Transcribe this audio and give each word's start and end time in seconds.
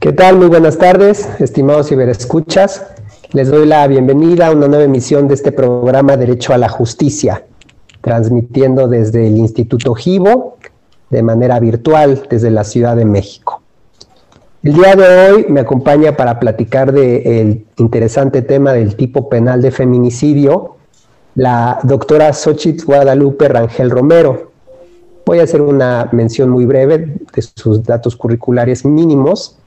¿Qué 0.00 0.14
tal? 0.14 0.38
Muy 0.38 0.46
buenas 0.46 0.78
tardes, 0.78 1.28
estimados 1.40 1.90
ciberescuchas. 1.90 2.86
Les 3.34 3.50
doy 3.50 3.66
la 3.66 3.86
bienvenida 3.86 4.46
a 4.46 4.52
una 4.52 4.66
nueva 4.66 4.84
emisión 4.84 5.28
de 5.28 5.34
este 5.34 5.52
programa 5.52 6.16
Derecho 6.16 6.54
a 6.54 6.56
la 6.56 6.70
Justicia, 6.70 7.44
transmitiendo 8.00 8.88
desde 8.88 9.26
el 9.26 9.36
Instituto 9.36 9.94
Givo 9.94 10.56
de 11.10 11.22
manera 11.22 11.60
virtual 11.60 12.22
desde 12.30 12.50
la 12.50 12.64
Ciudad 12.64 12.96
de 12.96 13.04
México. 13.04 13.60
El 14.62 14.72
día 14.72 14.96
de 14.96 15.32
hoy 15.32 15.46
me 15.50 15.60
acompaña 15.60 16.16
para 16.16 16.40
platicar 16.40 16.92
del 16.92 17.66
interesante 17.76 18.40
tema 18.40 18.72
del 18.72 18.96
tipo 18.96 19.28
penal 19.28 19.60
de 19.60 19.70
feminicidio 19.70 20.76
la 21.34 21.78
doctora 21.82 22.32
Xochitl 22.32 22.86
Guadalupe 22.86 23.48
Rangel 23.48 23.90
Romero. 23.90 24.50
Voy 25.26 25.40
a 25.40 25.42
hacer 25.42 25.60
una 25.60 26.08
mención 26.12 26.48
muy 26.48 26.64
breve 26.64 27.18
de 27.34 27.42
sus 27.42 27.84
datos 27.84 28.16
curriculares 28.16 28.86
mínimos 28.86 29.58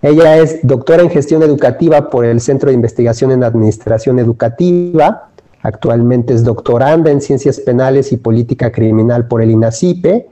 ella 0.00 0.38
es 0.38 0.60
doctora 0.62 1.02
en 1.02 1.10
gestión 1.10 1.42
educativa 1.42 2.08
por 2.08 2.24
el 2.24 2.40
Centro 2.40 2.68
de 2.68 2.74
Investigación 2.74 3.32
en 3.32 3.42
Administración 3.42 4.18
Educativa. 4.18 5.30
Actualmente 5.62 6.34
es 6.34 6.44
doctoranda 6.44 7.10
en 7.10 7.20
Ciencias 7.20 7.58
Penales 7.58 8.12
y 8.12 8.16
Política 8.16 8.70
Criminal 8.70 9.26
por 9.26 9.42
el 9.42 9.50
INACIPE. 9.50 10.28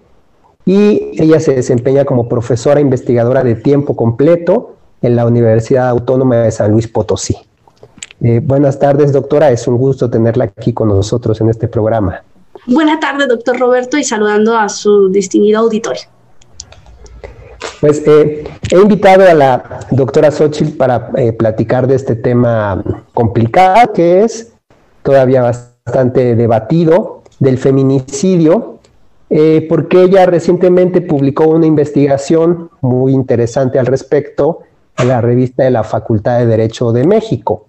Y 0.64 1.20
ella 1.20 1.40
se 1.40 1.54
desempeña 1.54 2.04
como 2.04 2.28
profesora 2.28 2.80
investigadora 2.80 3.42
de 3.42 3.56
tiempo 3.56 3.96
completo 3.96 4.76
en 5.02 5.16
la 5.16 5.26
Universidad 5.26 5.88
Autónoma 5.88 6.36
de 6.36 6.50
San 6.50 6.70
Luis 6.70 6.86
Potosí. 6.88 7.36
Eh, 8.20 8.40
buenas 8.42 8.78
tardes, 8.78 9.12
doctora. 9.12 9.50
Es 9.50 9.66
un 9.66 9.76
gusto 9.78 10.08
tenerla 10.08 10.44
aquí 10.44 10.72
con 10.72 10.88
nosotros 10.88 11.40
en 11.40 11.48
este 11.48 11.68
programa. 11.68 12.22
Buenas 12.66 13.00
tardes, 13.00 13.28
doctor 13.28 13.58
Roberto, 13.58 13.98
y 13.98 14.04
saludando 14.04 14.56
a 14.56 14.68
su 14.68 15.08
distinguido 15.08 15.60
auditorio. 15.60 16.02
Pues 17.80 18.02
eh, 18.06 18.44
he 18.70 18.76
invitado 18.76 19.28
a 19.28 19.34
la 19.34 19.80
doctora 19.90 20.30
Xochitl 20.30 20.76
para 20.76 21.10
eh, 21.16 21.32
platicar 21.32 21.86
de 21.86 21.94
este 21.94 22.16
tema 22.16 22.82
complicado 23.12 23.92
que 23.92 24.22
es 24.22 24.52
todavía 25.02 25.42
bastante 25.42 26.34
debatido 26.34 27.22
del 27.38 27.58
feminicidio, 27.58 28.78
eh, 29.28 29.66
porque 29.68 30.02
ella 30.02 30.26
recientemente 30.26 31.00
publicó 31.00 31.48
una 31.48 31.66
investigación 31.66 32.70
muy 32.80 33.12
interesante 33.12 33.78
al 33.78 33.86
respecto 33.86 34.60
en 34.98 35.08
la 35.08 35.20
revista 35.20 35.64
de 35.64 35.70
la 35.70 35.84
Facultad 35.84 36.38
de 36.38 36.46
Derecho 36.46 36.92
de 36.92 37.04
México. 37.04 37.66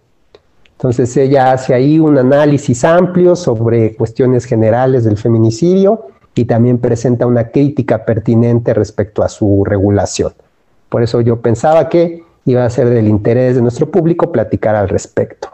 Entonces 0.71 1.17
ella 1.17 1.51
hace 1.51 1.73
ahí 1.73 1.99
un 1.99 2.17
análisis 2.17 2.83
amplio 2.85 3.35
sobre 3.35 3.95
cuestiones 3.95 4.45
generales 4.45 5.03
del 5.03 5.17
feminicidio 5.17 6.05
y 6.37 6.45
también 6.45 6.77
presenta 6.77 7.25
una 7.25 7.49
crítica 7.49 8.05
pertinente 8.05 8.73
respecto 8.73 9.23
a 9.23 9.29
su 9.29 9.63
regulación. 9.65 10.33
Por 10.89 11.03
eso 11.03 11.21
yo 11.21 11.41
pensaba 11.41 11.89
que 11.89 12.23
iba 12.45 12.65
a 12.65 12.69
ser 12.69 12.89
del 12.89 13.07
interés 13.07 13.55
de 13.55 13.61
nuestro 13.61 13.89
público 13.89 14.31
platicar 14.31 14.75
al 14.75 14.89
respecto. 14.89 15.49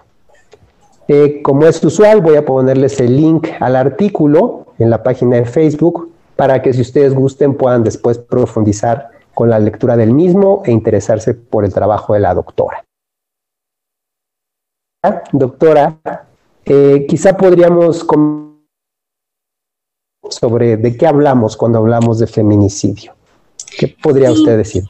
Eh, 1.08 1.42
como 1.42 1.66
es 1.66 1.84
usual, 1.84 2.22
voy 2.22 2.36
a 2.36 2.46
ponerles 2.46 3.00
el 3.00 3.18
link 3.18 3.48
al 3.60 3.76
artículo 3.76 4.68
en 4.80 4.90
la 4.90 5.04
página 5.04 5.38
de 5.38 5.46
Facebook 5.46 6.12
para 6.36 6.62
que 6.62 6.74
si 6.74 6.82
ustedes 6.82 7.14
gusten 7.14 7.56
puedan 7.56 7.84
después 7.84 8.18
profundizar 8.18 9.10
con 9.34 9.50
la 9.50 9.60
lectura 9.60 9.98
del 9.98 10.14
mismo 10.14 10.62
e 10.66 10.72
interesarse 10.72 11.34
por 11.34 11.66
el 11.66 11.74
trabajo 11.74 12.14
de 12.14 12.20
la 12.20 12.34
doctora. 12.34 12.86
Doctora, 15.32 15.98
eh, 16.66 17.06
quizá 17.10 17.36
podríamos 17.36 18.06
sobre 20.30 20.78
de 20.78 20.98
qué 20.98 21.08
hablamos 21.08 21.58
cuando 21.58 21.80
hablamos 21.80 22.20
de 22.20 22.28
feminicidio. 22.28 23.14
¿Qué 23.78 23.88
podría 23.88 24.32
usted 24.32 24.58
decir? 24.58 24.84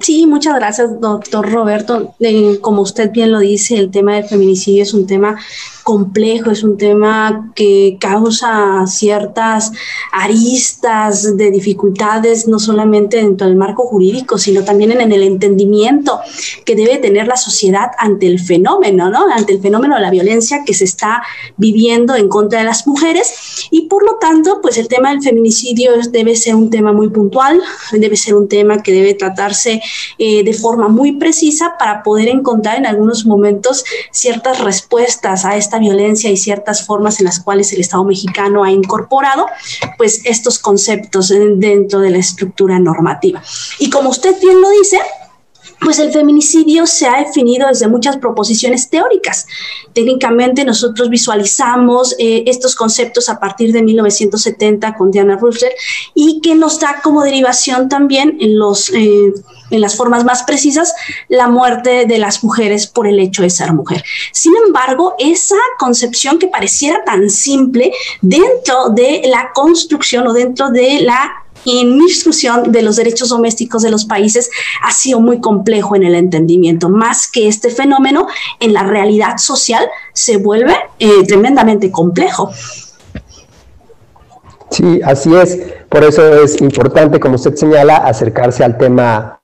Sí, 0.00 0.26
muchas 0.26 0.54
gracias, 0.56 1.00
doctor 1.00 1.50
Roberto. 1.50 2.14
Eh, 2.20 2.58
como 2.60 2.82
usted 2.82 3.10
bien 3.12 3.32
lo 3.32 3.38
dice, 3.38 3.78
el 3.78 3.90
tema 3.90 4.16
del 4.16 4.24
feminicidio 4.24 4.82
es 4.82 4.92
un 4.92 5.06
tema 5.06 5.36
complejo, 5.84 6.50
es 6.50 6.64
un 6.64 6.76
tema 6.76 7.52
que 7.54 7.96
causa 8.00 8.84
ciertas 8.88 9.70
aristas 10.12 11.36
de 11.36 11.50
dificultades, 11.50 12.46
no 12.48 12.58
solamente 12.58 13.18
dentro 13.18 13.46
del 13.46 13.56
marco 13.56 13.86
jurídico, 13.86 14.36
sino 14.36 14.64
también 14.64 14.90
en 14.90 15.12
el 15.12 15.22
entendimiento 15.22 16.18
que 16.64 16.74
debe 16.74 16.98
tener 16.98 17.28
la 17.28 17.36
sociedad 17.36 17.92
ante 17.98 18.26
el 18.26 18.40
fenómeno, 18.40 19.10
¿no? 19.10 19.26
Ante 19.32 19.54
el 19.54 19.62
fenómeno 19.62 19.94
de 19.94 20.02
la 20.02 20.10
violencia 20.10 20.64
que 20.66 20.74
se 20.74 20.84
está 20.84 21.22
viviendo 21.56 22.16
en 22.16 22.28
contra 22.28 22.58
de 22.58 22.64
las 22.64 22.86
mujeres. 22.86 23.68
Y 23.70 23.82
por 23.82 24.04
lo 24.04 24.16
tanto, 24.16 24.60
pues 24.60 24.76
el 24.76 24.88
tema 24.88 25.10
del 25.10 25.22
feminicidio 25.22 25.92
debe 26.10 26.34
ser 26.34 26.56
un 26.56 26.68
tema 26.68 26.92
muy 26.92 27.08
puntual, 27.10 27.62
debe 27.92 28.16
ser 28.16 28.34
un 28.34 28.48
tema 28.48 28.82
que 28.82 28.92
debe 28.92 29.14
tratarse 29.14 29.80
eh, 30.18 30.44
de 30.44 30.52
forma 30.52 30.88
muy 30.88 31.12
precisa 31.12 31.74
para 31.78 32.02
poder 32.02 32.28
encontrar 32.28 32.78
en 32.78 32.86
algunos 32.86 33.26
momentos 33.26 33.84
ciertas 34.10 34.60
respuestas 34.60 35.44
a 35.44 35.56
esta 35.56 35.78
violencia 35.78 36.30
y 36.30 36.36
ciertas 36.36 36.86
formas 36.86 37.20
en 37.20 37.26
las 37.26 37.40
cuales 37.40 37.72
el 37.72 37.80
Estado 37.80 38.04
mexicano 38.04 38.64
ha 38.64 38.70
incorporado 38.70 39.46
pues 39.98 40.22
estos 40.24 40.58
conceptos 40.58 41.28
dentro 41.28 42.00
de 42.00 42.10
la 42.10 42.18
estructura 42.18 42.78
normativa. 42.78 43.42
Y 43.78 43.90
como 43.90 44.10
usted 44.10 44.34
bien 44.40 44.60
lo 44.60 44.70
dice, 44.70 44.98
pues 45.80 45.98
el 45.98 46.12
feminicidio 46.12 46.86
se 46.86 47.06
ha 47.06 47.22
definido 47.22 47.68
desde 47.68 47.88
muchas 47.88 48.16
proposiciones 48.16 48.88
teóricas. 48.88 49.46
Técnicamente 49.92 50.64
nosotros 50.64 51.10
visualizamos 51.10 52.14
eh, 52.18 52.44
estos 52.46 52.74
conceptos 52.74 53.28
a 53.28 53.38
partir 53.38 53.72
de 53.72 53.82
1970 53.82 54.94
con 54.94 55.10
Diana 55.10 55.36
Russell 55.36 55.72
y 56.14 56.40
que 56.40 56.54
nos 56.54 56.80
da 56.80 57.00
como 57.02 57.22
derivación 57.22 57.88
también 57.88 58.38
en, 58.40 58.58
los, 58.58 58.90
eh, 58.90 59.32
en 59.70 59.80
las 59.80 59.96
formas 59.96 60.24
más 60.24 60.42
precisas 60.42 60.94
la 61.28 61.48
muerte 61.48 62.06
de 62.06 62.18
las 62.18 62.42
mujeres 62.44 62.86
por 62.86 63.06
el 63.06 63.18
hecho 63.20 63.42
de 63.42 63.50
ser 63.50 63.72
mujer. 63.72 64.04
Sin 64.32 64.52
embargo, 64.66 65.14
esa 65.18 65.56
concepción 65.78 66.38
que 66.38 66.48
pareciera 66.48 67.04
tan 67.04 67.30
simple 67.30 67.92
dentro 68.22 68.90
de 68.90 69.22
la 69.26 69.50
construcción 69.54 70.26
o 70.26 70.32
dentro 70.32 70.70
de 70.70 71.00
la 71.00 71.42
instrucción 71.64 72.70
de 72.70 72.82
los 72.82 72.96
derechos 72.96 73.30
domésticos 73.30 73.82
de 73.82 73.90
los 73.90 74.04
países 74.04 74.50
ha 74.82 74.92
sido 74.92 75.20
muy 75.20 75.40
complejo 75.40 75.96
en 75.96 76.04
el 76.04 76.14
entendimiento, 76.14 76.88
más 76.88 77.28
que 77.30 77.48
este 77.48 77.70
fenómeno 77.70 78.28
en 78.60 78.72
la 78.72 78.84
realidad 78.84 79.38
social 79.38 79.84
se 80.12 80.36
vuelve 80.36 80.76
eh, 80.98 81.24
tremendamente 81.26 81.90
complejo. 81.90 82.50
Sí, 84.70 85.00
así 85.04 85.34
es. 85.34 85.58
Por 85.88 86.04
eso 86.04 86.42
es 86.42 86.60
importante, 86.60 87.20
como 87.20 87.36
usted 87.36 87.54
señala, 87.54 87.96
acercarse 87.96 88.64
al 88.64 88.76
tema, 88.76 89.40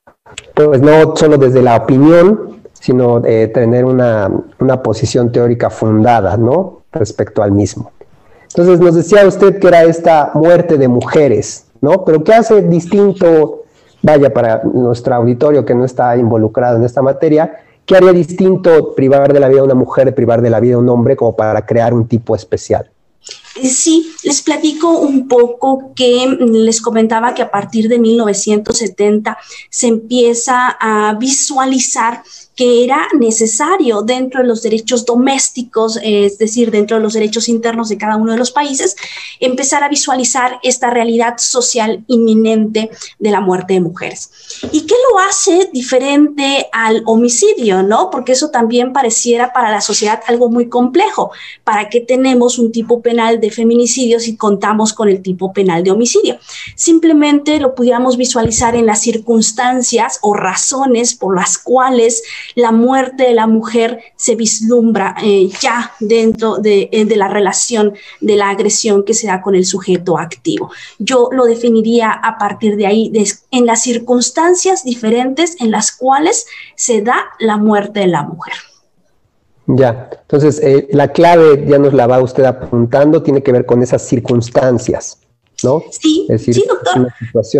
pues 0.53 0.81
no 0.81 1.15
solo 1.15 1.37
desde 1.37 1.61
la 1.61 1.77
opinión, 1.77 2.61
sino 2.73 3.19
de 3.19 3.47
tener 3.47 3.85
una, 3.85 4.29
una 4.59 4.83
posición 4.83 5.31
teórica 5.31 5.69
fundada, 5.69 6.37
¿no? 6.37 6.81
Respecto 6.91 7.41
al 7.41 7.51
mismo. 7.51 7.91
Entonces 8.49 8.79
nos 8.79 8.95
decía 8.95 9.25
usted 9.25 9.59
que 9.59 9.67
era 9.67 9.83
esta 9.83 10.31
muerte 10.35 10.77
de 10.77 10.87
mujeres, 10.87 11.65
¿no? 11.81 12.05
Pero 12.05 12.23
¿qué 12.23 12.33
hace 12.33 12.61
distinto, 12.61 13.63
vaya, 14.01 14.31
para 14.31 14.61
nuestro 14.63 15.15
auditorio 15.15 15.65
que 15.65 15.73
no 15.73 15.85
está 15.85 16.15
involucrado 16.17 16.77
en 16.77 16.83
esta 16.83 17.01
materia, 17.01 17.55
¿qué 17.85 17.95
haría 17.95 18.13
distinto 18.13 18.93
privar 18.95 19.33
de 19.33 19.39
la 19.39 19.49
vida 19.49 19.61
a 19.61 19.63
una 19.63 19.73
mujer 19.73 20.13
privar 20.13 20.41
de 20.41 20.51
la 20.51 20.59
vida 20.59 20.75
a 20.75 20.79
un 20.79 20.89
hombre 20.89 21.15
como 21.15 21.35
para 21.35 21.65
crear 21.65 21.93
un 21.93 22.07
tipo 22.07 22.35
especial? 22.35 22.89
Eh, 23.55 23.69
sí, 23.69 24.15
les 24.23 24.41
platico 24.41 24.99
un 24.99 25.27
poco 25.27 25.93
que 25.95 26.25
les 26.39 26.81
comentaba 26.81 27.33
que 27.33 27.43
a 27.43 27.51
partir 27.51 27.87
de 27.87 27.99
1970 27.99 29.37
se 29.69 29.87
empieza 29.87 30.75
a 30.79 31.13
visualizar 31.15 32.23
que 32.55 32.83
era 32.83 33.07
necesario 33.19 34.01
dentro 34.01 34.41
de 34.41 34.47
los 34.47 34.61
derechos 34.61 35.05
domésticos, 35.05 35.99
es 36.03 36.37
decir, 36.37 36.71
dentro 36.71 36.97
de 36.97 37.03
los 37.03 37.13
derechos 37.13 37.49
internos 37.49 37.89
de 37.89 37.97
cada 37.97 38.17
uno 38.17 38.31
de 38.31 38.37
los 38.37 38.51
países, 38.51 38.95
empezar 39.39 39.83
a 39.83 39.89
visualizar 39.89 40.59
esta 40.63 40.89
realidad 40.89 41.35
social 41.37 42.03
inminente 42.07 42.91
de 43.19 43.31
la 43.31 43.41
muerte 43.41 43.73
de 43.73 43.81
mujeres. 43.81 44.31
¿Y 44.71 44.85
qué 44.85 44.95
lo 45.11 45.19
hace 45.19 45.69
diferente 45.73 46.67
al 46.71 47.01
homicidio, 47.05 47.81
no? 47.81 48.09
Porque 48.09 48.33
eso 48.33 48.49
también 48.49 48.93
pareciera 48.93 49.51
para 49.51 49.71
la 49.71 49.81
sociedad 49.81 50.21
algo 50.27 50.49
muy 50.49 50.69
complejo. 50.69 51.31
¿Para 51.63 51.89
qué 51.89 52.01
tenemos 52.01 52.59
un 52.59 52.71
tipo 52.71 53.01
penal 53.01 53.39
de 53.39 53.51
feminicidio 53.51 54.19
si 54.19 54.35
contamos 54.35 54.93
con 54.93 55.09
el 55.09 55.21
tipo 55.21 55.53
penal 55.53 55.83
de 55.83 55.91
homicidio? 55.91 56.37
Simplemente 56.75 57.59
lo 57.59 57.73
pudiéramos 57.73 58.17
visualizar 58.17 58.75
en 58.75 58.85
las 58.85 59.01
circunstancias 59.01 60.19
o 60.21 60.33
razones 60.33 61.15
por 61.15 61.35
las 61.35 61.57
cuales 61.57 62.23
la 62.55 62.71
muerte 62.71 63.23
de 63.23 63.33
la 63.33 63.47
mujer 63.47 63.99
se 64.15 64.35
vislumbra 64.35 65.15
eh, 65.23 65.49
ya 65.61 65.91
dentro 65.99 66.57
eh, 66.63 67.05
de, 67.05 67.15
la 67.15 67.27
relación 67.27 67.93
de 68.21 68.35
la 68.35 68.49
agresión 68.49 69.03
que 69.03 69.13
se 69.13 69.27
da 69.27 69.41
con 69.41 69.55
el 69.55 69.65
sujeto 69.65 70.17
activo. 70.17 70.71
Yo 70.99 71.29
lo 71.31 71.45
definiría 71.45 72.11
a 72.11 72.37
partir 72.37 72.75
de 72.75 72.87
ahí, 72.87 73.11
en 73.51 73.65
las 73.65 73.81
circunstancias 73.81 74.83
diferentes 74.83 75.59
en 75.59 75.71
las 75.71 75.91
cuales 75.91 76.45
se 76.75 77.01
da 77.01 77.17
la 77.39 77.57
muerte 77.57 78.01
de 78.01 78.07
la 78.07 78.23
mujer. 78.23 78.53
Ya, 79.65 80.09
entonces 80.21 80.59
eh, 80.61 80.87
la 80.91 81.07
clave, 81.07 81.65
ya 81.67 81.79
nos 81.79 81.93
la 81.93 82.05
va 82.05 82.21
usted 82.21 82.43
apuntando, 82.43 83.23
tiene 83.23 83.41
que 83.41 83.51
ver 83.51 83.65
con 83.65 83.81
esas 83.81 84.01
circunstancias. 84.01 85.22
¿No? 85.63 85.83
Sí, 85.91 86.27
sí, 86.37 86.63
doctor. 86.67 87.13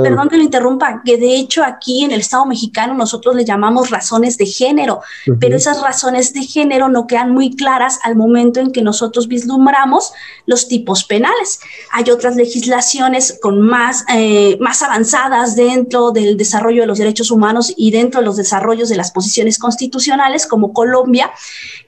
Perdón 0.04 0.30
que 0.30 0.38
lo 0.38 0.44
interrumpa, 0.44 1.02
que 1.04 1.18
de 1.18 1.36
hecho 1.36 1.64
aquí 1.64 2.04
en 2.04 2.12
el 2.12 2.22
Estado 2.22 2.46
mexicano 2.46 2.94
nosotros 2.94 3.36
le 3.36 3.46
llamamos 3.46 3.90
razones 3.90 4.38
de 4.38 4.46
género, 4.46 5.02
pero 5.40 5.56
esas 5.56 5.82
razones 5.82 6.34
de 6.34 6.44
género 6.44 6.90
no 6.90 7.08
quedan 7.08 7.32
muy 7.32 7.56
claras 7.56 8.00
al 8.04 8.16
momento 8.16 8.60
en 8.60 8.72
que 8.72 8.82
nosotros 8.82 9.28
vislumbramos 9.28 10.14
los 10.46 10.68
tipos 10.68 11.04
penales. 11.04 11.60
Hay 11.92 12.10
otras 12.10 12.36
legislaciones 12.36 13.40
con 13.42 13.62
más, 13.62 14.06
eh, 14.14 14.58
más 14.60 14.82
avanzadas 14.82 15.56
dentro 15.56 16.12
del 16.12 16.38
desarrollo 16.38 16.82
de 16.82 16.88
los 16.88 16.98
derechos 16.98 17.32
humanos 17.32 17.74
y 17.76 17.92
dentro 17.92 18.20
de 18.20 18.26
los 18.26 18.38
desarrollos 18.38 18.90
de 18.90 18.98
las 18.98 19.12
posiciones 19.12 19.58
constitucionales, 19.58 20.48
como 20.48 20.74
Colombia, 20.74 21.32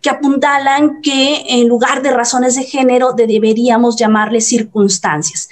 que 0.01 0.09
apuntalan 0.09 1.01
que 1.01 1.43
en 1.47 1.67
lugar 1.67 2.01
de 2.01 2.11
razones 2.11 2.55
de 2.55 2.63
género 2.63 3.13
deberíamos 3.13 3.95
llamarle 3.95 4.41
circunstancias 4.41 4.85
circunstancias 4.85 5.49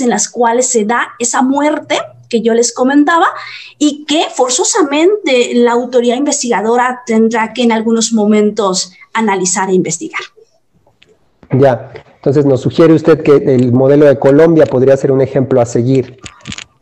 en 0.00 0.10
las 0.10 0.28
cuales 0.28 0.68
se 0.68 0.84
da 0.84 1.14
esa 1.18 1.42
muerte 1.42 1.96
que 2.28 2.42
yo 2.42 2.54
les 2.54 2.72
comentaba 2.72 3.26
y 3.78 4.04
que 4.04 4.24
forzosamente 4.34 5.54
la 5.54 5.72
autoridad 5.72 6.16
investigadora 6.16 7.02
tendrá 7.06 7.52
que 7.52 7.62
en 7.62 7.72
algunos 7.72 8.12
momentos 8.12 8.92
analizar 9.12 9.70
e 9.70 9.74
investigar. 9.74 10.20
Ya, 11.52 11.92
entonces 12.16 12.44
nos 12.44 12.60
sugiere 12.60 12.92
usted 12.92 13.22
que 13.22 13.36
el 13.54 13.72
modelo 13.72 14.06
de 14.06 14.18
Colombia 14.18 14.66
podría 14.66 14.96
ser 14.96 15.12
un 15.12 15.20
ejemplo 15.20 15.60
a 15.60 15.66
seguir 15.66 16.18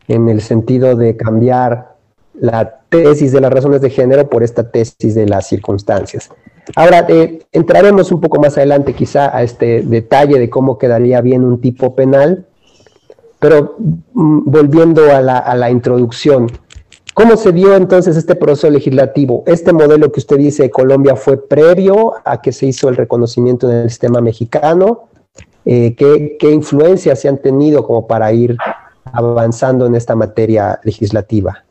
en 0.07 0.27
el 0.29 0.41
sentido 0.41 0.95
de 0.95 1.15
cambiar 1.15 1.95
la 2.33 2.79
tesis 2.89 3.31
de 3.31 3.41
las 3.41 3.51
razones 3.51 3.81
de 3.81 3.89
género 3.89 4.27
por 4.27 4.43
esta 4.43 4.69
tesis 4.69 5.13
de 5.13 5.27
las 5.27 5.47
circunstancias. 5.47 6.29
Ahora, 6.75 7.05
eh, 7.07 7.45
entraremos 7.51 8.11
un 8.11 8.21
poco 8.21 8.39
más 8.39 8.57
adelante 8.57 8.93
quizá 8.93 9.35
a 9.35 9.43
este 9.43 9.83
detalle 9.83 10.39
de 10.39 10.49
cómo 10.49 10.77
quedaría 10.77 11.21
bien 11.21 11.43
un 11.43 11.61
tipo 11.61 11.95
penal, 11.95 12.47
pero 13.45 13.75
mm, 13.77 14.49
volviendo 14.49 15.03
a 15.13 15.21
la, 15.21 15.69
introducción, 15.69 16.47
¿Cómo 17.13 17.37
se 17.37 17.53
dio 17.53 17.75
entonces 17.75 18.17
este 18.17 18.35
proceso 18.35 18.69
legislativo? 18.69 19.43
Este 19.45 19.71
modelo 19.71 20.11
que 20.11 20.19
usted 20.19 20.37
dice 20.37 20.63
de 20.63 20.69
Colombia 20.69 21.15
fue 21.15 21.37
previo 21.37 22.15
a 22.25 22.41
que 22.41 22.51
se 22.51 22.65
hizo 22.65 22.89
el 22.89 22.97
reconocimiento 22.97 23.71
en 23.71 23.77
el 23.77 23.89
sistema 23.89 24.19
mexicano. 24.19 25.07
Eh, 25.63 25.95
¿qué, 25.95 26.35
¿Qué 26.37 26.51
influencias 26.51 27.21
se 27.21 27.29
han 27.29 27.37
tenido 27.37 27.85
como 27.85 28.05
para 28.05 28.33
ir 28.33 28.57
avanzando 29.05 29.85
en 29.85 29.95
esta 29.95 30.15
materia 30.15 30.79
legislativa? 30.83 31.64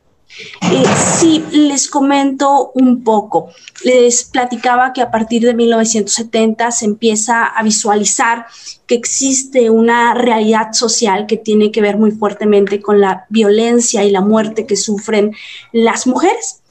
Eh, 0.73 0.85
sí, 1.19 1.45
les 1.53 1.89
comento 1.89 2.73
un 2.75 3.05
poco. 3.05 3.51
Les 3.85 4.25
platicaba 4.25 4.93
que 4.93 5.03
a 5.03 5.11
partir 5.11 5.43
de 5.43 5.55
1970 5.55 6.71
se 6.71 6.87
empieza 6.87 7.45
a 7.47 7.63
visualizar 7.63 8.47
que 8.87 8.95
existe 8.95 9.71
una 9.71 10.15
realidad 10.15 10.73
social 10.73 11.27
que 11.27 11.37
tiene 11.37 11.71
que 11.71 11.81
ver 11.81 11.97
muy 11.97 12.11
fuertemente 12.11 12.81
con 12.81 13.01
la 13.01 13.27
violencia 13.29 14.05
y 14.05 14.11
la 14.11 14.21
muerte 14.21 14.67
que 14.67 14.77
sufren 14.77 15.33
las 15.73 16.07
mujeres 16.07 16.64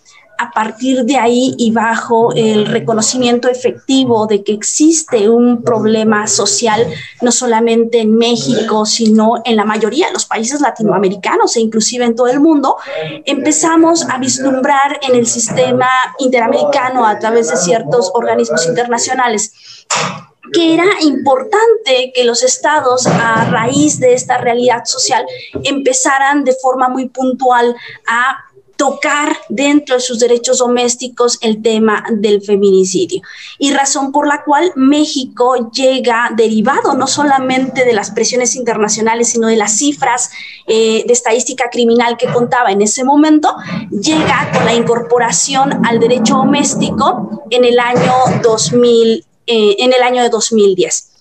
a 0.44 0.52
partir 0.52 1.06
de 1.06 1.16
ahí 1.16 1.56
y 1.58 1.72
bajo 1.72 2.34
el 2.34 2.66
reconocimiento 2.66 3.48
efectivo 3.48 4.28
de 4.28 4.44
que 4.44 4.52
existe 4.52 5.30
un 5.30 5.64
problema 5.64 6.28
social, 6.28 6.86
no 7.22 7.32
solamente 7.32 8.02
en 8.02 8.18
México, 8.18 8.86
sino 8.86 9.42
en 9.46 9.56
la 9.56 9.64
mayoría 9.64 10.08
de 10.08 10.14
los 10.14 10.26
países 10.26 10.60
latinoamericanos 10.60 11.56
e 11.56 11.62
inclusive 11.62 12.04
en 12.04 12.16
todo 12.16 12.28
el 12.28 12.42
mundo, 12.42 12.76
empezamos 13.26 14.06
a 14.10 14.18
vislumbrar 14.18 15.00
en 15.02 15.16
el 15.16 15.26
sistema 15.28 15.88
interamericano 16.20 17.06
a 17.06 17.18
través 17.20 17.50
de 17.50 17.56
ciertos 17.56 18.12
organismos 18.14 18.68
internacionales 18.68 19.54
que 20.52 20.74
era 20.74 20.86
importante 21.02 22.12
que 22.14 22.26
los 22.26 22.44
estados, 22.44 23.08
a 23.08 23.46
raíz 23.46 24.00
de 24.00 24.14
esta 24.14 24.38
realidad 24.38 24.84
social, 24.84 25.26
empezaran 25.64 26.44
de 26.44 26.54
forma 26.54 26.90
muy 26.90 27.08
puntual 27.08 27.76
a 28.06 28.44
tocar 28.76 29.38
dentro 29.50 29.96
de 29.96 30.02
sus 30.02 30.20
derechos 30.20 30.58
domésticos 30.58 31.38
el 31.42 31.62
tema 31.62 32.04
del 32.12 32.42
feminicidio. 32.42 33.22
Y 33.58 33.72
razón 33.72 34.12
por 34.12 34.28
la 34.28 34.44
cual 34.44 34.72
México 34.76 35.70
llega 35.72 36.32
derivado 36.36 36.94
no 36.96 37.08
solamente 37.08 37.86
de 37.86 37.94
las 37.94 38.12
presiones 38.12 38.56
internacionales, 38.56 39.30
sino 39.30 39.48
de 39.48 39.58
las 39.58 39.78
cifras 39.78 40.32
eh, 40.68 41.04
de 41.06 41.14
estadística 41.14 41.70
criminal 41.70 42.18
que 42.18 42.28
contaba 42.28 42.72
en 42.72 42.82
ese 42.82 43.04
momento, 43.04 43.56
llega 43.92 44.52
con 44.54 44.66
la 44.66 44.74
incorporación 44.74 45.86
al 45.86 46.00
derecho 46.00 46.36
doméstico 46.36 47.44
en 47.50 47.66
el 47.66 47.80
año 47.80 48.14
2000, 48.42 49.26
eh, 49.46 49.76
en 49.80 49.94
el 49.94 50.02
año 50.02 50.24
de 50.24 50.30
2010 50.30 51.13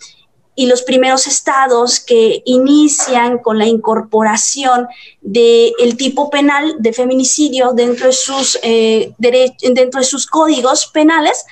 y 0.55 0.67
los 0.67 0.83
primeros 0.83 1.27
estados 1.27 1.99
que 2.01 2.43
inician 2.45 3.39
con 3.39 3.59
la 3.59 3.67
incorporación 3.67 4.87
del 5.23 5.97
tipo 5.97 6.29
penal 6.29 6.77
de 6.79 6.93
feminicidio 6.93 7.73
dentro 7.73 8.09
de 8.09 8.13
sus, 8.13 8.59
eh, 8.63 9.15
dentro 9.19 10.01
de 10.01 10.07
sus 10.07 10.27
códigos 10.27 10.89
penales, 10.89 11.47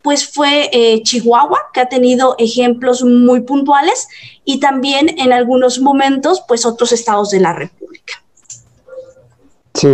pues 0.00 0.26
fue 0.26 0.70
eh, 0.72 1.02
Chihuahua, 1.02 1.58
que 1.74 1.80
ha 1.80 1.88
tenido 1.88 2.36
ejemplos 2.38 3.02
muy 3.02 3.40
puntuales, 3.40 4.08
y 4.44 4.60
también 4.60 5.18
en 5.18 5.32
algunos 5.32 5.80
momentos, 5.80 6.42
pues 6.46 6.64
otros 6.64 6.92
estados 6.92 7.30
de 7.30 7.40
la 7.40 7.52
República. 7.52 8.22
Sí, 9.74 9.88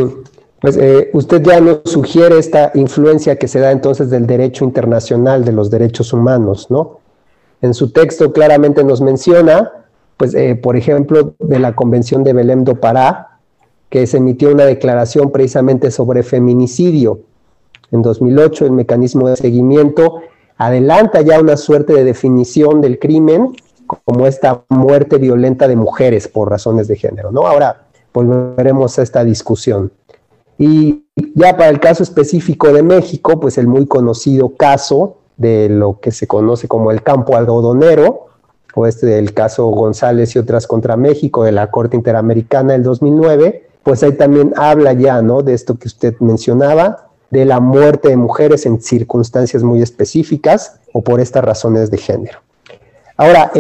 pues 0.61 0.77
eh, 0.77 1.11
usted 1.15 1.43
ya 1.43 1.61
nos 1.61 1.81
sugiere 1.87 2.39
esta 2.39 2.71
influencia 2.75 3.37
que 3.37 3.49
se 3.49 3.59
da 3.59 3.73
entonces 3.73 4.11
del 4.11 4.27
derecho 4.27 4.65
internacional 4.65 5.45
de 5.45 5.53
los 5.53 5.71
derechos 5.71 6.13
humanos, 6.13 6.71
¿no? 6.71 7.01
En 7.63 7.75
su 7.75 7.93
texto 7.93 8.33
claramente 8.33 8.85
nos 8.85 9.01
menciona, 9.01 9.73
pues, 10.17 10.35
eh, 10.35 10.57
por 10.57 10.77
ejemplo, 10.77 11.35
de 11.39 11.59
la 11.59 11.75
Convención 11.75 12.25
de 12.25 12.33
Belém 12.33 12.65
do 12.65 12.75
Pará, 12.75 13.39
que 13.89 14.07
se 14.07 14.19
emitió 14.19 14.51
una 14.51 14.65
declaración 14.65 15.31
precisamente 15.31 15.91
sobre 15.91 16.23
feminicidio. 16.23 17.21
En 17.93 18.03
2008 18.03 18.67
el 18.67 18.73
mecanismo 18.73 19.29
de 19.29 19.37
seguimiento 19.37 20.21
adelanta 20.57 21.21
ya 21.21 21.41
una 21.41 21.57
suerte 21.57 21.93
de 21.93 22.05
definición 22.05 22.81
del 22.81 22.99
crimen 22.99 23.53
como 23.87 24.27
esta 24.27 24.65
muerte 24.69 25.19
violenta 25.19 25.69
de 25.69 25.77
mujeres 25.77 26.27
por 26.27 26.51
razones 26.51 26.89
de 26.89 26.97
género, 26.97 27.31
¿no? 27.31 27.47
Ahora 27.47 27.85
volveremos 28.13 28.99
a 28.99 29.03
esta 29.03 29.25
discusión. 29.25 29.93
Y 30.59 31.05
ya 31.35 31.57
para 31.57 31.69
el 31.69 31.81
caso 31.81 32.03
específico 32.03 32.73
de 32.73 32.83
México, 32.83 33.39
pues 33.41 33.59
el 33.59 33.67
muy 33.67 33.87
conocido 33.87 34.57
caso 34.57 35.19
de 35.43 35.69
lo 35.69 35.99
que 35.99 36.13
se 36.13 36.29
conoce 36.29 36.69
como 36.69 36.93
el 36.93 37.03
campo 37.03 37.37
algodonero, 37.37 38.29
o 38.75 38.87
este 38.87 39.07
del 39.07 39.35
caso 39.35 39.67
González 39.67 40.35
y 40.35 40.39
otras 40.39 40.67
contra 40.67 40.97
México 40.97 41.45
de 41.45 41.53
la 41.53 41.71
Corte 41.71 41.97
Interamericana 41.97 42.73
del 42.73 42.85
2009, 42.85 43.69
pues 43.83 44.03
ahí 44.03 44.13
también 44.13 44.55
habla 44.57 44.93
ya, 44.93 45.21
¿no? 45.21 45.43
De 45.43 45.53
esto 45.53 45.75
que 45.75 45.89
usted 45.89 46.15
mencionaba, 46.21 47.09
de 47.31 47.45
la 47.45 47.61
muerte 47.61 48.09
de 48.11 48.17
mujeres 48.17 48.65
en 48.65 48.81
circunstancias 48.81 49.63
muy 49.63 49.83
específicas 49.83 50.81
o 50.93 51.03
por 51.03 51.21
estas 51.21 51.45
razones 51.45 51.91
de 51.91 51.99
género. 51.99 52.39
Ahora, 53.17 53.51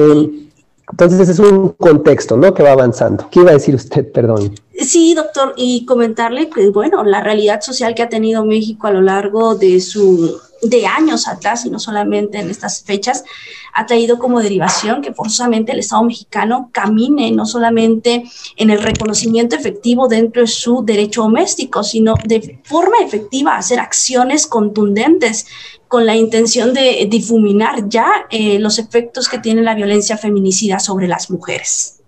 entonces 0.91 1.29
es 1.29 1.39
un 1.39 1.71
contexto, 1.71 2.37
¿no? 2.37 2.55
Que 2.55 2.63
va 2.63 2.73
avanzando. 2.73 3.27
¿Qué 3.31 3.41
iba 3.41 3.51
a 3.51 3.55
decir 3.55 3.75
usted, 3.75 4.11
perdón? 4.13 4.55
Sí, 4.79 5.15
doctor, 5.15 5.53
y 5.57 5.85
comentarle 5.85 6.49
que, 6.49 6.71
bueno, 6.71 7.03
la 7.05 7.23
realidad 7.23 7.61
social 7.61 7.95
que 7.95 8.03
ha 8.03 8.09
tenido 8.09 8.45
México 8.45 8.87
a 8.87 8.93
lo 8.93 9.01
largo 9.01 9.57
de 9.57 9.81
su 9.81 10.41
de 10.63 10.87
años 10.87 11.27
atrás 11.27 11.67
y 11.67 11.71
no 11.71 11.81
solamente 11.81 12.39
en 12.39 12.49
estas 12.49 12.85
fechas, 12.85 13.25
ha 13.75 13.85
traído 13.85 14.19
como 14.19 14.41
derivación 14.41 15.03
que 15.03 15.13
forzosamente 15.13 15.73
el 15.73 15.81
Estado 15.81 16.05
mexicano 16.05 16.71
camine 16.73 17.33
no 17.33 17.47
solamente 17.47 18.25
en 18.57 18.71
el 18.71 18.81
reconocimiento 18.81 19.57
efectivo 19.57 20.07
dentro 20.07 20.43
de 20.43 20.49
su 20.49 20.85
derecho 20.85 21.23
doméstico, 21.23 21.83
sino 21.83 22.15
de 22.25 22.61
forma 22.65 22.97
efectiva 23.05 23.57
hacer 23.57 23.81
acciones 23.81 24.47
contundentes 24.47 25.47
con 25.89 26.07
la 26.07 26.15
intención 26.15 26.73
de 26.73 27.07
difuminar 27.11 27.89
ya 27.89 28.27
eh, 28.31 28.59
los 28.59 28.79
efectos 28.79 29.29
que 29.29 29.39
tiene 29.39 29.63
la 29.63 29.75
violencia 29.75 30.17
feminicida 30.17 30.79
sobre 30.79 31.09
las 31.09 31.31
mujeres. 31.31 32.01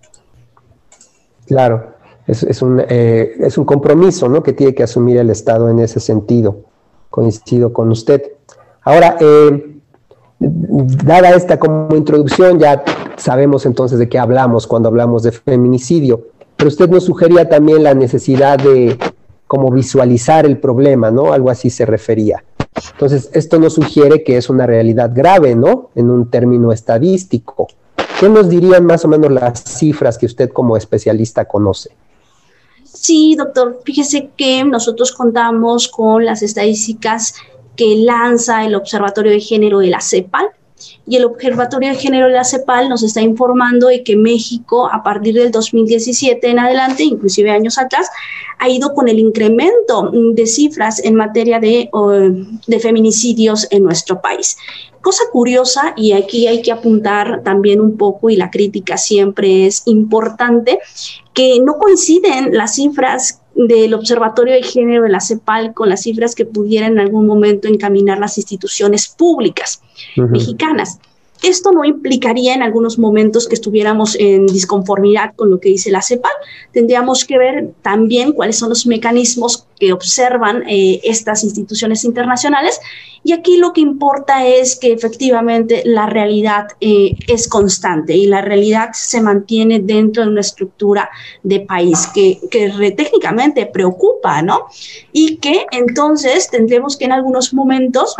Claro, 1.46 1.94
es, 2.26 2.62
un, 2.62 2.82
eh, 2.88 3.34
es 3.40 3.58
un 3.58 3.64
compromiso 3.64 4.28
¿no? 4.28 4.42
que 4.42 4.52
tiene 4.52 4.75
que 4.75 4.84
asumir 4.84 5.18
el 5.18 5.28
Estado 5.28 5.68
en 5.68 5.80
ese 5.80 6.00
sentido. 6.00 6.64
Coincido 7.14 7.73
con 7.73 7.92
usted. 7.92 8.25
Ahora, 8.83 9.16
eh, 9.21 9.78
dada 10.40 11.30
esta 11.30 11.61
como 11.61 11.94
introducción, 11.94 12.59
ya 12.59 12.83
sabemos 13.14 13.66
entonces 13.66 14.00
de 14.00 14.09
qué 14.09 14.18
hablamos 14.18 14.66
cuando 14.66 14.88
hablamos 14.88 15.23
de 15.23 15.30
feminicidio, 15.30 16.26
pero 16.56 16.66
usted 16.66 16.88
nos 16.88 17.04
sugería 17.04 17.49
también 17.49 17.85
la 17.85 17.94
necesidad 17.94 18.59
de 18.59 18.99
como 19.47 19.71
visualizar 19.71 20.44
el 20.44 20.59
problema, 20.59 21.12
¿no? 21.12 21.33
Algo 21.33 21.50
así 21.50 21.71
se 21.71 21.87
refería. 21.87 22.42
Entonces, 22.94 23.30
esto 23.33 23.61
nos 23.61 23.75
sugiere 23.75 24.25
que 24.25 24.37
es 24.37 24.50
una 24.50 24.66
realidad 24.66 25.12
grave, 25.14 25.54
¿no? 25.54 25.90
En 25.94 26.11
un 26.11 26.28
término 26.28 26.73
estadístico. 26.73 27.68
¿Qué 28.18 28.28
nos 28.28 28.49
dirían 28.49 28.85
más 28.87 29.04
o 29.04 29.09
menos 29.09 29.30
las 29.30 29.62
cifras 29.62 30.18
que 30.18 30.26
usted 30.26 30.50
como 30.50 30.76
especialista 30.76 31.44
conoce? 31.44 31.90
Sí, 32.95 33.35
doctor, 33.37 33.83
fíjese 33.85 34.31
que 34.37 34.65
nosotros 34.65 35.13
contamos 35.13 35.89
con 35.89 36.25
las 36.25 36.43
estadísticas 36.43 37.35
que 37.77 37.97
lanza 37.97 38.65
el 38.65 38.77
Observatorio 38.77 39.33
de 39.33 39.41
Género 39.41 39.81
de 39.81 39.89
la 39.89 40.01
CEPAL. 40.01 40.47
Y 41.07 41.17
el 41.17 41.25
Observatorio 41.25 41.91
de 41.91 41.97
Género 41.97 42.26
de 42.26 42.33
la 42.33 42.45
CEPAL 42.45 42.88
nos 42.88 43.03
está 43.03 43.21
informando 43.21 43.88
de 43.88 44.03
que 44.03 44.17
México 44.17 44.88
a 44.91 45.03
partir 45.03 45.35
del 45.35 45.50
2017 45.50 46.49
en 46.49 46.59
adelante, 46.59 47.03
inclusive 47.03 47.50
años 47.50 47.79
atrás, 47.79 48.09
ha 48.59 48.69
ido 48.69 48.95
con 48.95 49.09
el 49.09 49.19
incremento 49.19 50.11
de 50.12 50.47
cifras 50.47 51.05
en 51.05 51.14
materia 51.14 51.61
de, 51.61 51.91
de 52.67 52.81
feminicidios 52.81 53.67
en 53.71 53.83
nuestro 53.83 54.21
país. 54.21 54.57
Cosa 55.00 55.25
curiosa, 55.31 55.93
y 55.97 56.12
aquí 56.12 56.47
hay 56.47 56.62
que 56.62 56.73
apuntar 56.73 57.43
también 57.43 57.81
un 57.81 57.99
poco, 57.99 58.31
y 58.31 58.37
la 58.37 58.50
crítica 58.50 58.97
siempre 58.97 59.67
es 59.67 59.83
importante, 59.85 60.79
que 61.35 61.61
no 61.61 61.79
coinciden 61.79 62.57
las 62.57 62.76
cifras 62.76 63.43
del 63.54 63.94
Observatorio 63.94 64.54
de 64.54 64.62
Género 64.62 65.04
de 65.04 65.11
la 65.11 65.20
CEPAL 65.20 65.75
con 65.75 65.88
las 65.88 66.02
cifras 66.02 66.34
que 66.34 66.44
pudieran 66.44 66.92
en 66.92 67.00
algún 67.00 67.26
momento 67.26 67.68
encaminar 67.68 68.18
las 68.18 68.37
instituciones 68.38 69.08
públicas 69.08 69.80
mexicanas. 70.16 70.99
Esto 71.43 71.73
no 71.73 71.85
implicaría 71.85 72.55
en 72.55 72.62
algunos 72.62 72.99
momentos 72.99 73.49
que 73.49 73.55
estuviéramos 73.55 74.17
en 74.19 74.47
disconformidad 74.47 75.35
con 75.37 75.50
lo 75.50 75.61
que 75.61 75.69
dice 75.69 75.91
la 75.91 76.00
CEPAL. 76.00 76.33
Tendríamos 76.73 77.25
que 77.25 77.37
ver 77.37 77.73
también 77.83 78.33
cuáles 78.33 78.57
son 78.57 78.71
los 78.71 78.87
mecanismos 78.87 79.67
que 79.79 79.93
observan 79.93 80.62
eh, 80.69 81.00
estas 81.05 81.45
instituciones 81.45 82.05
internacionales. 82.05 82.81
Y 83.25 83.33
aquí 83.33 83.57
lo 83.57 83.73
que 83.73 83.81
importa 83.81 84.47
es 84.47 84.76
que 84.76 84.93
efectivamente 84.93 85.83
la 85.85 86.07
realidad 86.07 86.69
eh, 86.81 87.14
es 87.26 87.49
constante 87.49 88.14
y 88.14 88.26
la 88.26 88.41
realidad 88.41 88.91
se 88.93 89.21
mantiene 89.21 89.81
dentro 89.81 90.23
de 90.23 90.31
una 90.31 90.41
estructura 90.41 91.11
de 91.43 91.61
país 91.61 92.07
que, 92.14 92.38
que 92.50 92.71
técnicamente 92.93 93.67
preocupa, 93.67 94.41
¿no? 94.43 94.67
Y 95.12 95.37
que 95.37 95.67
entonces 95.73 96.49
tendremos 96.50 96.97
que 96.97 97.07
en 97.07 97.12
algunos 97.12 97.53
momentos 97.55 98.14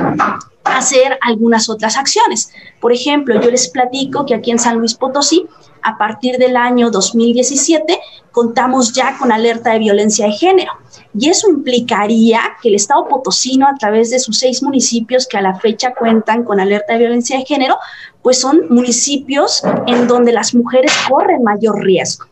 hacer 0.65 1.19
algunas 1.21 1.69
otras 1.69 1.97
acciones. 1.97 2.53
Por 2.81 2.93
ejemplo, 2.93 3.41
yo 3.41 3.51
les 3.51 3.69
platico 3.69 4.27
que 4.27 4.35
aquí 4.35 4.51
en 4.51 4.59
San 4.59 4.79
Luis 4.79 4.95
Potosí, 4.95 5.47
a 5.83 5.99
partir 5.99 6.39
del 6.39 6.57
año 6.57 6.91
2017, 6.91 8.01
contamos 8.33 8.93
ya 8.93 9.17
con 9.19 9.31
alerta 9.31 9.73
de 9.73 9.79
violencia 9.79 10.27
de 10.27 10.33
género. 10.33 10.73
Y 11.17 11.29
eso 11.29 11.49
implicaría 11.49 12.41
que 12.61 12.69
el 12.69 12.75
Estado 12.75 13.07
potosino, 13.07 13.69
a 13.69 13.75
través 13.77 14.11
de 14.11 14.19
sus 14.19 14.39
seis 14.39 14.63
municipios 14.63 15.29
que 15.29 15.37
a 15.37 15.43
la 15.43 15.55
fecha 15.55 15.95
cuentan 15.95 16.43
con 16.43 16.59
alerta 16.59 16.95
de 16.95 17.01
violencia 17.01 17.39
de 17.39 17.45
género, 17.45 17.77
pues 18.23 18.41
son 18.41 18.67
municipios 18.71 19.63
en 19.87 20.09
donde 20.09 20.33
las 20.33 20.55
mujeres 20.55 20.93
corren 21.09 21.45
mayor 21.45 21.85
riesgo. 21.85 22.27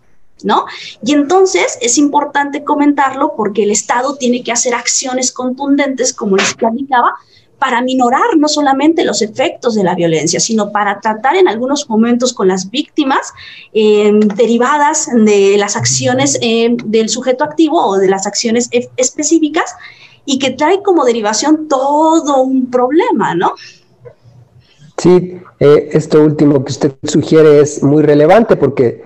¿No? 0.44 0.64
Y 1.04 1.12
entonces 1.12 1.78
es 1.80 1.98
importante 1.98 2.64
comentarlo 2.64 3.34
porque 3.36 3.62
el 3.62 3.70
Estado 3.70 4.16
tiene 4.16 4.42
que 4.42 4.50
hacer 4.50 4.74
acciones 4.74 5.30
contundentes, 5.30 6.12
como 6.12 6.36
les 6.36 6.54
platicaba, 6.54 7.14
para 7.62 7.80
minorar 7.80 8.36
no 8.38 8.48
solamente 8.48 9.04
los 9.04 9.22
efectos 9.22 9.76
de 9.76 9.84
la 9.84 9.94
violencia, 9.94 10.40
sino 10.40 10.72
para 10.72 10.98
tratar 10.98 11.36
en 11.36 11.46
algunos 11.46 11.88
momentos 11.88 12.32
con 12.32 12.48
las 12.48 12.68
víctimas 12.68 13.32
em, 13.72 14.18
derivadas 14.18 15.08
de 15.14 15.54
las 15.56 15.76
acciones 15.76 16.36
em, 16.40 16.76
del 16.76 17.08
sujeto 17.08 17.44
activo 17.44 17.80
o 17.86 17.98
de 17.98 18.08
las 18.08 18.26
acciones 18.26 18.68
específicas 18.96 19.76
y 20.24 20.40
que 20.40 20.50
trae 20.50 20.82
como 20.82 21.04
derivación 21.04 21.68
todo 21.68 22.42
un 22.42 22.68
problema, 22.68 23.36
¿no? 23.36 23.52
Sí, 24.98 25.40
eh, 25.60 25.88
esto 25.92 26.20
último 26.20 26.64
que 26.64 26.72
usted 26.72 26.92
sugiere 27.04 27.60
es 27.60 27.80
muy 27.80 28.02
relevante 28.02 28.56
porque 28.56 29.04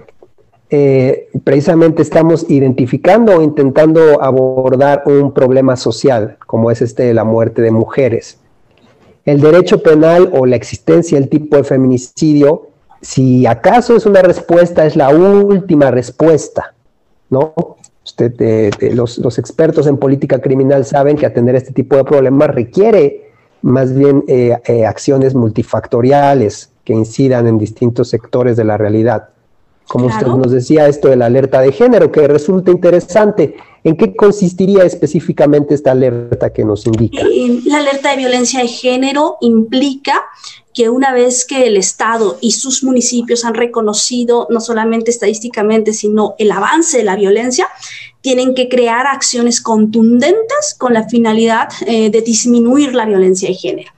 eh, 0.71 1.29
precisamente 1.45 2.01
estamos 2.01 2.47
identificando 2.49 3.37
o 3.37 3.43
intentando 3.43 4.23
abordar 4.23 5.03
un 5.05 5.35
problema 5.35 5.77
social, 5.77 6.39
como 6.47 6.71
es 6.71 6.81
este 6.81 7.03
de 7.03 7.13
la 7.13 7.25
muerte 7.25 7.61
de 7.61 7.71
mujeres 7.71 8.39
el 9.27 9.41
derecho 9.41 9.83
penal 9.83 10.31
o 10.33 10.47
la 10.47 10.57
existencia 10.57 11.19
del 11.19 11.29
tipo 11.29 11.57
de 11.57 11.65
feminicidio, 11.65 12.69
si 13.03 13.45
acaso 13.45 13.97
es 13.97 14.07
una 14.07 14.23
respuesta, 14.23 14.87
es 14.87 14.97
la 14.97 15.11
última 15.11 15.91
respuesta, 15.91 16.75
¿no? 17.29 17.53
Usted, 18.05 18.35
eh, 18.39 18.71
los, 18.95 19.39
expertos 19.39 19.89
en 19.89 19.97
política 19.97 20.41
criminal 20.41 20.85
saben 20.85 21.17
que 21.17 21.27
atender 21.27 21.57
este 21.57 21.73
tipo 21.73 21.97
de 21.97 22.05
problemas 22.05 22.55
requiere 22.55 23.33
más 23.63 23.93
bien 23.93 24.23
eh, 24.29 24.57
eh, 24.65 24.87
acciones 24.87 25.35
multifactoriales 25.35 26.71
que 26.85 26.93
incidan 26.93 27.49
en 27.49 27.59
distintos 27.59 28.09
sectores 28.09 28.57
de 28.57 28.63
la 28.63 28.77
realidad. 28.77 29.31
Como 29.89 30.07
usted 30.07 30.27
nos 30.27 30.51
decía, 30.51 30.89
esto 30.89 31.09
de 31.09 31.17
la 31.17 31.27
alerta 31.27 31.61
de 31.61 31.73
género, 31.73 32.11
que 32.11 32.27
resulta 32.27 32.71
interesante. 32.71 33.57
¿En 33.85 33.97
qué 33.97 34.17
consistiría 34.17 34.83
específicamente 34.83 35.75
esta 35.75 35.93
alerta 35.93 36.53
que 36.53 36.65
nos 36.65 36.87
indica? 36.87 37.23
La 37.67 37.79
alerta 37.79 38.11
de 38.11 38.17
violencia 38.17 38.61
de 38.61 38.69
género 38.69 39.37
implica 39.41 40.25
que 40.75 40.91
una 40.91 41.13
vez 41.13 41.47
que 41.47 41.67
el 41.67 41.77
Estado 41.77 42.37
y 42.41 42.51
sus 42.51 42.83
municipios 42.83 43.45
han 43.45 43.55
reconocido 43.55 44.47
no 44.51 44.61
solamente 44.61 45.11
estadísticamente, 45.11 45.93
sino 45.93 46.35
el 46.39 46.51
avance 46.51 46.99
de 46.99 47.05
la 47.05 47.17
violencia, 47.17 47.69
tienen 48.21 48.55
que 48.55 48.69
crear 48.69 49.07
acciones 49.07 49.61
contundentes 49.61 50.75
con 50.77 50.93
la 50.93 51.09
finalidad 51.09 51.69
eh, 51.87 52.11
de 52.11 52.21
disminuir 52.23 52.93
la 52.93 53.07
violencia 53.07 53.49
de 53.49 53.55
género. 53.55 53.93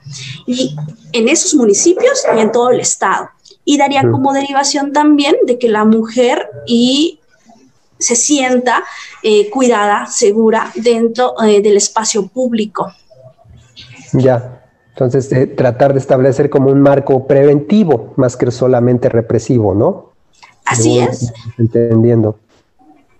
Y 0.45 0.75
en 1.13 1.27
esos 1.27 1.55
municipios 1.55 2.23
y 2.37 2.39
en 2.39 2.51
todo 2.51 2.69
el 2.69 2.79
Estado. 2.79 3.29
Y 3.69 3.77
daría 3.77 4.01
como 4.01 4.33
derivación 4.33 4.93
también 4.93 5.35
de 5.45 5.59
que 5.59 5.69
la 5.69 5.85
mujer 5.85 6.49
y 6.65 7.19
se 7.99 8.15
sienta 8.15 8.83
eh, 9.21 9.51
cuidada, 9.51 10.07
segura 10.07 10.71
dentro 10.73 11.35
eh, 11.43 11.61
del 11.61 11.77
espacio 11.77 12.25
público. 12.25 12.91
Ya, 14.13 14.63
entonces 14.89 15.31
eh, 15.33 15.45
tratar 15.45 15.93
de 15.93 15.99
establecer 15.99 16.49
como 16.49 16.71
un 16.71 16.81
marco 16.81 17.27
preventivo 17.27 18.11
más 18.17 18.35
que 18.35 18.49
solamente 18.49 19.07
represivo, 19.07 19.75
¿no? 19.75 20.13
Así 20.65 20.97
es. 20.97 21.31
Entendiendo. 21.59 22.39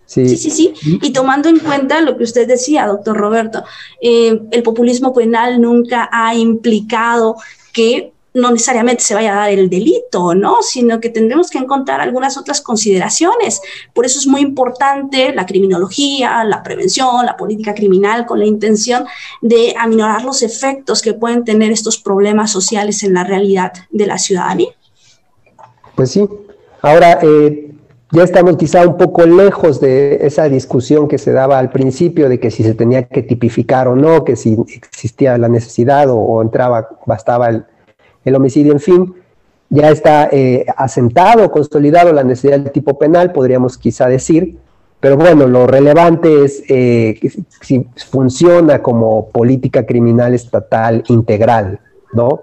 Sí. 0.07 0.35
sí, 0.35 0.49
sí, 0.49 0.73
Y 1.03 1.13
tomando 1.13 1.47
en 1.47 1.59
cuenta 1.59 2.01
lo 2.01 2.17
que 2.17 2.23
usted 2.23 2.47
decía, 2.47 2.87
doctor 2.87 3.15
Roberto, 3.15 3.63
el 4.01 4.63
populismo 4.63 5.13
penal 5.13 5.61
nunca 5.61 6.09
ha 6.11 6.33
implicado 6.33 7.35
que 7.71 8.13
no 8.33 8.51
necesariamente 8.51 9.03
se 9.03 9.15
vaya 9.15 9.33
a 9.33 9.35
dar 9.37 9.49
el 9.49 9.69
delito, 9.69 10.35
¿no? 10.35 10.57
Sino 10.61 10.99
que 10.99 11.09
tendremos 11.09 11.49
que 11.49 11.57
encontrar 11.57 11.99
algunas 11.99 12.37
otras 12.37 12.61
consideraciones. 12.61 13.61
Por 13.93 14.05
eso 14.05 14.19
es 14.19 14.27
muy 14.27 14.41
importante 14.41 15.33
la 15.33 15.45
criminología, 15.45 16.43
la 16.43 16.61
prevención, 16.61 17.25
la 17.25 17.35
política 17.35 17.73
criminal, 17.73 18.25
con 18.25 18.39
la 18.39 18.45
intención 18.45 19.05
de 19.41 19.73
aminorar 19.77 20.23
los 20.23 20.43
efectos 20.43 21.01
que 21.01 21.13
pueden 21.13 21.43
tener 21.43 21.71
estos 21.71 21.97
problemas 21.97 22.51
sociales 22.51 23.03
en 23.03 23.13
la 23.13 23.23
realidad 23.23 23.73
de 23.89 24.05
la 24.05 24.17
ciudadanía. 24.17 24.69
Pues 25.95 26.11
sí. 26.11 26.27
Ahora, 26.81 27.19
eh, 27.21 27.73
ya 28.11 28.23
estamos 28.23 28.57
quizá 28.57 28.87
un 28.87 28.97
poco 28.97 29.25
lejos 29.25 29.81
de 29.81 30.19
esa 30.21 30.47
discusión 30.47 31.07
que 31.07 31.17
se 31.17 31.31
daba 31.31 31.59
al 31.59 31.71
principio 31.71 32.29
de 32.29 32.39
que 32.39 32.51
si 32.51 32.63
se 32.63 32.73
tenía 32.73 33.03
que 33.03 33.21
tipificar 33.21 33.87
o 33.87 33.95
no, 33.95 34.23
que 34.23 34.35
si 34.35 34.57
existía 34.67 35.37
la 35.37 35.49
necesidad 35.49 36.09
o, 36.09 36.17
o 36.17 36.41
entraba, 36.41 36.87
bastaba 37.05 37.49
el 37.49 37.65
el 38.25 38.35
homicidio, 38.35 38.73
en 38.73 38.79
fin, 38.79 39.13
ya 39.69 39.89
está 39.89 40.29
eh, 40.31 40.65
asentado, 40.75 41.51
consolidado 41.51 42.11
la 42.11 42.23
necesidad 42.23 42.59
del 42.59 42.71
tipo 42.71 42.97
penal, 42.97 43.31
podríamos 43.31 43.77
quizá 43.77 44.07
decir, 44.07 44.57
pero 44.99 45.15
bueno, 45.15 45.47
lo 45.47 45.65
relevante 45.67 46.43
es 46.43 46.63
eh, 46.67 47.19
si 47.61 47.87
funciona 48.09 48.81
como 48.81 49.29
política 49.29 49.85
criminal 49.85 50.33
estatal 50.33 51.03
integral, 51.07 51.79
¿no? 52.13 52.41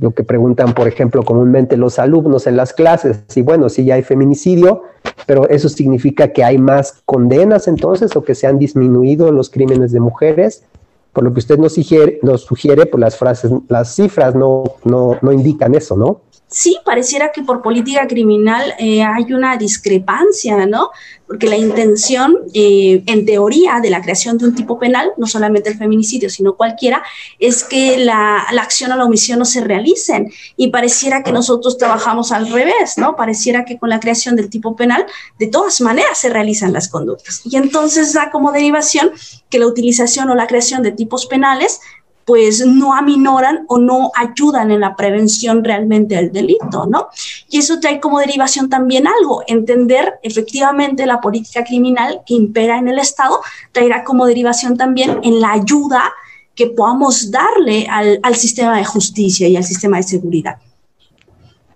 Lo 0.00 0.12
que 0.12 0.24
preguntan, 0.24 0.72
por 0.72 0.88
ejemplo, 0.88 1.22
comúnmente 1.22 1.76
los 1.76 1.98
alumnos 1.98 2.46
en 2.46 2.56
las 2.56 2.72
clases, 2.72 3.22
si 3.28 3.42
bueno, 3.42 3.68
si 3.68 3.84
ya 3.84 3.94
hay 3.94 4.02
feminicidio, 4.02 4.82
pero 5.26 5.48
eso 5.48 5.68
significa 5.68 6.28
que 6.28 6.42
hay 6.42 6.58
más 6.58 7.02
condenas 7.04 7.68
entonces 7.68 8.16
o 8.16 8.24
que 8.24 8.34
se 8.34 8.46
han 8.46 8.58
disminuido 8.58 9.30
los 9.30 9.50
crímenes 9.50 9.92
de 9.92 10.00
mujeres 10.00 10.64
por 11.12 11.24
lo 11.24 11.32
que 11.32 11.40
usted 11.40 11.58
nos 11.58 11.74
sugiere, 11.74 12.86
pues 12.86 13.00
las 13.00 13.16
frases, 13.16 13.50
las 13.68 13.94
cifras 13.94 14.34
no, 14.34 14.64
no, 14.84 15.18
no 15.20 15.32
indican 15.32 15.74
eso, 15.74 15.96
¿no? 15.96 16.22
Sí 16.52 16.78
pareciera 16.84 17.32
que 17.32 17.42
por 17.42 17.62
política 17.62 18.06
criminal 18.06 18.74
eh, 18.78 19.02
hay 19.02 19.32
una 19.32 19.56
discrepancia, 19.56 20.66
¿no? 20.66 20.90
Porque 21.26 21.46
la 21.46 21.56
intención, 21.56 22.36
eh, 22.52 23.02
en 23.06 23.24
teoría, 23.24 23.80
de 23.80 23.88
la 23.88 24.02
creación 24.02 24.36
de 24.36 24.44
un 24.44 24.54
tipo 24.54 24.78
penal, 24.78 25.12
no 25.16 25.26
solamente 25.26 25.70
el 25.70 25.78
feminicidio, 25.78 26.28
sino 26.28 26.56
cualquiera, 26.56 27.02
es 27.38 27.64
que 27.64 27.96
la, 27.96 28.44
la, 28.52 28.62
acción 28.62 28.92
o 28.92 28.96
la 28.96 29.06
omisión 29.06 29.38
no 29.38 29.46
se 29.46 29.62
realicen. 29.62 30.30
Y 30.56 30.68
pareciera 30.68 31.22
que 31.22 31.32
nosotros 31.32 31.78
trabajamos 31.78 32.32
al 32.32 32.50
revés, 32.50 32.98
¿no? 32.98 33.16
Pareciera 33.16 33.64
que 33.64 33.78
con 33.78 33.88
la 33.88 33.98
creación 33.98 34.36
del 34.36 34.50
tipo 34.50 34.76
penal, 34.76 35.06
de 35.38 35.46
todas 35.46 35.80
maneras 35.80 36.18
se 36.18 36.28
realizan 36.28 36.74
las 36.74 36.88
conductas. 36.88 37.40
Y 37.44 37.56
entonces 37.56 38.12
da 38.12 38.30
como 38.30 38.52
derivación 38.52 39.10
que 39.48 39.58
la 39.58 39.66
utilización 39.66 40.28
o 40.28 40.34
la 40.34 40.46
creación 40.46 40.82
de 40.82 40.92
tipos 40.92 41.26
penales 41.26 41.80
pues 42.24 42.64
no 42.66 42.94
aminoran 42.94 43.64
o 43.68 43.78
no 43.78 44.10
ayudan 44.14 44.70
en 44.70 44.80
la 44.80 44.94
prevención 44.94 45.64
realmente 45.64 46.14
del 46.14 46.32
delito, 46.32 46.86
¿no? 46.86 47.08
Y 47.50 47.58
eso 47.58 47.80
trae 47.80 48.00
como 48.00 48.18
derivación 48.18 48.68
también 48.68 49.06
algo, 49.06 49.42
entender 49.46 50.14
efectivamente 50.22 51.06
la 51.06 51.20
política 51.20 51.64
criminal 51.64 52.20
que 52.26 52.34
impera 52.34 52.78
en 52.78 52.88
el 52.88 52.98
Estado, 52.98 53.40
traerá 53.72 54.04
como 54.04 54.26
derivación 54.26 54.76
también 54.76 55.20
en 55.22 55.40
la 55.40 55.52
ayuda 55.52 56.12
que 56.54 56.68
podamos 56.68 57.30
darle 57.30 57.86
al, 57.90 58.20
al 58.22 58.34
sistema 58.36 58.76
de 58.76 58.84
justicia 58.84 59.48
y 59.48 59.56
al 59.56 59.64
sistema 59.64 59.96
de 59.96 60.02
seguridad. 60.02 60.56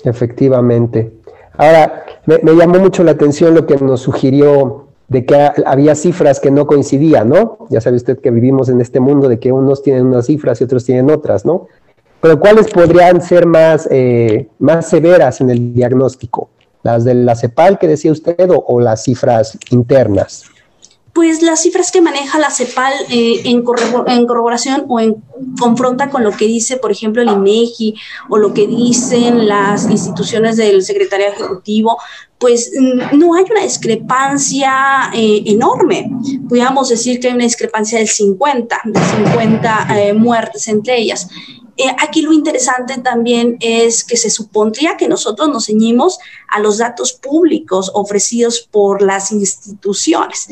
Efectivamente. 0.04 1.12
Ahora, 1.56 2.04
me, 2.26 2.38
me, 2.42 2.54
llamó 2.54 2.78
mucho 2.78 3.02
la 3.02 3.12
atención 3.12 3.54
lo 3.54 3.66
que 3.66 3.76
nos 3.76 4.02
sugirió 4.02 4.85
de 5.08 5.24
que 5.24 5.52
había 5.64 5.94
cifras 5.94 6.40
que 6.40 6.50
no 6.50 6.66
coincidían, 6.66 7.28
¿no? 7.28 7.58
Ya 7.70 7.80
sabe 7.80 7.96
usted 7.96 8.18
que 8.18 8.30
vivimos 8.30 8.68
en 8.68 8.80
este 8.80 9.00
mundo 9.00 9.28
de 9.28 9.38
que 9.38 9.52
unos 9.52 9.82
tienen 9.82 10.06
unas 10.06 10.26
cifras 10.26 10.60
y 10.60 10.64
otros 10.64 10.84
tienen 10.84 11.10
otras, 11.10 11.44
¿no? 11.44 11.68
Pero 12.20 12.40
¿cuáles 12.40 12.68
podrían 12.68 13.20
ser 13.20 13.46
más, 13.46 13.88
eh, 13.90 14.48
más 14.58 14.88
severas 14.88 15.40
en 15.40 15.50
el 15.50 15.74
diagnóstico? 15.74 16.48
¿Las 16.82 17.04
de 17.04 17.14
la 17.14 17.36
CEPAL 17.36 17.78
que 17.78 17.88
decía 17.88 18.10
usted 18.10 18.50
o, 18.50 18.64
o 18.66 18.80
las 18.80 19.04
cifras 19.04 19.58
internas? 19.70 20.44
Pues 21.16 21.40
las 21.40 21.62
cifras 21.62 21.90
que 21.90 22.02
maneja 22.02 22.38
la 22.38 22.50
CEPAL 22.50 22.92
eh, 23.08 23.40
en, 23.46 23.64
en, 24.06 24.26
corroboración 24.26 24.84
o 24.86 25.00
en 25.00 25.16
confronta 25.58 26.10
con 26.10 26.22
lo 26.22 26.30
que 26.30 26.44
dice, 26.44 26.76
por 26.76 26.92
ejemplo, 26.92 27.22
el 27.22 27.30
INEGI 27.30 27.94
o 28.28 28.36
lo 28.36 28.52
que 28.52 28.66
dicen 28.66 29.48
las 29.48 29.90
instituciones 29.90 30.58
del 30.58 30.82
secretario 30.82 31.28
ejecutivo, 31.28 31.96
pues 32.36 32.70
mm, 32.78 33.18
no 33.18 33.34
hay 33.34 33.44
una 33.50 33.62
discrepancia 33.62 35.10
eh, 35.14 35.42
enorme. 35.46 36.10
Podríamos 36.50 36.90
decir 36.90 37.18
que 37.18 37.28
hay 37.28 37.34
una 37.34 37.44
discrepancia 37.44 37.98
del 37.98 38.08
50, 38.08 38.82
de 38.84 39.00
50 39.00 39.86
eh, 39.98 40.12
muertes 40.12 40.68
entre 40.68 40.98
ellas. 40.98 41.30
Eh, 41.76 41.94
aquí 42.00 42.22
lo 42.22 42.32
interesante 42.32 42.98
también 42.98 43.58
es 43.60 44.02
que 44.02 44.16
se 44.16 44.30
supondría 44.30 44.96
que 44.96 45.08
nosotros 45.08 45.48
nos 45.50 45.66
ceñimos 45.66 46.18
a 46.48 46.58
los 46.60 46.78
datos 46.78 47.12
públicos 47.12 47.90
ofrecidos 47.92 48.60
por 48.60 49.02
las 49.02 49.30
instituciones 49.30 50.48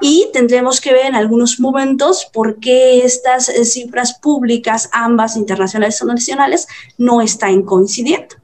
y 0.00 0.28
tendremos 0.32 0.80
que 0.80 0.92
ver 0.92 1.06
en 1.06 1.14
algunos 1.14 1.60
momentos 1.60 2.26
por 2.32 2.58
qué 2.58 3.04
estas 3.04 3.48
eh, 3.48 3.64
cifras 3.64 4.18
públicas, 4.18 4.90
ambas 4.92 5.36
internacionales 5.36 6.02
o 6.02 6.06
nacionales, 6.06 6.66
no 6.98 7.20
están 7.20 7.62
coincidiendo. 7.62 8.34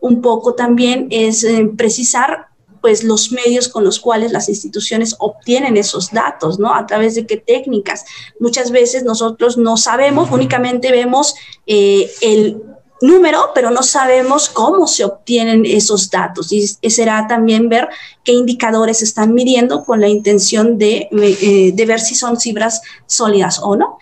Un 0.00 0.20
poco 0.20 0.54
también 0.54 1.08
es 1.10 1.44
eh, 1.44 1.70
precisar 1.76 2.49
pues 2.80 3.04
los 3.04 3.32
medios 3.32 3.68
con 3.68 3.84
los 3.84 4.00
cuales 4.00 4.32
las 4.32 4.48
instituciones 4.48 5.16
obtienen 5.18 5.76
esos 5.76 6.10
datos, 6.10 6.58
¿no? 6.58 6.74
A 6.74 6.86
través 6.86 7.14
de 7.14 7.26
qué 7.26 7.36
técnicas. 7.36 8.04
Muchas 8.38 8.70
veces 8.70 9.04
nosotros 9.04 9.56
no 9.56 9.76
sabemos, 9.76 10.30
únicamente 10.30 10.90
vemos 10.90 11.34
eh, 11.66 12.10
el 12.20 12.62
número, 13.00 13.50
pero 13.54 13.70
no 13.70 13.82
sabemos 13.82 14.48
cómo 14.48 14.86
se 14.86 15.04
obtienen 15.04 15.64
esos 15.64 16.10
datos. 16.10 16.52
Y 16.52 16.66
será 16.90 17.26
también 17.26 17.68
ver 17.68 17.88
qué 18.24 18.32
indicadores 18.32 19.02
están 19.02 19.34
midiendo 19.34 19.84
con 19.84 20.00
la 20.00 20.08
intención 20.08 20.78
de, 20.78 21.08
eh, 21.10 21.72
de 21.74 21.86
ver 21.86 22.00
si 22.00 22.14
son 22.14 22.38
cifras 22.38 22.82
sólidas 23.06 23.60
o 23.62 23.76
no. 23.76 23.98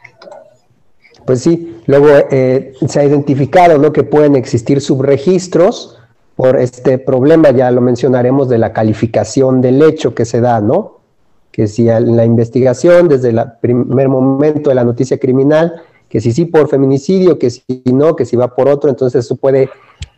Pues 1.25 1.43
sí, 1.43 1.77
luego 1.87 2.09
eh, 2.31 2.73
se 2.89 3.01
ha 3.01 3.05
identificado 3.05 3.77
¿no? 3.77 3.93
que 3.93 4.03
pueden 4.03 4.35
existir 4.35 4.81
subregistros 4.81 5.98
por 6.39 6.57
este 6.57 6.99
problema, 6.99 7.51
ya 7.51 7.69
lo 7.73 7.81
mencionaremos, 7.81 8.49
de 8.49 8.59
la 8.59 8.73
calificación 8.73 9.61
del 9.61 9.83
hecho 9.83 10.15
que 10.15 10.25
se 10.25 10.41
da, 10.41 10.61
¿no? 10.61 11.01
Que 11.51 11.67
si 11.67 11.89
en 11.91 12.17
la 12.17 12.25
investigación, 12.25 13.09
desde 13.09 13.31
el 13.31 13.41
primer 13.61 14.09
momento 14.09 14.71
de 14.71 14.77
la 14.77 14.85
noticia 14.85 15.19
criminal, 15.19 15.83
que 16.09 16.21
si 16.21 16.31
sí 16.31 16.45
por 16.45 16.69
feminicidio, 16.69 17.41
que 17.41 17.51
si 17.51 17.65
no, 17.87 18.15
que 18.15 18.25
si 18.25 18.37
va 18.37 18.55
por 18.55 18.69
otro, 18.69 18.89
entonces 18.89 19.25
eso 19.25 19.35
puede 19.35 19.69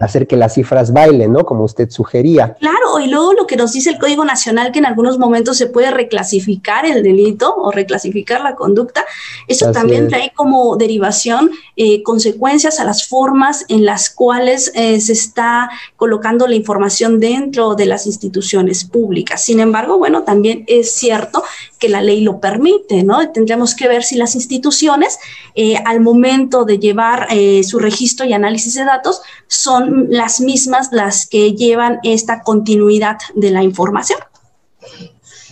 hacer 0.01 0.27
que 0.27 0.37
las 0.37 0.55
cifras 0.55 0.93
bailen, 0.93 1.33
¿no? 1.33 1.45
Como 1.45 1.65
usted 1.65 1.91
sugería. 1.91 2.55
Claro, 2.59 2.99
y 3.01 3.09
luego 3.09 3.35
lo 3.35 3.47
que 3.47 3.57
nos 3.57 3.73
dice 3.73 3.91
el 3.91 3.99
Código 3.99 4.25
Nacional, 4.25 4.73
que 4.73 4.79
en 4.79 4.87
algunos 4.87 5.19
momentos 5.19 5.59
se 5.59 5.67
puede 5.67 5.91
reclasificar 5.91 6.87
el 6.87 7.03
delito 7.03 7.55
o 7.55 7.71
reclasificar 7.71 8.41
la 8.41 8.57
conducta, 8.57 9.05
eso 9.47 9.71
también 9.73 10.09
trae 10.09 10.33
como 10.35 10.77
derivación 10.77 11.51
eh, 11.77 12.03
consecuencias 12.03 12.81
a 12.81 12.85
las 12.85 13.07
formas 13.07 13.67
en 13.69 13.85
las 13.85 14.09
cuales 14.09 14.73
eh, 14.75 15.01
se 15.01 15.13
está 15.13 15.71
colocando 15.97 16.47
la 16.47 16.55
información 16.55 17.21
dentro 17.21 17.75
de 17.75 17.85
las 17.85 18.07
instituciones 18.07 18.85
públicas. 18.85 19.45
Sin 19.45 19.61
embargo, 19.61 19.99
bueno, 19.99 20.23
también 20.23 20.65
es 20.67 20.93
cierto 20.93 21.43
que 21.81 21.89
la 21.89 22.03
ley 22.03 22.21
lo 22.21 22.39
permite, 22.39 23.03
¿no? 23.03 23.33
Tendremos 23.33 23.75
que 23.75 23.89
ver 23.89 24.05
si 24.05 24.17
las 24.17 24.37
instituciones, 24.37 25.19
eh, 25.57 25.77
al 25.85 26.01
momento 26.01 26.65
de 26.65 26.79
llevar 26.79 27.29
su 27.65 27.79
registro 27.79 28.27
y 28.27 28.33
análisis 28.33 28.75
de 28.75 28.85
datos, 28.85 29.23
son 29.49 30.07
las 30.11 30.41
mismas 30.41 30.93
las 30.93 31.27
que 31.27 31.55
llevan 31.55 31.99
esta 32.05 32.43
continuidad 32.43 33.17
de 33.35 33.51
la 33.51 33.63
información. 33.65 34.21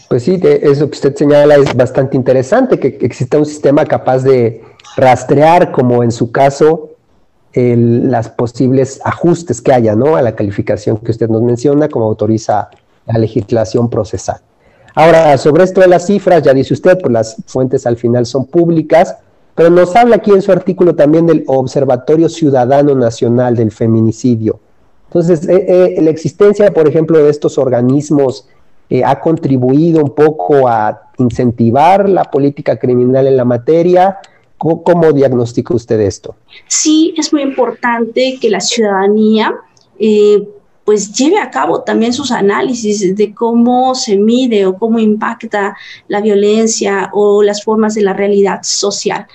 Pues 0.09 0.23
sí, 0.23 0.41
eso 0.43 0.89
que 0.89 0.97
usted 0.97 1.15
señala 1.15 1.57
es 1.57 1.75
bastante 1.75 2.17
interesante, 2.17 2.79
que 2.79 2.99
exista 3.01 3.39
un 3.39 3.45
sistema 3.45 3.85
capaz 3.85 4.21
de 4.21 4.63
rastrear, 4.97 5.71
como 5.71 6.03
en 6.03 6.11
su 6.11 6.33
caso, 6.33 6.91
el, 7.53 8.11
las 8.11 8.31
posibles 8.31 9.01
ajustes 9.05 9.61
que 9.61 9.73
haya 9.73 9.95
¿no? 9.95 10.17
a 10.17 10.23
la 10.23 10.35
calificación 10.35 10.97
que 10.99 11.11
usted 11.11 11.29
nos 11.29 11.43
menciona, 11.43 11.89
como 11.89 12.07
autoriza 12.07 12.71
la 13.07 13.19
legislación 13.19 13.91
procesal. 13.91 14.41
Ahora, 14.99 15.39
sobre 15.39 15.63
esto 15.63 15.81
de 15.81 15.87
las 15.87 16.07
cifras, 16.07 16.43
ya 16.43 16.53
dice 16.53 16.75
usted, 16.75 16.99
pues 16.99 17.13
las 17.13 17.37
fuentes 17.47 17.87
al 17.87 17.97
final 17.97 18.27
son 18.27 18.47
públicas, 18.47 19.15
pero 19.55 19.71
nos 19.71 19.95
habla 19.95 20.17
aquí 20.17 20.33
en 20.33 20.43
su 20.43 20.51
artículo 20.51 20.97
también 20.97 21.25
del 21.25 21.45
Observatorio 21.47 22.29
Ciudadano 22.29 22.97
Nacional 22.97 23.55
del 23.55 23.71
Feminicidio. 23.71 24.59
Entonces, 25.07 25.49
eh, 25.49 25.95
eh, 25.97 26.03
la 26.03 26.11
existencia, 26.11 26.75
por 26.75 26.89
ejemplo, 26.89 27.17
de 27.23 27.31
estos 27.31 27.59
organismos 27.59 28.49
eh, 28.91 29.05
ha 29.05 29.21
contribuido 29.21 30.03
un 30.03 30.17
poco 30.17 30.67
a 30.67 31.01
incentivar 31.19 32.09
la 32.09 32.25
política 32.25 32.77
criminal 32.77 33.29
en 33.29 33.37
la 33.37 33.45
materia. 33.45 34.19
¿Cómo, 34.57 34.83
¿Cómo, 34.83 35.13
diagnostica 35.13 35.77
usted 35.77 36.01
esto? 36.01 36.35
Sí, 36.67 37.15
es 37.17 37.33
muy 37.33 37.43
importante 37.43 38.37
que 38.41 38.51
la 38.51 38.59
ciudadanía 38.59 39.55
pues 40.89 41.13
lleve 41.13 41.39
a 41.39 41.51
cabo 41.51 41.83
también 41.83 42.15
sus 42.15 42.33
análisis 42.33 43.15
de 43.15 43.35
cómo 43.35 43.95
se 43.95 44.17
mide 44.17 44.65
o 44.65 44.79
cómo 44.79 44.99
impacta 44.99 45.77
la 46.07 46.23
violencia 46.23 47.11
o 47.13 47.43
las 47.43 47.63
formas 47.63 47.95
de 47.95 48.01
la 48.01 48.15
realidad 48.15 48.61
social 48.63 49.27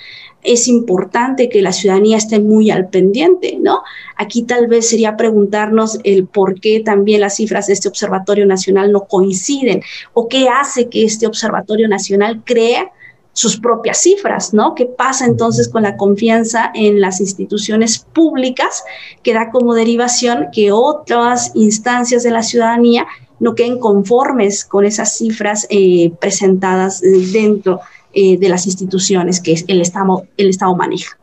es 0.41 0.67
importante 0.67 1.49
que 1.49 1.61
la 1.61 1.71
ciudadanía 1.71 2.17
esté 2.17 2.39
muy 2.39 2.71
al 2.71 2.89
pendiente, 2.89 3.59
¿no? 3.61 3.83
Aquí 4.17 4.41
tal 4.41 4.65
vez 4.65 4.89
sería 4.89 5.15
preguntarnos 5.15 5.99
el 6.03 6.25
por 6.25 6.59
qué 6.59 6.79
también 6.79 7.21
las 7.21 7.35
cifras 7.35 7.67
de 7.67 7.73
este 7.73 7.87
Observatorio 7.87 8.47
Nacional 8.47 8.91
no 8.91 9.05
coinciden 9.05 9.83
o 10.13 10.27
qué 10.27 10.49
hace 10.49 10.89
que 10.89 11.03
este 11.03 11.27
Observatorio 11.27 11.87
Nacional 11.87 12.41
crea 12.43 12.91
sus 13.33 13.59
propias 13.59 13.97
cifras, 13.97 14.53
¿no? 14.53 14.75
¿Qué 14.75 14.85
pasa 14.85 15.25
entonces 15.25 15.67
con 15.67 15.83
la 15.83 15.97
confianza 15.97 16.71
en 16.75 17.01
las 17.01 17.19
instituciones 17.19 18.05
públicas 18.13 18.83
que 19.23 19.33
da 19.33 19.49
como 19.49 19.73
derivación 19.73 20.47
que 20.53 20.71
otras 20.71 21.51
instancias 21.55 22.21
de 22.21 22.29
la 22.29 22.43
ciudadanía 22.43 23.07
no 23.39 23.55
queden 23.55 23.79
conformes 23.79 24.63
con 24.63 24.85
esas 24.85 25.17
cifras 25.17 25.65
eh, 25.71 26.13
presentadas 26.21 27.01
dentro 27.01 27.81
eh, 28.13 28.37
de 28.37 28.49
las 28.49 28.67
instituciones 28.67 29.41
que 29.41 29.55
el 29.67 29.81
Estado, 29.81 30.27
el 30.37 30.49
Estado 30.49 30.75
maneja? 30.75 31.17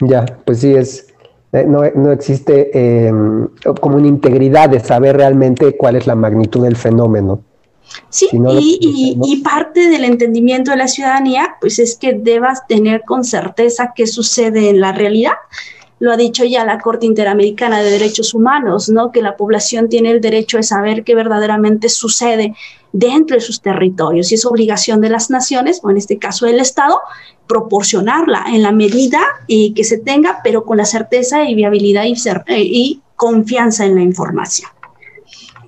Ya, 0.00 0.26
pues 0.44 0.58
sí, 0.58 0.74
es, 0.74 1.06
eh, 1.52 1.64
no, 1.64 1.82
no, 1.94 2.10
existe 2.10 3.08
como 3.80 3.96
una 3.96 4.08
integridad 4.08 4.68
de 4.68 4.80
saber 4.80 5.16
realmente 5.16 5.76
cuál 5.76 5.94
es 5.94 6.08
la 6.08 6.16
magnitud 6.16 6.64
del 6.64 6.74
fenómeno. 6.74 7.40
Sí, 8.08 8.28
y, 8.32 9.42
parte 9.42 9.88
del 9.88 10.04
entendimiento 10.04 10.70
de 10.70 10.76
la 10.76 10.88
ciudadanía, 10.88 11.56
pues 11.60 11.78
es 11.78 11.96
que 11.96 12.14
debas 12.14 12.66
tener 12.66 13.02
con 13.02 13.24
certeza 13.24 13.92
qué 13.94 14.06
sucede 14.06 14.70
en 14.70 14.80
la 14.80 14.92
realidad. 14.92 15.32
Lo 15.98 16.12
ha 16.12 16.16
dicho 16.16 16.44
ya 16.44 16.64
la 16.64 16.78
Corte 16.78 17.06
Interamericana 17.06 17.80
de 17.82 17.90
Derechos 17.90 18.34
Humanos, 18.34 18.88
¿no? 18.88 19.12
Que 19.12 19.22
la 19.22 19.36
población 19.36 19.88
tiene 19.88 20.10
el 20.10 20.20
derecho 20.20 20.56
de 20.56 20.62
saber 20.62 21.04
qué 21.04 21.14
verdaderamente 21.14 21.88
sucede 21.88 22.54
dentro 22.92 23.36
de 23.36 23.40
sus 23.40 23.60
territorios 23.60 24.32
y 24.32 24.34
es 24.34 24.44
obligación 24.44 25.00
de 25.00 25.08
las 25.08 25.30
naciones, 25.30 25.80
o 25.82 25.90
en 25.90 25.96
este 25.96 26.18
caso 26.18 26.46
del 26.46 26.60
Estado, 26.60 27.00
proporcionarla 27.46 28.44
en 28.48 28.62
la 28.62 28.72
medida 28.72 29.20
y 29.46 29.74
que 29.74 29.84
se 29.84 29.98
tenga, 29.98 30.40
pero 30.42 30.64
con 30.64 30.76
la 30.76 30.86
certeza 30.86 31.44
y 31.44 31.54
viabilidad 31.54 32.04
y, 32.04 32.16
y 32.48 33.00
confianza 33.16 33.86
en 33.86 33.94
la 33.94 34.02
información. 34.02 34.70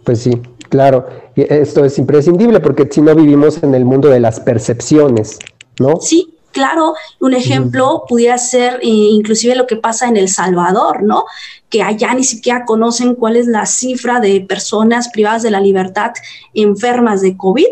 Pues 0.03 0.20
sí, 0.22 0.33
Claro, 0.74 1.07
esto 1.37 1.85
es 1.85 1.99
imprescindible 1.99 2.61
porque 2.61 2.88
si 2.90 3.01
no 3.01 3.14
vivimos 3.14 3.62
en 3.62 3.75
el 3.75 3.85
mundo 3.85 4.09
de 4.09 4.20
las 4.20 4.40
percepciones, 4.40 5.38
¿no? 5.79 6.01
Sí, 6.01 6.35
claro, 6.53 6.94
un 7.20 7.35
ejemplo 7.35 8.05
pudiera 8.09 8.38
ser 8.38 8.75
eh, 8.77 8.87
inclusive 8.87 9.55
lo 9.57 9.66
que 9.66 9.77
pasa 9.77 10.09
en 10.09 10.16
El 10.16 10.29
Salvador, 10.29 11.03
¿no? 11.03 11.25
Que 11.68 11.83
allá 11.83 12.14
ni 12.14 12.25
siquiera 12.25 12.64
conocen 12.64 13.14
cuál 13.14 13.37
es 13.37 13.47
la 13.47 13.66
cifra 13.66 14.20
de 14.20 14.40
personas 14.40 15.09
privadas 15.09 15.42
de 15.42 15.51
la 15.51 15.61
libertad 15.61 16.12
enfermas 16.55 17.20
de 17.20 17.37
COVID. 17.37 17.66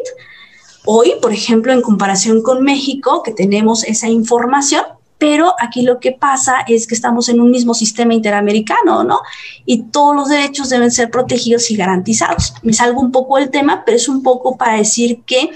Hoy, 0.84 1.12
por 1.22 1.32
ejemplo, 1.32 1.72
en 1.72 1.80
comparación 1.80 2.42
con 2.42 2.62
México, 2.64 3.22
que 3.22 3.30
tenemos 3.30 3.84
esa 3.84 4.08
información, 4.08 4.82
pero 5.22 5.54
aquí 5.60 5.82
lo 5.82 6.00
que 6.00 6.10
pasa 6.10 6.64
es 6.66 6.88
que 6.88 6.96
estamos 6.96 7.28
en 7.28 7.40
un 7.40 7.48
mismo 7.48 7.74
sistema 7.74 8.12
interamericano, 8.12 9.04
¿no? 9.04 9.20
Y 9.64 9.84
todos 9.84 10.16
los 10.16 10.28
derechos 10.28 10.68
deben 10.68 10.90
ser 10.90 11.12
protegidos 11.12 11.70
y 11.70 11.76
garantizados. 11.76 12.54
Me 12.64 12.72
salgo 12.72 13.00
un 13.00 13.12
poco 13.12 13.36
del 13.36 13.48
tema, 13.48 13.84
pero 13.86 13.96
es 13.96 14.08
un 14.08 14.24
poco 14.24 14.56
para 14.56 14.78
decir 14.78 15.22
que 15.24 15.50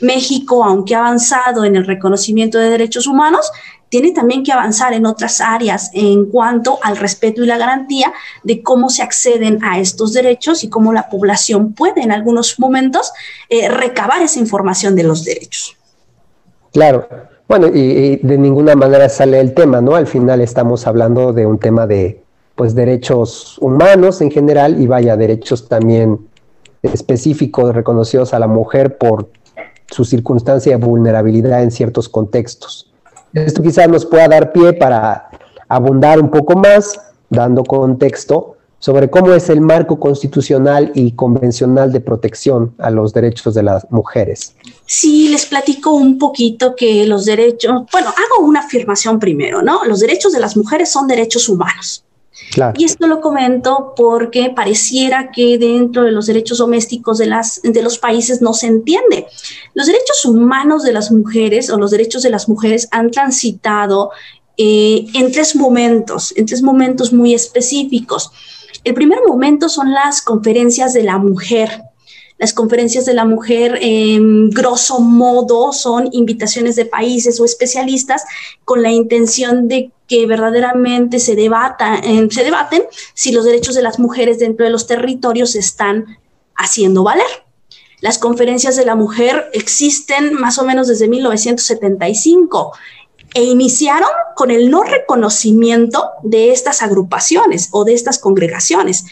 México, 0.00 0.64
aunque 0.64 0.94
ha 0.94 1.00
avanzado 1.00 1.66
en 1.66 1.76
el 1.76 1.86
reconocimiento 1.86 2.56
de 2.56 2.70
derechos 2.70 3.06
humanos, 3.06 3.52
tiene 3.90 4.12
también 4.12 4.42
que 4.42 4.52
avanzar 4.52 4.94
en 4.94 5.04
otras 5.04 5.42
áreas 5.42 5.90
en 5.92 6.24
cuanto 6.30 6.78
al 6.82 6.96
respeto 6.96 7.44
y 7.44 7.46
la 7.46 7.58
garantía 7.58 8.14
de 8.42 8.62
cómo 8.62 8.88
se 8.88 9.02
acceden 9.02 9.62
a 9.62 9.80
estos 9.80 10.14
derechos 10.14 10.64
y 10.64 10.70
cómo 10.70 10.94
la 10.94 11.10
población 11.10 11.74
puede 11.74 12.00
en 12.00 12.12
algunos 12.12 12.58
momentos 12.58 13.12
eh, 13.50 13.68
recabar 13.68 14.22
esa 14.22 14.38
información 14.38 14.96
de 14.96 15.02
los 15.02 15.26
derechos. 15.26 15.76
Claro, 16.72 17.06
bueno, 17.50 17.66
y, 17.66 18.20
de 18.22 18.38
ninguna 18.38 18.76
manera 18.76 19.08
sale 19.08 19.40
el 19.40 19.54
tema, 19.54 19.80
¿no? 19.80 19.96
Al 19.96 20.06
final 20.06 20.40
estamos 20.40 20.86
hablando 20.86 21.32
de 21.32 21.46
un 21.46 21.58
tema 21.58 21.84
de, 21.84 22.22
pues, 22.54 22.76
derechos 22.76 23.58
humanos 23.58 24.20
en 24.20 24.30
general 24.30 24.80
y 24.80 24.86
vaya, 24.86 25.16
derechos 25.16 25.68
también 25.68 26.28
específicos 26.80 27.74
reconocidos 27.74 28.34
a 28.34 28.38
la 28.38 28.46
mujer 28.46 28.98
por 28.98 29.30
su 29.88 30.04
circunstancia 30.04 30.78
de 30.78 30.86
vulnerabilidad 30.86 31.64
en 31.64 31.72
ciertos 31.72 32.08
contextos. 32.08 32.92
Esto 33.34 33.62
quizás 33.62 33.88
nos 33.88 34.06
pueda 34.06 34.28
dar 34.28 34.52
pie 34.52 34.72
para 34.72 35.28
abundar 35.68 36.20
un 36.20 36.30
poco 36.30 36.54
más, 36.54 37.00
dando 37.30 37.64
contexto 37.64 38.58
sobre 38.80 39.08
cómo 39.08 39.32
es 39.32 39.48
el 39.50 39.60
marco 39.60 40.00
constitucional 40.00 40.90
y 40.94 41.12
convencional 41.12 41.92
de 41.92 42.00
protección 42.00 42.74
a 42.78 42.90
los 42.90 43.12
derechos 43.12 43.54
de 43.54 43.62
las 43.62 43.88
mujeres. 43.90 44.56
Sí, 44.86 45.28
les 45.28 45.46
platico 45.46 45.92
un 45.92 46.18
poquito 46.18 46.74
que 46.74 47.06
los 47.06 47.26
derechos, 47.26 47.82
bueno, 47.92 48.08
hago 48.08 48.44
una 48.44 48.60
afirmación 48.60 49.20
primero, 49.20 49.62
¿no? 49.62 49.84
Los 49.84 50.00
derechos 50.00 50.32
de 50.32 50.40
las 50.40 50.56
mujeres 50.56 50.90
son 50.90 51.06
derechos 51.06 51.48
humanos. 51.48 52.04
Y 52.76 52.84
esto 52.84 53.06
lo 53.06 53.20
comento 53.20 53.92
porque 53.96 54.50
pareciera 54.50 55.30
que 55.30 55.58
dentro 55.58 56.02
de 56.02 56.10
los 56.10 56.26
derechos 56.26 56.58
domésticos 56.58 57.18
de, 57.18 57.26
las, 57.26 57.60
de 57.62 57.82
los 57.82 57.98
países 57.98 58.40
no 58.42 58.54
se 58.54 58.66
entiende. 58.66 59.26
Los 59.74 59.86
derechos 59.86 60.24
humanos 60.24 60.82
de 60.82 60.92
las 60.92 61.12
mujeres 61.12 61.70
o 61.70 61.78
los 61.78 61.90
derechos 61.90 62.22
de 62.22 62.30
las 62.30 62.48
mujeres 62.48 62.88
han 62.90 63.10
transitado 63.10 64.10
eh, 64.56 65.06
en 65.14 65.30
tres 65.30 65.54
momentos, 65.54 66.32
en 66.36 66.46
tres 66.46 66.62
momentos 66.62 67.12
muy 67.12 67.34
específicos. 67.34 68.32
El 68.84 68.94
primer 68.94 69.20
momento 69.26 69.68
son 69.68 69.92
las 69.92 70.22
conferencias 70.22 70.92
de 70.92 71.02
la 71.02 71.18
mujer, 71.18 71.82
las 72.40 72.54
conferencias 72.54 73.04
de 73.04 73.12
la 73.12 73.26
mujer, 73.26 73.78
en 73.82 74.48
grosso 74.48 74.98
modo, 74.98 75.74
son 75.74 76.08
invitaciones 76.12 76.74
de 76.74 76.86
países 76.86 77.38
o 77.38 77.44
especialistas 77.44 78.24
con 78.64 78.82
la 78.82 78.90
intención 78.90 79.68
de 79.68 79.90
que 80.08 80.24
verdaderamente 80.24 81.20
se, 81.20 81.36
debata, 81.36 82.00
se 82.30 82.42
debaten 82.42 82.84
si 83.12 83.30
los 83.30 83.44
derechos 83.44 83.74
de 83.74 83.82
las 83.82 83.98
mujeres 83.98 84.38
dentro 84.38 84.64
de 84.64 84.72
los 84.72 84.86
territorios 84.86 85.50
se 85.50 85.58
están 85.58 86.18
haciendo 86.56 87.04
valer. 87.04 87.26
Las 88.00 88.16
conferencias 88.16 88.74
de 88.76 88.86
la 88.86 88.94
mujer 88.94 89.50
existen 89.52 90.32
más 90.32 90.56
o 90.56 90.64
menos 90.64 90.88
desde 90.88 91.08
1975 91.08 92.72
e 93.34 93.44
iniciaron 93.44 94.08
con 94.34 94.50
el 94.50 94.70
no 94.70 94.82
reconocimiento 94.82 96.10
de 96.22 96.52
estas 96.52 96.82
agrupaciones 96.82 97.68
o 97.72 97.84
de 97.84 97.94
estas 97.94 98.18
congregaciones. 98.18 99.04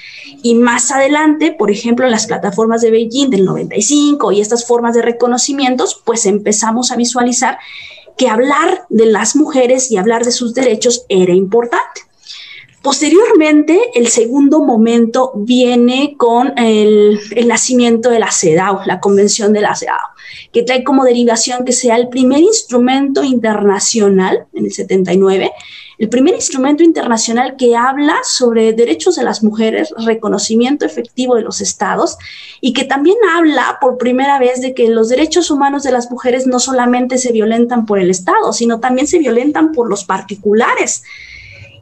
Y 0.43 0.55
más 0.55 0.91
adelante, 0.91 1.55
por 1.57 1.71
ejemplo, 1.71 2.05
en 2.05 2.11
las 2.11 2.27
plataformas 2.27 2.83
de 2.83 2.91
Beijing 2.91 3.31
del 3.31 3.45
95 3.45 4.33
y 4.33 4.41
estas 4.41 4.67
formas 4.67 4.95
de 4.95 5.03
reconocimientos, 5.03 6.03
pues 6.05 6.27
empezamos 6.27 6.91
a 6.91 6.97
visualizar 6.97 7.59
que 8.17 8.29
hablar 8.29 8.87
de 8.89 9.07
las 9.07 9.37
mujeres 9.37 9.91
y 9.91 9.97
hablar 9.97 10.25
de 10.25 10.33
sus 10.33 10.53
derechos 10.53 11.05
era 11.09 11.33
importante. 11.33 12.08
Posteriormente, 12.89 13.79
el 13.97 14.09
segundo 14.09 14.65
momento 14.65 15.33
viene 15.35 16.15
con 16.17 16.59
el, 16.59 17.21
nacimiento 17.47 18.09
de 18.09 18.19
la 18.19 18.33
CEDAW, 18.33 18.87
la 18.87 18.99
Convención 18.99 19.53
de 19.53 19.61
la 19.61 19.77
CEDAW, 19.77 20.15
que 20.55 20.63
trae 20.63 20.85
como 20.85 21.05
derivación 21.05 21.67
que 21.67 21.73
sea 21.73 21.97
el 21.97 22.09
primer 22.09 22.39
instrumento 22.39 23.23
internacional 23.23 24.47
en 24.55 24.65
el 24.65 24.73
79, 24.73 25.53
el 25.99 26.09
primer 26.09 26.35
instrumento 26.35 26.83
internacional 26.83 27.57
que 27.59 27.77
habla 27.77 28.21
sobre 28.25 28.73
derechos 28.73 29.17
de 29.17 29.25
las 29.25 29.43
mujeres, 29.43 29.93
reconocimiento 30.07 30.87
efectivo 30.87 31.35
de 31.35 31.43
los 31.43 31.61
estados 31.61 32.17
y 32.63 32.73
que 32.73 32.85
también 32.85 33.19
habla 33.35 33.77
por 33.83 33.99
primera 33.99 34.39
vez 34.39 34.63
de 34.63 34.73
que 34.73 34.89
los 34.89 35.11
derechos 35.11 35.51
humanos 35.51 35.83
de 35.83 35.93
las 35.93 36.11
mujeres 36.11 36.47
no 36.47 36.59
solamente 36.59 37.19
se 37.19 37.33
violentan 37.33 37.85
por 37.85 37.99
el 37.99 38.09
Estado, 38.09 38.55
sino 38.55 38.81
también 38.81 39.07
se 39.07 39.19
violentan 39.19 39.73
por 39.73 39.91
los 39.91 40.05
particulares. 40.05 41.03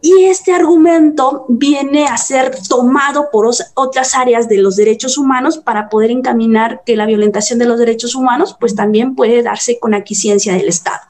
Y 0.00 0.24
este 0.24 0.52
argumento 0.52 1.46
viene 1.48 2.06
a 2.06 2.16
ser 2.16 2.56
tomado 2.68 3.28
por 3.32 3.50
otras 3.74 4.14
áreas 4.14 4.48
de 4.48 4.58
los 4.58 4.76
derechos 4.76 5.18
humanos 5.18 5.58
para 5.58 5.88
poder 5.88 6.10
encaminar 6.10 6.82
que 6.84 6.96
la 6.96 7.06
violentación 7.06 7.58
de 7.58 7.66
los 7.66 7.78
derechos 7.78 8.14
humanos 8.14 8.56
pues 8.58 8.74
también 8.74 9.14
puede 9.14 9.42
darse 9.42 9.78
con 9.78 9.94
aquiescencia 9.94 10.54
del 10.54 10.68
Estado. 10.68 11.00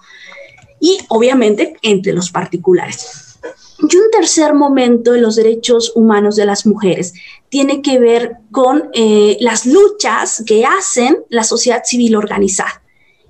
Y 0.81 0.99
obviamente 1.09 1.77
entre 1.83 2.13
los 2.13 2.31
particulares. 2.31 3.39
Y 3.79 3.97
un 3.97 4.11
tercer 4.11 4.55
momento 4.55 5.13
de 5.13 5.21
los 5.21 5.37
derechos 5.37 5.93
humanos 5.95 6.37
de 6.37 6.47
las 6.47 6.65
mujeres 6.65 7.13
tiene 7.49 7.83
que 7.83 7.99
ver 7.99 8.37
con 8.51 8.89
eh, 8.95 9.37
las 9.41 9.67
luchas 9.67 10.43
que 10.47 10.65
hacen 10.65 11.19
la 11.29 11.45
sociedad 11.45 11.83
civil 11.85 12.17
organizada. 12.17 12.83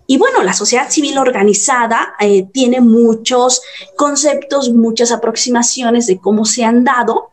Y 0.06 0.18
bueno, 0.18 0.42
la 0.42 0.52
sociedad 0.52 0.88
civil 0.88 1.18
organizada 1.18 2.14
eh, 2.20 2.46
tiene 2.52 2.80
muchos 2.80 3.62
conceptos, 3.96 4.70
muchas 4.72 5.10
aproximaciones 5.10 6.06
de 6.06 6.18
cómo 6.18 6.44
se 6.44 6.64
han 6.64 6.84
dado, 6.84 7.30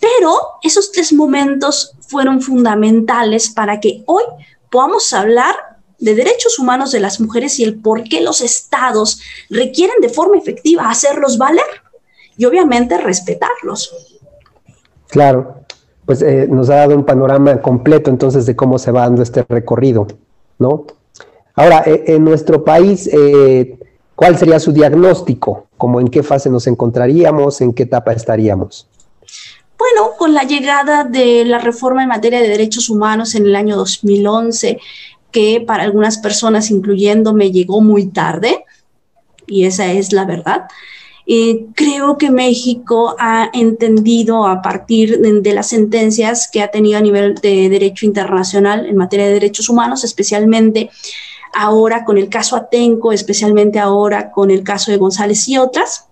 pero 0.00 0.36
esos 0.62 0.92
tres 0.92 1.12
momentos 1.12 1.94
fueron 2.00 2.42
fundamentales 2.42 3.50
para 3.50 3.80
que 3.80 4.02
hoy 4.06 4.22
podamos 4.70 5.12
hablar 5.12 5.54
de 5.98 6.14
derechos 6.14 6.58
humanos 6.58 6.92
de 6.92 7.00
las 7.00 7.20
mujeres 7.20 7.58
y 7.58 7.64
el 7.64 7.80
por 7.80 8.04
qué 8.04 8.20
los 8.20 8.40
estados 8.40 9.20
requieren 9.50 9.96
de 10.00 10.08
forma 10.08 10.38
efectiva 10.38 10.88
hacerlos 10.88 11.38
valer 11.38 11.64
y 12.36 12.44
obviamente 12.44 12.98
respetarlos. 12.98 13.92
Claro, 15.08 15.64
pues 16.06 16.22
eh, 16.22 16.46
nos 16.48 16.70
ha 16.70 16.76
dado 16.76 16.94
un 16.94 17.04
panorama 17.04 17.60
completo 17.60 18.10
entonces 18.10 18.46
de 18.46 18.54
cómo 18.54 18.78
se 18.78 18.92
va 18.92 19.02
dando 19.02 19.22
este 19.22 19.44
recorrido, 19.48 20.06
¿no? 20.58 20.86
Ahora, 21.58 21.82
eh, 21.86 22.04
en 22.06 22.22
nuestro 22.22 22.64
país, 22.64 23.10
eh, 23.12 23.76
¿cuál 24.14 24.38
sería 24.38 24.60
su 24.60 24.70
diagnóstico? 24.70 25.66
¿Cómo 25.76 25.98
en 25.98 26.06
qué 26.06 26.22
fase 26.22 26.48
nos 26.48 26.68
encontraríamos? 26.68 27.60
¿En 27.60 27.72
qué 27.72 27.82
etapa 27.82 28.12
estaríamos? 28.12 28.86
Bueno, 29.76 30.12
con 30.16 30.34
la 30.34 30.44
llegada 30.44 31.02
de 31.02 31.44
la 31.44 31.58
reforma 31.58 32.04
en 32.04 32.10
materia 32.10 32.40
de 32.40 32.46
derechos 32.46 32.88
humanos 32.88 33.34
en 33.34 33.44
el 33.44 33.56
año 33.56 33.76
2011, 33.76 34.78
que 35.32 35.60
para 35.66 35.82
algunas 35.82 36.18
personas, 36.18 36.70
incluyéndome, 36.70 37.50
llegó 37.50 37.80
muy 37.80 38.06
tarde, 38.06 38.64
y 39.48 39.64
esa 39.64 39.90
es 39.90 40.12
la 40.12 40.26
verdad. 40.26 40.68
Eh, 41.26 41.66
creo 41.74 42.18
que 42.18 42.30
México 42.30 43.16
ha 43.18 43.50
entendido 43.52 44.46
a 44.46 44.62
partir 44.62 45.18
de, 45.18 45.52
las 45.52 45.70
sentencias 45.70 46.48
que 46.50 46.62
ha 46.62 46.70
tenido 46.70 46.98
a 46.98 47.02
nivel 47.02 47.34
de 47.34 47.68
derecho 47.68 48.06
internacional 48.06 48.86
en 48.86 48.96
materia 48.96 49.26
de 49.26 49.34
derechos 49.34 49.68
humanos, 49.68 50.04
especialmente 50.04 50.90
ahora 51.54 52.04
con 52.04 52.18
el 52.18 52.28
caso 52.28 52.56
Atenco, 52.56 53.12
especialmente 53.12 53.78
ahora 53.78 54.30
con 54.30 54.50
el 54.50 54.62
caso 54.62 54.90
de 54.90 54.96
González 54.96 55.48
y 55.48 55.58
otras, 55.58 56.06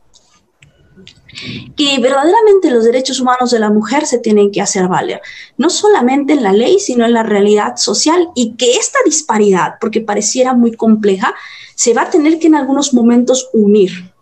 que 1.76 1.98
verdaderamente 2.00 2.70
los 2.70 2.84
derechos 2.84 3.20
humanos 3.20 3.50
de 3.50 3.58
la 3.58 3.70
mujer 3.70 4.06
se 4.06 4.18
tienen 4.18 4.50
que 4.50 4.62
hacer 4.62 4.88
valer, 4.88 5.20
no 5.58 5.70
solamente 5.70 6.32
en 6.32 6.42
la 6.42 6.52
ley, 6.52 6.78
sino 6.78 7.04
en 7.04 7.12
la 7.12 7.22
realidad 7.22 7.76
social 7.76 8.28
y 8.34 8.54
que 8.54 8.76
esta 8.76 8.98
disparidad, 9.04 9.74
porque 9.80 10.00
pareciera 10.00 10.54
muy 10.54 10.72
compleja, 10.72 11.34
se 11.74 11.92
va 11.92 12.02
a 12.02 12.10
tener 12.10 12.38
que 12.38 12.46
en 12.46 12.54
algunos 12.54 12.94
momentos 12.94 13.50
unir. 13.52 14.15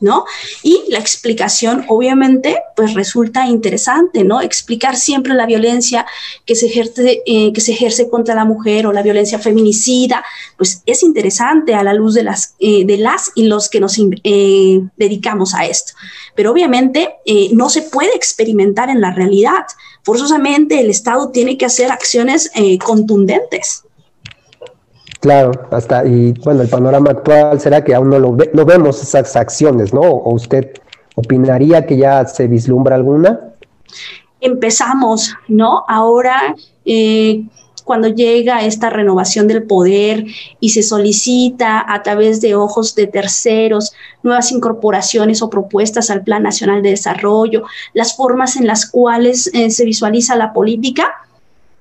¿No? 0.00 0.24
Y 0.62 0.82
la 0.88 0.98
explicación, 0.98 1.84
obviamente, 1.88 2.56
pues 2.74 2.94
resulta 2.94 3.46
interesante, 3.46 4.24
¿no? 4.24 4.40
Explicar 4.40 4.96
siempre 4.96 5.34
la 5.34 5.46
violencia 5.46 6.06
que 6.46 6.54
se 6.54 6.66
ejerce, 6.66 7.22
eh, 7.26 7.52
que 7.52 7.60
se 7.60 7.72
ejerce 7.72 8.08
contra 8.08 8.34
la 8.34 8.44
mujer 8.44 8.86
o 8.86 8.92
la 8.92 9.02
violencia 9.02 9.38
feminicida, 9.38 10.24
pues 10.56 10.82
es 10.86 11.02
interesante 11.02 11.74
a 11.74 11.82
la 11.82 11.92
luz 11.92 12.14
de 12.14 12.22
las, 12.22 12.54
eh, 12.58 12.84
de 12.86 12.96
las 12.96 13.30
y 13.34 13.44
los 13.44 13.68
que 13.68 13.80
nos 13.80 13.98
eh, 13.98 14.80
dedicamos 14.96 15.54
a 15.54 15.66
esto. 15.66 15.92
Pero 16.34 16.52
obviamente 16.52 17.16
no 17.52 17.68
se 17.68 17.82
puede 17.82 18.14
experimentar 18.14 18.88
en 18.88 19.00
la 19.00 19.12
realidad. 19.12 19.66
Forzosamente 20.02 20.80
el 20.80 20.88
Estado 20.88 21.30
tiene 21.30 21.58
que 21.58 21.66
hacer 21.66 21.90
acciones 21.90 22.50
contundentes. 22.82 23.84
Claro, 25.20 25.52
hasta, 25.70 26.06
y 26.06 26.32
bueno, 26.44 26.62
el 26.62 26.68
panorama 26.68 27.10
actual 27.10 27.60
será 27.60 27.84
que 27.84 27.94
aún 27.94 28.08
no 28.08 28.18
lo 28.18 28.36
no 28.54 28.64
vemos 28.64 29.02
esas 29.02 29.36
acciones, 29.36 29.92
¿no? 29.92 30.00
¿O 30.00 30.34
usted 30.34 30.72
opinaría 31.14 31.84
que 31.84 31.98
ya 31.98 32.24
se 32.26 32.46
vislumbra 32.46 32.96
alguna? 32.96 33.38
Empezamos, 34.40 35.34
¿no? 35.46 35.84
Ahora, 35.86 36.54
eh, 36.86 37.44
cuando 37.84 38.08
llega 38.08 38.64
esta 38.64 38.88
renovación 38.88 39.46
del 39.46 39.64
poder 39.64 40.24
y 40.58 40.70
se 40.70 40.82
solicita 40.82 41.84
a 41.86 42.02
través 42.02 42.40
de 42.40 42.54
ojos 42.54 42.94
de 42.94 43.06
terceros 43.06 43.92
nuevas 44.22 44.52
incorporaciones 44.52 45.42
o 45.42 45.50
propuestas 45.50 46.08
al 46.08 46.22
Plan 46.22 46.42
Nacional 46.42 46.82
de 46.82 46.90
Desarrollo, 46.90 47.64
las 47.92 48.16
formas 48.16 48.56
en 48.56 48.66
las 48.66 48.88
cuales 48.88 49.50
eh, 49.52 49.70
se 49.70 49.84
visualiza 49.84 50.36
la 50.36 50.54
política, 50.54 51.12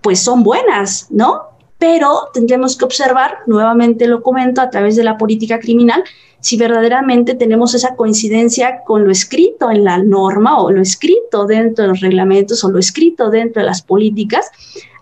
pues 0.01 0.19
son 0.19 0.43
buenas, 0.43 1.07
¿no? 1.09 1.48
Pero 1.79 2.29
tendremos 2.33 2.77
que 2.77 2.85
observar, 2.85 3.39
nuevamente 3.47 4.05
lo 4.05 4.21
comento, 4.21 4.61
a 4.61 4.69
través 4.69 4.97
de 4.97 5.03
la 5.03 5.17
política 5.17 5.59
criminal, 5.59 6.03
si 6.41 6.57
verdaderamente 6.57 7.35
tenemos 7.35 7.73
esa 7.73 7.95
coincidencia 7.95 8.81
con 8.85 9.05
lo 9.05 9.11
escrito 9.11 9.71
en 9.71 9.85
la 9.85 9.97
norma 9.97 10.61
o 10.61 10.71
lo 10.71 10.81
escrito 10.81 11.45
dentro 11.45 11.83
de 11.83 11.89
los 11.89 12.01
reglamentos 12.01 12.63
o 12.63 12.69
lo 12.69 12.79
escrito 12.79 13.29
dentro 13.29 13.61
de 13.61 13.65
las 13.65 13.81
políticas 13.81 14.51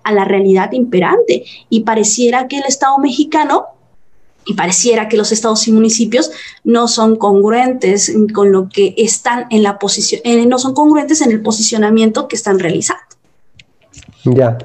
a 0.04 0.14
la 0.14 0.24
realidad 0.24 0.72
imperante. 0.72 1.44
Y 1.70 1.82
pareciera 1.82 2.48
que 2.48 2.58
el 2.58 2.64
Estado 2.64 2.98
mexicano 3.00 3.66
y 4.46 4.54
pareciera 4.54 5.10
que 5.10 5.18
los 5.18 5.32
estados 5.32 5.68
y 5.68 5.74
municipios 5.74 6.32
no 6.64 6.88
son 6.88 7.18
congruentes 7.18 8.14
con 8.34 8.52
lo 8.52 8.70
que 8.70 8.94
están 8.98 9.46
en 9.50 9.62
la 9.62 9.78
posición, 9.78 10.22
eh, 10.24 10.46
no 10.46 10.58
son 10.58 10.74
congruentes 10.74 11.22
en 11.22 11.32
el 11.32 11.42
posicionamiento 11.42 12.30
que 12.30 12.38
están 12.38 12.58
realizando. 12.58 13.04
Ya, 14.24 14.58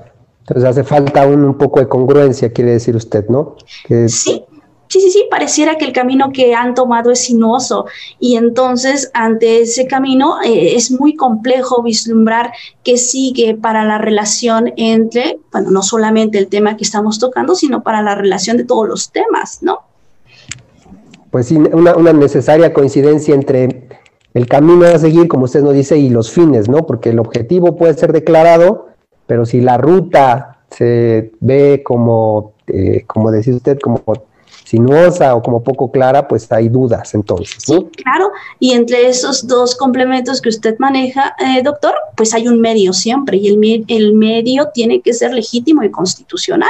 entonces 0.43 0.65
hace 0.65 0.85
falta 0.85 1.27
un, 1.27 1.45
un 1.45 1.55
poco 1.57 1.81
de 1.81 1.89
congruencia, 1.89 2.53
quiere 2.53 2.73
decir 2.73 2.97
usted, 2.97 3.29
¿no? 3.29 3.57
sí, 3.89 4.45
sí, 4.93 5.01
sí, 5.01 5.11
sí, 5.11 5.27
pareciera 5.31 5.77
que 5.77 5.87
el 5.87 5.93
camino 5.93 6.33
que 6.33 6.55
han 6.55 6.75
tomado 6.75 7.11
es 7.11 7.21
sinuoso 7.21 7.87
y 8.19 8.37
entonces 8.37 9.11
ante 9.15 9.63
ese 9.63 9.87
camino 9.87 10.43
eh, 10.45 10.75
es 10.75 10.91
muy 10.91 11.17
complejo 11.17 11.83
vislumbrar 11.83 12.53
qué 12.83 12.99
sigue 12.99 13.55
para 13.55 13.85
la 13.85 13.97
relación 13.97 14.73
entre, 14.77 15.39
bueno, 15.51 15.71
no 15.71 15.83
solamente 15.83 16.37
el 16.37 16.49
tema 16.49 16.77
que 16.77 16.85
estamos 16.85 17.19
tocando, 17.19 17.55
sino 17.55 17.83
para 17.83 18.03
la 18.03 18.15
relación 18.15 18.59
de 18.59 18.65
todos 18.65 18.87
los 18.87 19.11
temas, 19.11 19.63
¿no? 19.63 19.79
Pues 21.31 21.47
sí, 21.47 21.57
una, 21.57 21.97
una 21.97 22.13
necesaria 22.13 22.75
coincidencia 22.75 23.35
entre 23.35 23.89
el 24.35 24.47
camino 24.47 24.85
a 24.85 24.99
seguir, 24.99 25.29
como 25.29 25.45
usted 25.45 25.63
nos 25.63 25.73
dice, 25.73 25.97
y 25.97 26.11
los 26.11 26.31
fines, 26.31 26.69
¿no? 26.69 26.87
Porque 26.87 27.11
el 27.11 27.19
objetivo 27.19 27.77
puede 27.77 27.95
ser 27.95 28.13
declarado, 28.13 28.92
pero 29.33 29.47
si 29.47 29.63
la 29.63 29.79
ruta 29.79 30.59
se 30.69 31.33
ve 31.41 31.81
como, 31.83 32.53
eh, 32.67 33.03
como 33.07 33.31
decía 33.31 33.55
usted, 33.55 33.79
como 33.79 34.03
sinuosa 34.63 35.35
o 35.35 35.43
como 35.43 35.65
poco 35.65 35.91
clara, 35.91 36.29
pues 36.29 36.53
hay 36.53 36.69
dudas 36.69 37.15
entonces. 37.15 37.63
Sí, 37.65 37.73
claro. 37.97 38.31
Y 38.59 38.73
entre 38.73 39.09
esos 39.09 39.47
dos 39.47 39.75
complementos 39.75 40.43
que 40.43 40.51
usted 40.51 40.77
maneja, 40.79 41.35
eh, 41.39 41.63
doctor, 41.63 41.95
pues 42.15 42.35
hay 42.35 42.47
un 42.47 42.61
medio 42.61 42.93
siempre 42.93 43.39
y 43.39 43.49
el, 43.49 43.87
el 43.89 44.13
medio 44.13 44.69
tiene 44.75 45.01
que 45.01 45.15
ser 45.15 45.33
legítimo 45.33 45.83
y 45.83 45.91
constitucional. 45.91 46.69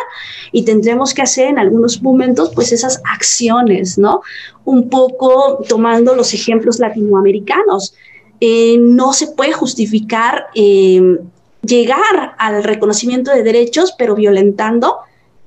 Y 0.53 0.65
tendremos 0.65 1.13
que 1.15 1.23
hacer 1.23 1.49
en 1.49 1.59
algunos 1.59 2.01
momentos 2.01 2.53
pues 2.55 2.71
esas 2.71 3.03
acciones, 3.13 3.99
¿no? 3.99 4.21
Un 4.65 4.89
poco 4.89 5.65
tomando 5.69 6.15
los 6.15 6.33
ejemplos 6.33 6.79
latinoamericanos. 6.79 7.97
Eh, 8.39 8.79
no 8.79 9.13
se 9.15 9.27
puede 9.33 9.53
justificar 9.53 10.47
eh, 10.55 11.19
llegar 11.63 12.35
al 12.39 12.65
reconocimiento 12.65 13.31
de 13.31 13.43
derechos, 13.43 13.95
pero 13.97 14.15
violentando 14.15 14.99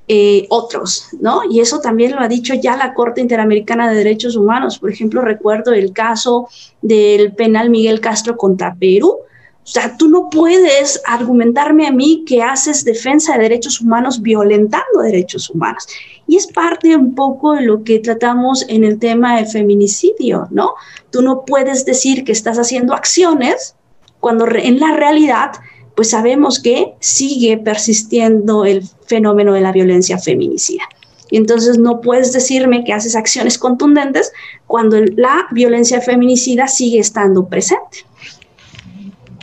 eh, 0.08 0.46
otros, 0.50 1.08
¿no? 1.20 1.42
Y 1.50 1.62
eso 1.62 1.80
también 1.80 2.12
lo 2.12 2.20
ha 2.20 2.28
dicho 2.28 2.54
ya 2.54 2.78
la 2.78 2.94
Corte 2.94 3.22
Interamericana 3.22 3.90
de 3.90 3.98
Derechos 3.98 4.36
Humanos. 4.36 4.78
Por 4.78 4.92
ejemplo, 4.92 5.22
recuerdo 5.22 5.74
el 5.74 5.94
caso 5.94 6.48
del 6.82 7.34
penal 7.34 7.72
Miguel 7.72 8.00
Castro 8.02 8.38
contra 8.38 8.76
Perú. 8.76 9.18
O 9.64 9.68
sea, 9.68 9.98
tú 9.98 10.08
no 10.08 10.30
puedes 10.30 11.02
argumentarme 11.08 11.88
a 11.88 11.92
mí 11.92 12.24
que 12.28 12.44
haces 12.44 12.86
defensa 12.86 13.34
de 13.34 13.42
derechos 13.42 13.82
humanos 13.82 14.22
violentando 14.22 15.02
derechos 15.02 15.50
humanos. 15.50 15.88
Y 16.28 16.36
es 16.36 16.46
parte 16.46 16.96
un 16.96 17.16
poco 17.16 17.54
de 17.54 17.62
lo 17.62 17.84
que 17.84 17.98
tratamos 17.98 18.64
en 18.70 18.84
el 18.84 19.00
tema 19.00 19.38
de 19.38 19.48
feminicidio, 19.48 20.48
¿no? 20.52 20.76
Tú 21.10 21.24
no 21.24 21.46
puedes 21.46 21.84
decir 21.84 22.24
que 22.24 22.32
estás 22.32 22.60
haciendo 22.60 22.94
acciones 22.94 23.76
cuando 24.20 24.46
en 24.48 24.80
la 24.80 24.96
realidad 24.96 25.54
pues 25.96 26.10
sabemos 26.10 26.60
que 26.60 26.94
sigue 27.00 27.58
persistiendo 27.58 28.66
el 28.66 28.84
fenómeno 29.06 29.54
de 29.54 29.62
la 29.62 29.72
violencia 29.72 30.18
feminicida. 30.18 30.84
Y 31.32 31.38
entonces 31.38 31.80
no 31.80 32.02
puedes 32.02 32.34
decirme 32.34 32.84
que 32.84 32.94
haces 32.94 33.16
acciones 33.16 33.58
contundentes 33.58 34.32
cuando 34.68 34.98
la 35.00 35.48
violencia 35.52 36.02
feminicida 36.02 36.68
sigue 36.68 37.00
estando 37.00 37.48
presente. 37.48 38.06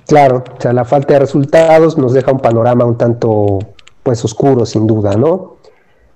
Claro, 0.06 0.44
o 0.56 0.60
sea, 0.60 0.72
la 0.72 0.84
falta 0.84 1.14
de 1.14 1.20
resultados 1.20 1.96
nos 1.96 2.12
deja 2.12 2.32
un 2.32 2.40
panorama 2.40 2.84
un 2.84 2.98
tanto 2.98 3.58
pues 4.02 4.24
oscuro 4.24 4.66
sin 4.66 4.86
duda, 4.86 5.16
¿no? 5.16 5.56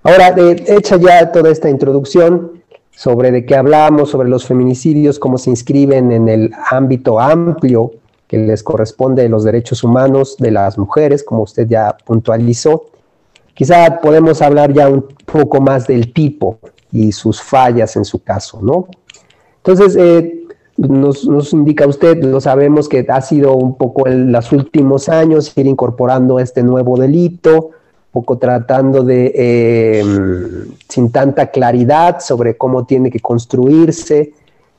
Ahora, 0.02 0.34
hecha 0.36 0.96
ya 0.96 1.32
toda 1.32 1.50
esta 1.50 1.68
introducción 1.68 2.62
sobre 2.90 3.30
de 3.32 3.44
qué 3.44 3.56
hablamos, 3.56 4.10
sobre 4.10 4.28
los 4.28 4.46
feminicidios, 4.46 5.18
cómo 5.18 5.36
se 5.36 5.50
inscriben 5.50 6.12
en 6.12 6.28
el 6.28 6.52
ámbito 6.70 7.18
amplio 7.18 7.92
que 8.26 8.38
les 8.38 8.62
corresponde 8.62 9.28
los 9.28 9.44
derechos 9.44 9.84
humanos 9.84 10.36
de 10.38 10.50
las 10.50 10.78
mujeres, 10.78 11.22
como 11.22 11.42
usted 11.42 11.66
ya 11.68 11.96
puntualizó. 12.04 12.86
Quizá 13.54 14.00
podemos 14.00 14.42
hablar 14.42 14.72
ya 14.72 14.88
un 14.88 15.06
poco 15.24 15.60
más 15.60 15.86
del 15.86 16.12
tipo 16.12 16.58
y 16.92 17.12
sus 17.12 17.40
fallas 17.40 17.96
en 17.96 18.04
su 18.04 18.22
caso, 18.22 18.60
¿no? 18.62 18.88
Entonces, 19.58 19.96
eh, 19.96 20.46
nos, 20.76 21.52
indica 21.52 21.86
usted, 21.86 22.22
lo 22.22 22.40
sabemos 22.40 22.88
que 22.88 23.06
ha 23.08 23.20
sido 23.20 23.54
un 23.54 23.76
poco 23.76 24.06
en 24.06 24.30
los 24.30 24.52
últimos 24.52 25.08
años 25.08 25.52
ir 25.56 25.66
incorporando 25.66 26.38
este 26.38 26.62
nuevo 26.62 26.98
delito, 26.98 27.70
poco 28.12 28.38
tratando 28.38 29.02
de, 29.02 29.32
eh, 29.34 30.04
sin 30.88 31.10
tanta 31.10 31.50
claridad 31.50 32.20
sobre 32.20 32.56
cómo 32.56 32.84
tiene 32.84 33.10
que 33.10 33.20
construirse, 33.20 34.34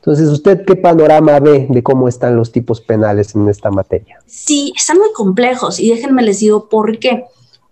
entonces, 0.07 0.29
¿usted 0.29 0.63
qué 0.65 0.77
panorama 0.77 1.37
ve 1.41 1.67
de 1.69 1.83
cómo 1.83 2.07
están 2.07 2.37
los 2.37 2.53
tipos 2.53 2.79
penales 2.79 3.35
en 3.35 3.49
esta 3.49 3.69
materia? 3.71 4.17
Sí, 4.25 4.71
están 4.73 4.99
muy 4.99 5.11
complejos 5.11 5.81
y 5.81 5.89
déjenme 5.89 6.23
les 6.23 6.39
digo 6.39 6.69
por 6.69 6.97
qué. 6.97 7.25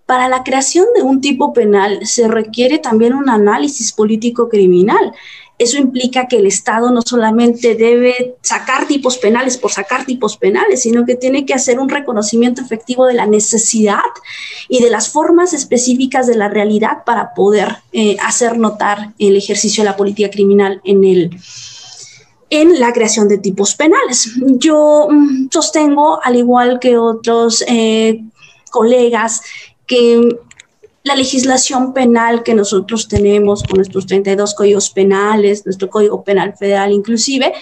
Para 0.06 0.28
la 0.28 0.43
creación 0.43 0.86
de 0.98 1.02
un 1.02 1.21
tipo 1.21 1.54
penal 1.54 2.06
se 2.06 2.28
requiere 2.28 2.78
también 2.78 3.13
un 3.13 3.30
análisis 3.30 3.93
político 3.93 4.50
criminal. 4.50 5.13
Eso 5.58 5.78
implica 5.78 6.28
que 6.28 6.36
el 6.39 6.45
Estado 6.45 6.91
no 6.91 7.02
solamente 7.04 7.76
debe 7.76 8.36
sacar 8.41 8.86
tipos 8.86 9.17
penales 9.17 9.58
por 9.58 9.71
sacar 9.71 10.06
tipos 10.06 10.36
penales, 10.36 10.82
sino 10.82 11.06
que 11.06 11.15
tiene 11.15 11.45
que 11.45 11.54
hacer 11.54 11.80
un 11.80 11.88
reconocimiento 11.88 12.62
efectivo 12.62 13.06
de 13.06 13.13
la 13.13 13.28
necesidad 13.28 14.02
y 14.67 14.84
de 14.84 14.89
las 14.89 15.08
formas 15.08 15.54
específicas 15.54 16.28
de 16.28 16.36
la 16.36 16.50
realidad 16.50 17.06
para 17.06 17.34
poder 17.34 17.78
eh, 17.93 18.17
hacer 18.21 18.58
notar 18.58 19.13
el 19.19 19.38
ejercicio 19.38 19.86
de 19.86 19.89
la 19.91 19.95
política 19.95 20.30
criminal 20.30 20.82
en 20.84 21.06
el, 21.06 21.39
en 22.49 22.79
la 22.79 22.93
creación 22.93 23.27
de 23.27 23.38
tipos 23.38 23.75
penales. 23.75 24.31
Yo 24.58 25.08
mm, 25.10 25.47
sostengo, 25.51 26.19
al 26.23 26.36
igual 26.36 26.79
que 26.79 26.97
otros 26.97 27.63
eh, 27.67 28.23
colegas, 28.71 29.41
que 29.88 30.38
la 31.05 31.15
legislación 31.15 31.93
penal 31.93 32.41
que 32.41 32.55
nosotros 32.55 33.08
tenemos 33.08 33.62
con 33.62 33.77
nuestros 33.77 34.08
32 34.08 34.55
códigos 34.55 34.89
penales, 34.89 35.63
nuestro 35.63 35.88
Código 35.88 36.23
Penal 36.23 36.55
Federal 36.58 36.91
inclusive, 36.91 37.53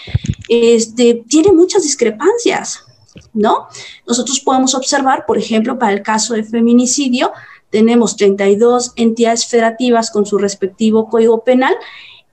este, 0.47 1.25
tiene 1.27 1.51
muchas 1.51 1.83
discrepancias, 1.83 2.85
¿no? 3.33 3.67
Nosotros 4.07 4.39
podemos 4.39 4.73
observar, 4.75 5.25
por 5.25 5.37
ejemplo, 5.37 5.77
para 5.77 5.91
el 5.91 6.01
caso 6.01 6.35
de 6.35 6.45
feminicidio, 6.45 7.33
tenemos 7.69 8.15
32 8.15 8.93
entidades 8.95 9.45
federativas 9.45 10.09
con 10.09 10.25
su 10.25 10.37
respectivo 10.37 11.09
Código 11.09 11.43
Penal 11.43 11.75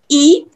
y 0.06 0.46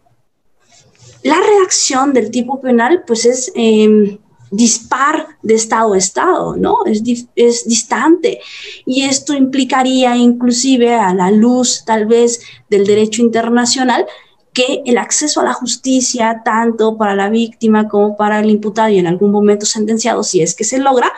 la 1.25 1.41
redacción 1.41 2.13
del 2.13 2.31
tipo 2.31 2.61
penal, 2.61 3.03
pues 3.07 3.25
es 3.25 3.51
em, 3.55 4.19
dispar 4.51 5.27
de 5.43 5.55
estado 5.55 5.95
a 5.95 5.99
estado, 5.99 6.55
¿no? 6.55 6.77
Es, 6.85 7.03
es 7.35 7.67
distante. 7.67 8.41
Y 8.85 9.05
esto 9.05 9.33
implicaría 9.33 10.17
inclusive 10.17 10.95
a 10.95 11.15
la 11.15 11.31
luz 11.31 11.83
tal 11.87 12.05
vez 12.05 12.41
del 12.69 12.87
derecho 12.87 13.23
internacional 13.23 14.07
que 14.53 14.83
el 14.85 14.99
acceso 14.99 15.41
a 15.41 15.45
la 15.45 15.55
justicia, 15.55 16.43
tanto 16.45 16.99
para 16.99 17.17
la 17.17 17.31
víctima 17.31 17.89
como 17.89 18.19
para 18.19 18.41
el 18.41 18.51
imputado 18.51 18.91
y 18.91 18.99
en 18.99 19.07
algún 19.07 19.33
momento 19.33 19.65
sentenciado, 19.65 20.23
si 20.23 20.43
es 20.43 20.55
que 20.55 20.65
se 20.65 20.79
logra, 20.79 21.11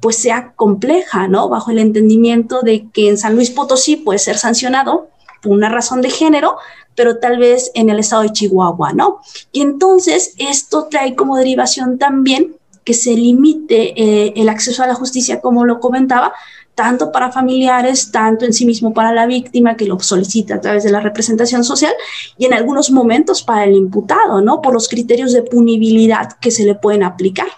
pues 0.00 0.16
sea 0.16 0.52
compleja, 0.54 1.28
¿no? 1.28 1.48
Bajo 1.48 1.70
el 1.70 1.78
entendimiento 1.78 2.60
de 2.60 2.88
que 2.90 3.08
en 3.08 3.16
San 3.16 3.34
Luis 3.34 3.50
Potosí 3.50 3.96
puede 3.96 4.18
ser 4.18 4.36
sancionado 4.36 5.08
por 5.42 5.52
una 5.52 5.68
razón 5.68 6.02
de 6.02 6.10
género, 6.10 6.56
pero 6.94 7.18
tal 7.18 7.38
vez 7.38 7.70
en 7.74 7.90
el 7.90 7.98
estado 7.98 8.22
de 8.22 8.32
Chihuahua, 8.32 8.92
¿no? 8.92 9.20
Y 9.52 9.60
entonces 9.60 10.34
esto 10.38 10.88
trae 10.90 11.14
como 11.14 11.36
derivación 11.36 11.98
también 11.98 12.56
que 12.84 12.94
se 12.94 13.14
limite 13.14 14.00
eh, 14.00 14.32
el 14.36 14.48
acceso 14.48 14.82
a 14.82 14.86
la 14.86 14.94
justicia, 14.94 15.40
como 15.40 15.64
lo 15.64 15.80
comentaba, 15.80 16.32
tanto 16.76 17.10
para 17.10 17.32
familiares, 17.32 18.12
tanto 18.12 18.44
en 18.44 18.52
sí 18.52 18.64
mismo 18.64 18.94
para 18.94 19.12
la 19.12 19.26
víctima 19.26 19.76
que 19.76 19.86
lo 19.86 19.98
solicita 19.98 20.56
a 20.56 20.60
través 20.60 20.84
de 20.84 20.92
la 20.92 21.00
representación 21.00 21.64
social 21.64 21.92
y 22.36 22.44
en 22.44 22.52
algunos 22.52 22.90
momentos 22.90 23.42
para 23.42 23.64
el 23.64 23.74
imputado, 23.74 24.40
¿no? 24.40 24.60
Por 24.60 24.74
los 24.74 24.88
criterios 24.88 25.32
de 25.32 25.42
punibilidad 25.42 26.34
que 26.40 26.50
se 26.50 26.64
le 26.64 26.74
pueden 26.74 27.02
aplicar. 27.02 27.48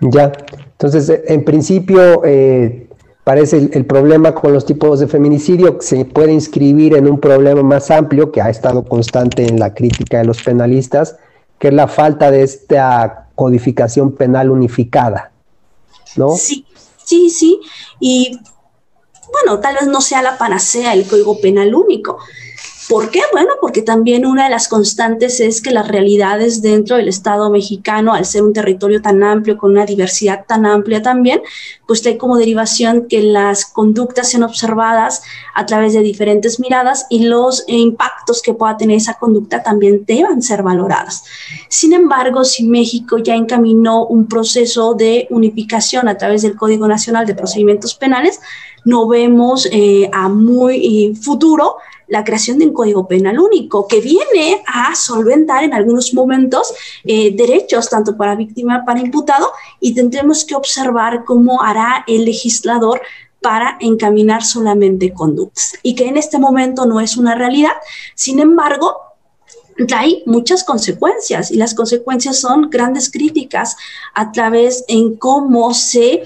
Ya, 0.00 0.30
entonces, 0.72 1.10
en 1.26 1.44
principio, 1.44 2.22
eh, 2.24 2.87
parece 3.28 3.68
el, 3.74 3.84
problema 3.84 4.34
con 4.34 4.54
los 4.54 4.64
tipos 4.64 5.00
de 5.00 5.06
feminicidio 5.06 5.76
se 5.82 6.06
puede 6.06 6.32
inscribir 6.32 6.96
en 6.96 7.06
un 7.06 7.20
problema 7.20 7.62
más 7.62 7.90
amplio 7.90 8.32
que 8.32 8.40
ha 8.40 8.48
estado 8.48 8.84
constante 8.84 9.46
en 9.46 9.60
la 9.60 9.74
crítica 9.74 10.16
de 10.16 10.24
los 10.24 10.42
penalistas, 10.42 11.16
que 11.58 11.68
es 11.68 11.74
la 11.74 11.88
falta 11.88 12.30
de 12.30 12.42
esta 12.42 13.28
codificación 13.34 14.12
penal 14.12 14.50
unificada, 14.50 15.30
¿no? 16.16 16.36
Sí, 16.36 16.64
sí, 17.04 17.28
sí. 17.28 17.60
Y 18.00 18.40
bueno, 19.30 19.60
tal 19.60 19.74
vez 19.74 19.88
no 19.88 20.00
sea 20.00 20.22
la 20.22 20.38
panacea 20.38 20.94
el 20.94 21.06
Código 21.06 21.38
Penal 21.38 21.74
único, 21.74 22.16
¿Por 22.88 23.10
qué? 23.10 23.20
Bueno, 23.32 23.50
porque 23.60 23.82
también 23.82 24.24
una 24.24 24.44
de 24.44 24.50
las 24.50 24.66
constantes 24.66 25.40
es 25.40 25.60
que 25.60 25.72
las 25.72 25.88
realidades 25.88 26.62
dentro 26.62 26.96
del 26.96 27.08
Estado 27.08 27.50
mexicano, 27.50 28.14
al 28.14 28.24
ser 28.24 28.42
un 28.42 28.54
territorio 28.54 29.02
tan 29.02 29.22
amplio, 29.22 29.58
con 29.58 29.72
una 29.72 29.84
diversidad 29.84 30.46
tan 30.46 30.64
amplia 30.64 31.02
también, 31.02 31.42
pues 31.86 32.04
hay 32.06 32.16
como 32.16 32.38
derivación 32.38 33.06
que 33.06 33.22
las 33.22 33.66
conductas 33.66 34.30
sean 34.30 34.42
observadas 34.42 35.22
a 35.54 35.66
través 35.66 35.92
de 35.92 36.00
diferentes 36.00 36.60
miradas 36.60 37.06
y 37.10 37.24
los 37.24 37.64
impactos 37.66 38.40
que 38.40 38.54
pueda 38.54 38.78
tener 38.78 38.96
esa 38.96 39.18
conducta 39.18 39.62
también 39.62 40.04
deban 40.06 40.40
ser 40.40 40.62
valoradas. 40.62 41.24
Sin 41.68 41.92
embargo, 41.92 42.42
si 42.44 42.64
México 42.64 43.18
ya 43.18 43.34
encaminó 43.34 44.06
un 44.06 44.28
proceso 44.28 44.94
de 44.94 45.26
unificación 45.28 46.08
a 46.08 46.16
través 46.16 46.40
del 46.40 46.56
Código 46.56 46.88
Nacional 46.88 47.26
de 47.26 47.34
Procedimientos 47.34 47.94
Penales, 47.94 48.40
no 48.84 49.06
vemos 49.08 49.68
eh, 49.70 50.08
a 50.14 50.30
muy 50.30 51.14
futuro 51.20 51.76
la 52.08 52.24
creación 52.24 52.58
de 52.58 52.66
un 52.66 52.72
código 52.72 53.06
penal 53.06 53.38
único 53.38 53.86
que 53.86 54.00
viene 54.00 54.62
a 54.66 54.94
solventar 54.94 55.64
en 55.64 55.74
algunos 55.74 56.14
momentos 56.14 56.72
eh, 57.04 57.34
derechos 57.36 57.88
tanto 57.88 58.16
para 58.16 58.34
víctima 58.34 58.84
para 58.84 59.00
imputado 59.00 59.50
y 59.80 59.94
tendremos 59.94 60.44
que 60.44 60.54
observar 60.54 61.24
cómo 61.24 61.62
hará 61.62 62.04
el 62.06 62.24
legislador 62.24 63.00
para 63.40 63.76
encaminar 63.80 64.44
solamente 64.44 65.12
conductas 65.12 65.74
y 65.82 65.94
que 65.94 66.08
en 66.08 66.16
este 66.16 66.38
momento 66.38 66.86
no 66.86 67.00
es 67.00 67.16
una 67.16 67.34
realidad. 67.34 67.72
Sin 68.14 68.40
embargo, 68.40 68.96
hay 69.94 70.22
muchas 70.26 70.64
consecuencias 70.64 71.50
y 71.50 71.56
las 71.56 71.74
consecuencias 71.74 72.40
son 72.40 72.68
grandes 72.68 73.10
críticas 73.10 73.76
a 74.14 74.32
través 74.32 74.84
en 74.88 75.16
cómo 75.16 75.72
se 75.72 76.24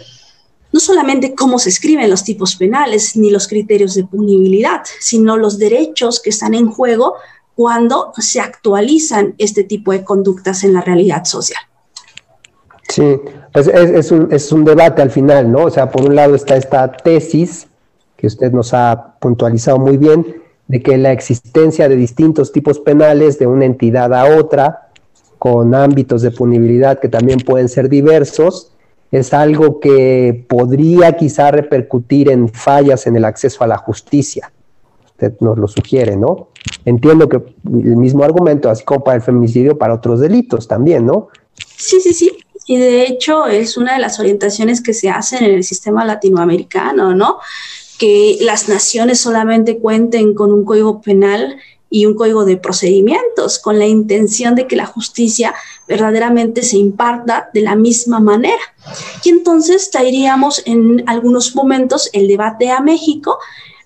no 0.72 0.80
solamente 0.80 1.34
cómo 1.34 1.58
se 1.58 1.68
escriben 1.68 2.10
los 2.10 2.24
tipos 2.24 2.56
penales 2.56 3.16
ni 3.16 3.30
los 3.30 3.46
criterios 3.46 3.94
de 3.94 4.04
punibilidad, 4.04 4.82
sino 5.00 5.36
los 5.36 5.58
derechos 5.58 6.20
que 6.20 6.30
están 6.30 6.54
en 6.54 6.70
juego 6.70 7.14
cuando 7.54 8.12
se 8.16 8.40
actualizan 8.40 9.34
este 9.38 9.64
tipo 9.64 9.92
de 9.92 10.04
conductas 10.04 10.64
en 10.64 10.72
la 10.72 10.80
realidad 10.80 11.24
social. 11.24 11.60
Sí, 12.88 13.16
pues 13.52 13.68
es, 13.68 14.10
un, 14.10 14.28
es 14.30 14.52
un 14.52 14.64
debate 14.64 15.02
al 15.02 15.10
final, 15.10 15.50
¿no? 15.50 15.64
O 15.64 15.70
sea, 15.70 15.90
por 15.90 16.04
un 16.04 16.14
lado 16.14 16.34
está 16.34 16.56
esta 16.56 16.90
tesis 16.90 17.66
que 18.16 18.26
usted 18.26 18.52
nos 18.52 18.72
ha 18.74 19.16
puntualizado 19.18 19.78
muy 19.78 19.96
bien, 19.96 20.42
de 20.68 20.82
que 20.82 20.96
la 20.96 21.12
existencia 21.12 21.88
de 21.88 21.96
distintos 21.96 22.52
tipos 22.52 22.78
penales 22.78 23.38
de 23.38 23.46
una 23.46 23.64
entidad 23.64 24.14
a 24.14 24.36
otra, 24.36 24.90
con 25.38 25.74
ámbitos 25.74 26.22
de 26.22 26.30
punibilidad 26.30 27.00
que 27.00 27.08
también 27.08 27.40
pueden 27.40 27.68
ser 27.68 27.88
diversos, 27.88 28.71
es 29.12 29.34
algo 29.34 29.78
que 29.78 30.44
podría 30.48 31.12
quizá 31.16 31.50
repercutir 31.50 32.30
en 32.30 32.48
fallas 32.48 33.06
en 33.06 33.14
el 33.16 33.26
acceso 33.26 33.62
a 33.62 33.66
la 33.66 33.76
justicia. 33.76 34.50
Usted 35.04 35.34
nos 35.40 35.58
lo 35.58 35.68
sugiere, 35.68 36.16
¿no? 36.16 36.48
Entiendo 36.86 37.28
que 37.28 37.36
el 37.36 37.96
mismo 37.96 38.24
argumento, 38.24 38.70
así 38.70 38.84
como 38.84 39.04
para 39.04 39.16
el 39.16 39.22
feminicidio, 39.22 39.76
para 39.76 39.94
otros 39.94 40.20
delitos 40.20 40.66
también, 40.66 41.04
¿no? 41.04 41.28
Sí, 41.76 42.00
sí, 42.00 42.14
sí. 42.14 42.32
Y 42.66 42.78
de 42.78 43.02
hecho 43.02 43.46
es 43.46 43.76
una 43.76 43.94
de 43.94 44.00
las 44.00 44.18
orientaciones 44.18 44.80
que 44.80 44.94
se 44.94 45.10
hacen 45.10 45.44
en 45.44 45.52
el 45.52 45.64
sistema 45.64 46.06
latinoamericano, 46.06 47.14
¿no? 47.14 47.38
Que 47.98 48.38
las 48.40 48.68
naciones 48.70 49.20
solamente 49.20 49.78
cuenten 49.78 50.32
con 50.32 50.52
un 50.52 50.64
código 50.64 51.02
penal 51.02 51.58
y 51.92 52.06
un 52.06 52.14
código 52.14 52.44
de 52.44 52.56
procedimientos 52.56 53.58
con 53.58 53.78
la 53.78 53.86
intención 53.86 54.56
de 54.56 54.66
que 54.66 54.74
la 54.74 54.86
justicia 54.86 55.54
verdaderamente 55.86 56.62
se 56.62 56.78
imparta 56.78 57.50
de 57.52 57.60
la 57.60 57.76
misma 57.76 58.18
manera. 58.18 58.62
Y 59.22 59.28
entonces 59.28 59.90
traeríamos 59.90 60.62
en 60.64 61.04
algunos 61.06 61.54
momentos 61.54 62.08
el 62.12 62.26
debate 62.26 62.70
a 62.70 62.80
México 62.80 63.38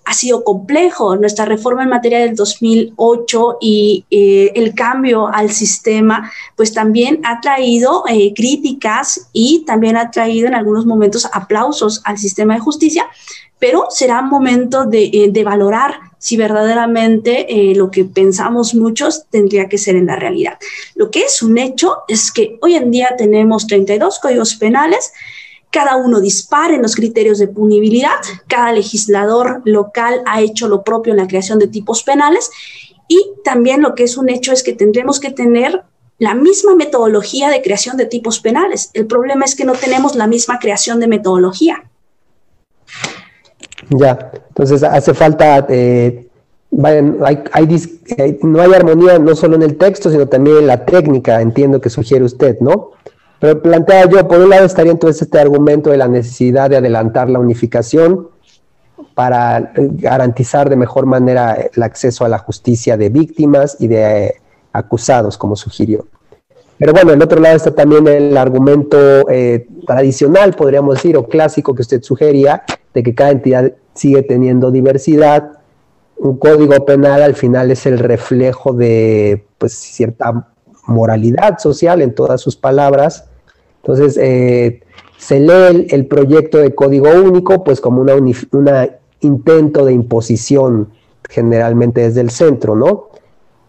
ha 0.07 0.13
sido 0.13 0.45
complejo. 0.45 1.17
Nuestra 1.17 1.43
reforma 1.43 1.83
en 1.83 1.89
materia 1.89 2.19
del 2.19 2.33
2008 2.33 3.57
y 3.59 4.05
eh, 4.09 4.53
el 4.55 4.73
cambio 4.73 5.27
al 5.27 5.51
sistema, 5.51 6.31
pues 6.55 6.73
también 6.73 7.19
ha 7.25 7.41
traído 7.41 8.05
eh, 8.07 8.33
críticas 8.33 9.29
y 9.33 9.65
también 9.65 9.97
ha 9.97 10.09
traído 10.09 10.47
en 10.47 10.55
algunos 10.55 10.85
momentos 10.85 11.27
aplausos 11.33 12.01
al 12.05 12.17
sistema 12.17 12.53
de 12.53 12.61
justicia, 12.61 13.05
pero 13.59 13.87
será 13.89 14.21
momento 14.21 14.85
de, 14.85 15.03
eh, 15.03 15.29
de 15.29 15.43
valorar 15.43 16.06
si 16.17 16.37
verdaderamente 16.37 17.45
eh, 17.49 17.75
lo 17.75 17.91
que 17.91 18.05
pensamos 18.05 18.73
muchos 18.73 19.25
tendría 19.29 19.69
que 19.69 19.77
ser 19.77 19.95
en 19.95 20.07
la 20.07 20.15
realidad. 20.15 20.57
Lo 20.95 21.11
que 21.11 21.21
es 21.21 21.41
un 21.41 21.57
hecho 21.57 21.97
es 22.07 22.31
que 22.31 22.57
hoy 22.61 22.75
en 22.75 22.91
día 22.91 23.15
tenemos 23.17 23.67
32 23.67 24.19
códigos 24.19 24.55
penales, 24.55 25.13
cada 25.69 25.97
uno 25.97 26.21
dispara 26.21 26.75
en 26.75 26.81
los 26.81 26.95
criterios 26.95 27.39
de 27.39 27.47
punibilidad, 27.47 28.15
cada 28.47 28.71
legislador 28.71 29.61
local 29.65 30.21
ha 30.25 30.41
hecho 30.41 30.67
lo 30.67 30.83
propio 30.83 31.13
en 31.13 31.17
la 31.17 31.27
creación 31.27 31.59
de 31.59 31.67
tipos 31.67 32.03
penales 32.03 32.49
y 33.07 33.19
también 33.43 33.81
lo 33.81 33.93
que 33.93 34.03
es 34.03 34.17
un 34.17 34.29
hecho 34.29 34.51
es 34.51 34.63
que 34.63 34.73
tendremos 34.73 35.19
que 35.19 35.31
tener 35.31 35.83
la 36.19 36.33
misma 36.33 36.75
metodología 36.75 37.49
de 37.49 37.61
creación 37.61 37.95
de 37.97 38.05
tipos 38.05 38.39
penales. 38.39 38.89
El 38.93 39.05
problema 39.05 39.45
es 39.45 39.55
que 39.55 39.65
no 39.65 39.73
tenemos 39.73 40.15
la 40.15 40.27
misma 40.27 40.59
creación 40.59 40.99
de 40.99 41.07
metodología. 41.07 41.89
Ya, 43.89 44.31
entonces 44.49 44.83
hace 44.83 45.13
falta, 45.13 45.65
eh, 45.69 46.27
hay, 47.53 48.39
no 48.43 48.61
hay 48.61 48.73
armonía 48.73 49.19
no 49.19 49.35
solo 49.35 49.55
en 49.55 49.63
el 49.63 49.77
texto, 49.77 50.09
sino 50.09 50.27
también 50.27 50.57
en 50.57 50.67
la 50.67 50.85
técnica, 50.85 51.41
entiendo 51.41 51.79
que 51.79 51.89
sugiere 51.89 52.25
usted, 52.25 52.59
¿no? 52.59 52.91
Pero 53.39 53.61
plantea 53.61 54.09
yo, 54.09 54.27
por 54.27 54.39
un 54.39 54.49
lado 54.49 54.65
estaría 54.65 54.91
entonces 54.91 55.21
este 55.21 55.39
argumento 55.39 55.91
de 55.91 55.97
la 55.97 56.07
necesidad 56.07 56.69
de 56.69 56.77
adelantar 56.77 57.29
la 57.29 57.39
unificación 57.39 58.29
para 59.13 59.57
eh, 59.75 59.89
garantizar 59.93 60.69
de 60.69 60.75
mejor 60.75 61.05
manera 61.05 61.53
el 61.73 61.83
acceso 61.83 62.25
a 62.25 62.29
la 62.29 62.39
justicia 62.39 62.97
de 62.97 63.09
víctimas 63.09 63.77
y 63.79 63.87
de 63.87 64.27
eh, 64.27 64.35
acusados, 64.73 65.37
como 65.37 65.55
sugirió. 65.55 66.07
Pero 66.77 66.93
bueno, 66.93 67.13
el 67.13 67.21
otro 67.21 67.39
lado 67.41 67.55
está 67.55 67.73
también 67.73 68.07
el 68.07 68.37
argumento 68.37 69.25
tradicional, 69.85 70.53
podríamos 70.53 70.95
decir, 70.95 71.17
o 71.17 71.27
clásico 71.27 71.73
que 71.73 71.81
usted 71.81 72.03
sugería, 72.03 72.63
de 72.93 73.03
que 73.03 73.15
cada 73.15 73.31
entidad 73.31 73.73
sigue 73.93 74.21
teniendo 74.21 74.69
diversidad. 74.71 75.53
Un 76.17 76.37
código 76.37 76.85
penal 76.85 77.21
al 77.21 77.35
final 77.35 77.71
es 77.71 77.85
el 77.85 77.99
reflejo 77.99 78.73
de 78.73 79.45
pues, 79.57 79.73
cierta 79.73 80.49
moralidad 80.85 81.59
social 81.59 82.01
en 82.01 82.13
todas 82.13 82.41
sus 82.41 82.55
palabras. 82.55 83.25
Entonces, 83.81 84.17
eh, 84.17 84.81
se 85.17 85.39
lee 85.39 85.87
el, 85.89 86.05
proyecto 86.07 86.59
de 86.59 86.75
código 86.75 87.09
único 87.09 87.63
pues 87.63 87.81
como 87.81 88.01
un 88.01 88.35
una 88.51 88.89
intento 89.21 89.83
de 89.85 89.93
imposición 89.93 90.89
generalmente 91.29 92.01
desde 92.01 92.21
el 92.21 92.29
centro, 92.29 92.75
¿no? 92.75 93.09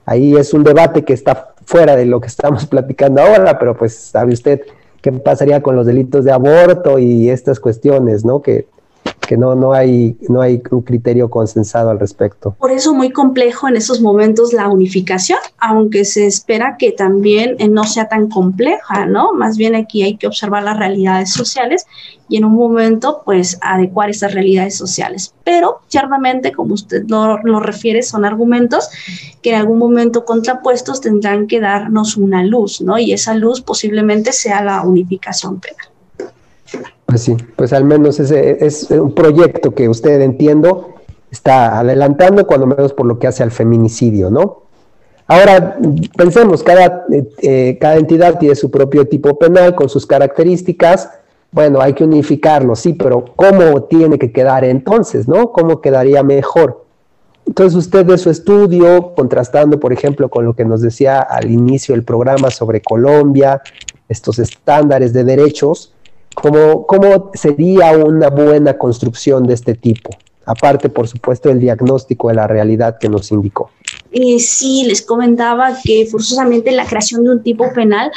Ahí 0.05 0.37
es 0.37 0.55
un 0.55 0.63
debate 0.63 1.05
que 1.05 1.13
está 1.13 1.55
fuera 1.69 1.97
de 1.97 2.07
lo 2.07 2.19
que 2.19 2.29
estamos 2.29 2.65
platicando 2.75 3.21
ahora, 3.21 3.59
pero 3.59 3.77
pues 3.77 3.95
sabe 3.95 4.33
usted 4.33 4.63
qué 5.03 5.13
pasaría 5.13 5.63
con 5.63 5.77
los 5.77 5.87
delitos 5.87 6.25
de 6.25 6.33
aborto 6.33 6.99
y 6.99 7.29
estas 7.29 7.61
cuestiones, 7.61 8.25
¿no? 8.25 8.41
Que 8.41 8.67
que 9.29 9.37
no, 9.37 9.55
no, 9.55 9.75
hay, 9.75 10.17
no 10.31 10.41
hay 10.41 10.63
un 10.71 10.81
criterio 10.81 11.29
consensado 11.29 11.91
al 11.91 12.01
respecto. 12.01 12.57
Por 12.59 12.73
eso 12.73 12.95
muy 12.95 13.11
complejo 13.11 13.69
en 13.69 13.77
esos 13.77 14.01
momentos 14.01 14.55
la 14.55 14.69
unificación, 14.69 15.39
aunque 15.59 16.07
se 16.07 16.27
espera 16.27 16.77
que 16.79 16.93
también 16.93 17.57
eh, 17.59 17.69
no 17.69 17.85
sea 17.85 18.09
tan 18.09 18.31
compleja, 18.31 19.05
¿no? 19.05 19.35
Más 19.35 19.59
bien 19.59 19.75
aquí 19.75 20.03
hay 20.03 20.17
que 20.17 20.27
observar 20.27 20.63
las 20.63 20.79
realidades 20.79 21.31
sociales 21.31 21.85
y 22.31 22.39
en 22.39 22.47
un 22.47 22.55
momento 22.55 23.21
pues 23.27 23.59
adecuar 23.61 24.09
esas 24.09 24.33
realidades 24.33 24.79
sociales. 24.79 25.35
Pero 25.45 25.81
ciertamente, 25.89 26.53
como 26.53 26.73
usted 26.73 27.05
lo, 27.07 27.37
lo 27.43 27.61
refiere, 27.61 28.03
son 28.03 28.25
argumentos 28.25 28.89
que 29.43 29.51
en 29.51 29.57
algún 29.57 29.79
momento 29.79 30.25
contrapuestos 30.25 31.03
tendrán 31.03 31.47
que 31.47 31.61
darnos 31.61 32.17
una 32.17 32.43
luz, 32.45 32.81
¿no? 32.81 32.99
Y 32.99 33.13
esa 33.13 33.35
luz 33.35 33.61
posiblemente 33.61 34.33
sea 34.33 34.65
la 34.65 34.81
unificación 34.85 35.61
penal. 35.61 35.88
Pues 37.09 37.23
sí, 37.23 37.35
pues 37.57 37.73
al 37.73 37.85
menos 37.85 38.21
ese 38.21 38.67
es 38.67 38.91
un 38.91 39.15
proyecto 39.15 39.75
que 39.75 39.89
usted 39.89 40.21
entiendo 40.21 40.95
está 41.31 41.79
adelantando, 41.79 42.47
cuando 42.47 42.67
menos 42.67 42.93
por 42.93 43.07
lo 43.07 43.19
que 43.19 43.27
hace 43.27 43.43
al 43.43 43.51
feminicidio, 43.51 44.31
¿no? 44.31 44.65
Ahora, 45.27 45.79
pensemos, 46.19 46.63
cada, 46.63 47.07
eh, 47.41 47.79
cada 47.81 47.97
entidad 47.97 48.39
tiene 48.39 48.55
su 48.55 48.71
propio 48.71 49.07
tipo 49.07 49.39
penal 49.39 49.75
con 49.75 49.89
sus 49.89 50.07
características. 50.07 51.11
Bueno, 51.51 51.81
hay 51.81 51.95
que 51.95 52.05
unificarlo, 52.05 52.77
sí, 52.77 52.93
pero 52.93 53.25
¿cómo 53.37 53.85
tiene 53.85 54.19
que 54.19 54.31
quedar 54.31 54.65
entonces, 54.65 55.27
no? 55.27 55.51
¿Cómo 55.53 55.81
quedaría 55.81 56.23
mejor? 56.23 56.85
Entonces, 57.47 57.75
usted 57.75 58.05
de 58.05 58.19
su 58.19 58.29
estudio, 58.29 59.15
contrastando, 59.15 59.81
por 59.81 59.95
ejemplo, 59.95 60.29
con 60.29 60.45
lo 60.45 60.53
que 60.53 60.67
nos 60.67 60.83
decía 60.83 61.21
al 61.21 61.51
inicio 61.51 61.95
del 61.95 62.05
programa 62.05 62.51
sobre 62.51 62.83
Colombia, 62.83 63.63
estos 64.11 64.39
estándares 64.39 65.15
de 65.15 65.25
derechos, 65.25 65.95
¿Cómo, 66.41 66.87
¿Cómo 66.87 67.31
sería 67.35 67.97
una 67.97 68.31
buena 68.31 68.79
construcción 68.79 69.45
de 69.45 69.55
este 69.55 69.75
tipo? 69.75 70.11
Aparte, 70.47 70.89
por 70.89 71.09
supuesto, 71.09 71.49
del 71.49 71.59
diagnóstico 71.59 72.29
de 72.29 72.35
la 72.35 72.47
realidad 72.47 72.97
que 72.99 73.09
nos 73.09 73.33
indicó. 73.33 73.71
Eh, 74.13 74.39
sí, 74.39 74.85
les 74.87 75.03
comentaba 75.03 75.77
que 75.83 76.07
forzosamente 76.07 76.71
la 76.71 76.87
creación 76.87 77.25
de 77.25 77.31
un 77.31 77.43
tipo 77.43 77.73
penal 77.75 78.13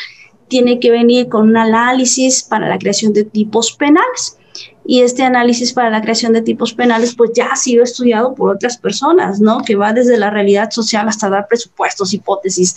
tiene 0.47 0.79
que 0.79 0.91
venir 0.91 1.29
con 1.29 1.49
un 1.49 1.57
análisis 1.57 2.43
para 2.43 2.69
la 2.69 2.77
creación 2.77 3.11
de 3.13 3.23
tipos 3.23 3.71
penales. 3.73 4.37
y 4.85 5.01
este 5.01 5.23
análisis 5.23 5.73
para 5.73 5.89
la 5.89 6.01
creación 6.01 6.33
de 6.33 6.41
tipos 6.41 6.73
penales 6.73 7.15
pues 7.15 7.31
ya 7.33 7.47
ha 7.51 7.55
sido 7.55 7.83
estudiado 7.83 8.33
por 8.35 8.49
otras 8.49 8.77
personas, 8.77 9.39
¿no? 9.39 9.59
Que 9.59 9.75
va 9.75 9.93
desde 9.93 10.17
la 10.17 10.29
realidad 10.29 10.71
social 10.71 11.07
hasta 11.07 11.29
dar 11.29 11.47
presupuestos, 11.47 12.13
hipótesis. 12.13 12.75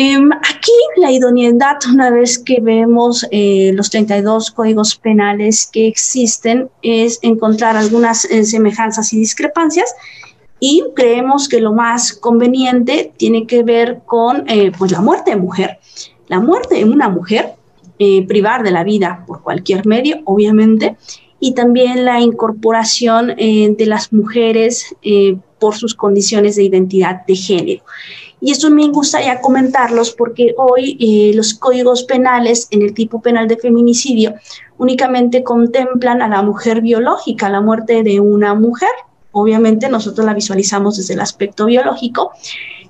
Em, 0.00 0.30
aquí 0.32 0.70
la 0.98 1.10
idoneidad, 1.10 1.78
una 1.92 2.08
vez 2.08 2.38
que 2.38 2.60
vemos 2.60 3.26
eh, 3.32 3.72
los 3.74 3.90
32 3.90 4.52
códigos 4.52 4.94
penales 4.94 5.68
que 5.72 5.88
existen, 5.88 6.70
es 6.82 7.18
encontrar 7.22 7.76
algunas 7.76 8.24
eh, 8.26 8.44
semejanzas 8.44 9.12
y 9.12 9.18
discrepancias 9.18 9.92
y 10.60 10.84
creemos 10.94 11.48
que 11.48 11.60
lo 11.60 11.72
más 11.72 12.12
conveniente 12.12 13.12
tiene 13.16 13.44
que 13.48 13.64
ver 13.64 13.98
con 14.06 14.48
eh, 14.48 14.70
pues 14.78 14.92
la 14.92 15.00
muerte 15.00 15.32
de 15.32 15.36
mujer. 15.36 15.80
La 16.28 16.38
muerte 16.38 16.76
de 16.76 16.84
una 16.84 17.08
mujer, 17.08 17.54
privar 18.28 18.62
de 18.62 18.70
la 18.70 18.84
vida 18.84 19.24
por 19.26 19.42
cualquier 19.42 19.84
medio, 19.84 20.20
obviamente, 20.26 20.96
y 21.40 21.54
también 21.54 22.04
la 22.04 22.20
incorporación 22.20 23.34
de 23.34 23.86
las 23.86 24.12
mujeres 24.12 24.94
por 25.58 25.74
sus 25.74 25.94
condiciones 25.96 26.54
de 26.54 26.64
identidad 26.64 27.26
de 27.26 27.34
género. 27.34 27.82
Y 28.40 28.52
eso 28.52 28.70
me 28.70 28.88
gustaría 28.88 29.40
comentarlos 29.40 30.12
porque 30.12 30.54
hoy 30.56 30.96
eh, 31.00 31.34
los 31.34 31.54
códigos 31.54 32.04
penales 32.04 32.68
en 32.70 32.82
el 32.82 32.94
tipo 32.94 33.20
penal 33.20 33.48
de 33.48 33.56
feminicidio 33.56 34.34
únicamente 34.76 35.42
contemplan 35.42 36.22
a 36.22 36.28
la 36.28 36.42
mujer 36.42 36.80
biológica, 36.80 37.48
la 37.48 37.60
muerte 37.60 38.02
de 38.02 38.20
una 38.20 38.54
mujer. 38.54 38.90
Obviamente 39.32 39.88
nosotros 39.88 40.24
la 40.24 40.34
visualizamos 40.34 40.96
desde 40.96 41.14
el 41.14 41.20
aspecto 41.20 41.66
biológico 41.66 42.32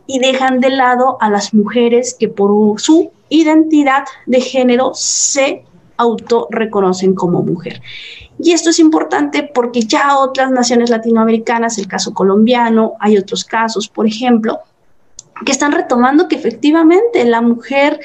y 0.07 0.19
dejan 0.19 0.61
de 0.61 0.71
lado 0.71 1.17
a 1.21 1.31
las 1.31 1.55
mujeres 1.55 2.15
que 2.19 2.29
por 2.29 2.81
su 2.81 3.11
identidad 3.29 4.05
de 4.27 4.41
género 4.41 4.93
se 4.95 5.65
autorreconocen 5.97 7.15
como 7.15 7.43
mujer. 7.43 7.83
Y 8.39 8.53
esto 8.53 8.71
es 8.71 8.79
importante 8.79 9.43
porque 9.43 9.83
ya 9.83 10.17
otras 10.19 10.51
naciones 10.51 10.91
latinoamericanas, 10.91 11.77
el 11.79 11.89
caso 11.89 12.15
colombiano, 12.15 12.95
hay 13.01 13.19
otros 13.19 13.45
casos, 13.45 13.89
por 13.89 14.07
ejemplo, 14.07 14.61
que 15.45 15.53
están 15.53 15.73
retomando 15.73 16.29
que 16.29 16.37
efectivamente 16.37 17.25
la 17.25 17.41
mujer 17.41 18.01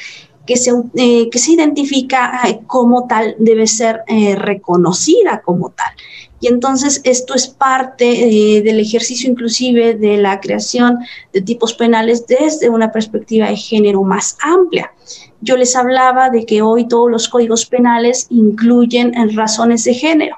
que 0.46 0.58
se, 0.58 0.72
eh, 0.96 1.30
que 1.30 1.40
se 1.40 1.54
identifica 1.54 2.42
eh, 2.46 2.60
como 2.68 3.08
tal 3.08 3.36
debe 3.40 3.68
ser 3.68 4.02
eh, 4.08 4.36
reconocida 4.36 5.42
como 5.42 5.70
tal. 5.70 5.94
Y 6.42 6.48
entonces 6.48 7.00
esto 7.06 7.36
es 7.36 7.48
parte 7.48 8.04
del 8.06 8.78
ejercicio 8.78 9.30
inclusive 9.30 9.94
de 9.94 10.18
la 10.18 10.42
creación 10.42 11.00
de 11.32 11.40
tipos 11.40 11.74
penales 11.74 12.28
desde 12.28 12.68
una 12.68 12.92
perspectiva 12.92 13.48
de 13.48 13.56
género 13.56 14.04
más 14.04 14.36
amplia. 14.42 14.92
Yo 15.40 15.56
les 15.56 15.74
hablaba 15.78 16.30
de 16.30 16.46
que 16.46 16.62
hoy 16.62 16.86
todos 16.86 17.10
los 17.10 17.30
códigos 17.30 17.66
penales 17.66 18.28
incluyen 18.30 19.14
razones 19.38 19.86
de 19.86 19.94
género 19.94 20.36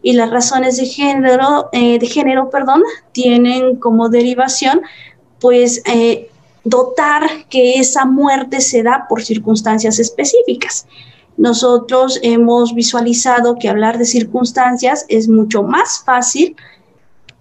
y 0.00 0.14
las 0.14 0.30
razones 0.30 0.78
de 0.78 0.86
género, 0.86 1.68
de 1.70 2.06
género 2.06 2.48
perdón, 2.48 2.82
tienen 3.12 3.76
como 3.76 4.08
derivación 4.08 4.80
pues 5.38 5.82
dotar 6.64 7.46
que 7.48 7.78
esa 7.78 8.04
muerte 8.04 8.60
se 8.60 8.82
da 8.82 9.06
por 9.08 9.22
circunstancias 9.22 9.98
específicas. 9.98 10.86
Nosotros 11.36 12.20
hemos 12.22 12.74
visualizado 12.74 13.56
que 13.58 13.68
hablar 13.68 13.98
de 13.98 14.04
circunstancias 14.04 15.04
es 15.08 15.28
mucho 15.28 15.62
más 15.62 16.02
fácil 16.04 16.56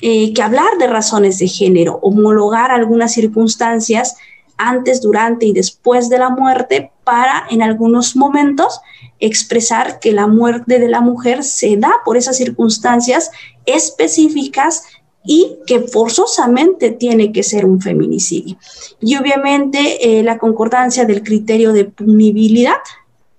eh, 0.04 0.34
que 0.34 0.42
hablar 0.42 0.78
de 0.80 0.88
razones 0.88 1.38
de 1.38 1.48
género, 1.48 2.00
homologar 2.02 2.72
algunas 2.72 3.14
circunstancias 3.14 4.16
antes, 4.58 5.02
durante 5.02 5.46
y 5.46 5.54
después 5.54 6.10
de 6.10 6.20
la 6.20 6.30
muerte 6.30 6.92
para 7.04 7.46
en 7.50 7.62
algunos 7.62 8.16
momentos 8.16 8.80
expresar 9.20 10.00
que 10.00 10.12
la 10.12 10.28
muerte 10.28 10.80
de 10.80 10.88
la 10.88 11.02
mujer 11.02 11.44
se 11.44 11.78
da 11.78 11.94
por 12.06 12.18
esas 12.18 12.38
circunstancias 12.38 13.32
específicas 13.66 14.84
y 15.24 15.58
que 15.68 15.82
forzosamente 15.82 16.92
tiene 16.92 17.32
que 17.32 17.44
ser 17.44 17.66
un 17.66 17.82
feminicidio. 17.82 18.58
Y 19.00 19.18
obviamente 19.18 20.20
eh, 20.20 20.24
la 20.24 20.38
concordancia 20.38 21.06
del 21.06 21.24
criterio 21.24 21.74
de 21.74 21.86
punibilidad, 21.86 22.80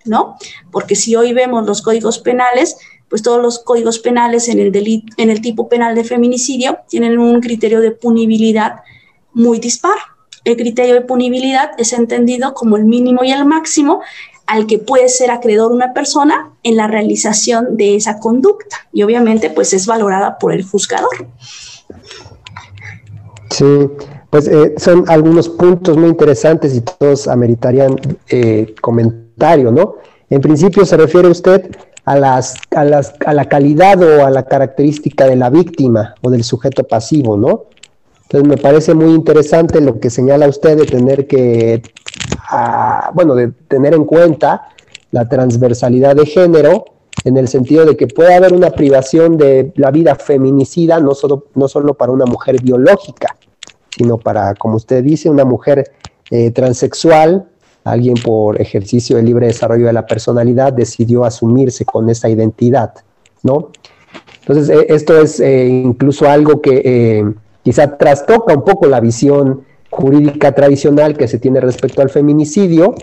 ¿no? 0.04 0.36
Porque 0.70 0.94
si 0.94 1.16
hoy 1.16 1.32
vemos 1.32 1.66
los 1.66 1.82
códigos 1.82 2.18
penales, 2.18 2.76
pues 3.08 3.22
todos 3.22 3.42
los 3.42 3.58
códigos 3.58 3.98
penales 3.98 4.48
en 4.48 4.58
el, 4.58 4.72
delito, 4.72 5.12
en 5.16 5.30
el 5.30 5.40
tipo 5.40 5.68
penal 5.68 5.94
de 5.94 6.04
feminicidio 6.04 6.78
tienen 6.88 7.18
un 7.18 7.40
criterio 7.40 7.80
de 7.80 7.90
punibilidad 7.90 8.76
muy 9.32 9.58
dispar. 9.58 9.96
El 10.44 10.56
criterio 10.56 10.94
de 10.94 11.02
punibilidad 11.02 11.70
es 11.78 11.92
entendido 11.92 12.54
como 12.54 12.76
el 12.76 12.84
mínimo 12.84 13.22
y 13.22 13.30
el 13.30 13.44
máximo 13.44 14.00
al 14.46 14.66
que 14.66 14.78
puede 14.78 15.08
ser 15.08 15.30
acreedor 15.30 15.72
una 15.72 15.92
persona 15.92 16.52
en 16.62 16.76
la 16.76 16.86
realización 16.86 17.76
de 17.76 17.96
esa 17.96 18.18
conducta 18.18 18.76
y 18.92 19.02
obviamente 19.02 19.50
pues 19.50 19.72
es 19.72 19.86
valorada 19.86 20.38
por 20.38 20.52
el 20.52 20.64
juzgador. 20.64 21.28
Sí, 23.50 23.88
pues 24.30 24.48
eh, 24.48 24.74
son 24.78 25.04
algunos 25.08 25.48
puntos 25.48 25.96
muy 25.96 26.08
interesantes 26.08 26.74
y 26.74 26.80
todos 26.80 27.28
ameritarían 27.28 27.96
eh, 28.28 28.74
comentario, 28.80 29.70
¿no? 29.70 29.96
En 30.30 30.40
principio 30.40 30.86
se 30.86 30.96
refiere 30.96 31.28
usted 31.28 31.70
a, 32.04 32.16
las, 32.16 32.56
a, 32.70 32.84
las, 32.84 33.14
a 33.26 33.34
la 33.34 33.44
calidad 33.44 34.02
o 34.02 34.24
a 34.24 34.30
la 34.30 34.44
característica 34.44 35.26
de 35.26 35.36
la 35.36 35.50
víctima 35.50 36.14
o 36.22 36.30
del 36.30 36.44
sujeto 36.44 36.84
pasivo, 36.84 37.36
¿no? 37.36 37.66
Entonces 38.22 38.48
me 38.48 38.56
parece 38.56 38.94
muy 38.94 39.12
interesante 39.12 39.82
lo 39.82 40.00
que 40.00 40.08
señala 40.08 40.48
usted 40.48 40.78
de 40.78 40.86
tener 40.86 41.26
que, 41.26 41.82
ah, 42.48 43.10
bueno, 43.12 43.34
de 43.34 43.48
tener 43.68 43.92
en 43.92 44.06
cuenta 44.06 44.68
la 45.10 45.28
transversalidad 45.28 46.16
de 46.16 46.24
género 46.24 46.86
en 47.24 47.36
el 47.36 47.48
sentido 47.48 47.84
de 47.84 47.96
que 47.96 48.06
puede 48.06 48.34
haber 48.34 48.52
una 48.52 48.70
privación 48.70 49.36
de 49.36 49.72
la 49.76 49.90
vida 49.90 50.14
feminicida, 50.16 50.98
no 51.00 51.14
solo, 51.14 51.46
no 51.54 51.68
solo 51.68 51.94
para 51.94 52.12
una 52.12 52.26
mujer 52.26 52.60
biológica, 52.62 53.36
sino 53.96 54.18
para, 54.18 54.54
como 54.54 54.76
usted 54.76 55.04
dice, 55.04 55.30
una 55.30 55.44
mujer 55.44 55.92
eh, 56.30 56.50
transexual, 56.50 57.48
alguien 57.84 58.14
por 58.14 58.60
ejercicio 58.60 59.16
de 59.16 59.22
libre 59.22 59.46
desarrollo 59.46 59.86
de 59.86 59.92
la 59.92 60.06
personalidad 60.06 60.72
decidió 60.72 61.24
asumirse 61.24 61.84
con 61.84 62.08
esa 62.10 62.28
identidad, 62.28 62.94
¿no? 63.42 63.70
Entonces, 64.40 64.68
eh, 64.70 64.86
esto 64.88 65.20
es 65.20 65.40
eh, 65.40 65.66
incluso 65.66 66.28
algo 66.28 66.60
que 66.60 67.24
quizá 67.62 67.96
trastoca 67.96 68.54
un 68.54 68.64
poco 68.64 68.86
la 68.86 69.00
visión 69.00 69.64
jurídica 69.90 70.52
tradicional 70.52 71.16
que 71.16 71.28
se 71.28 71.38
tiene 71.38 71.60
respecto 71.60 72.02
al 72.02 72.10
feminicidio, 72.10 72.94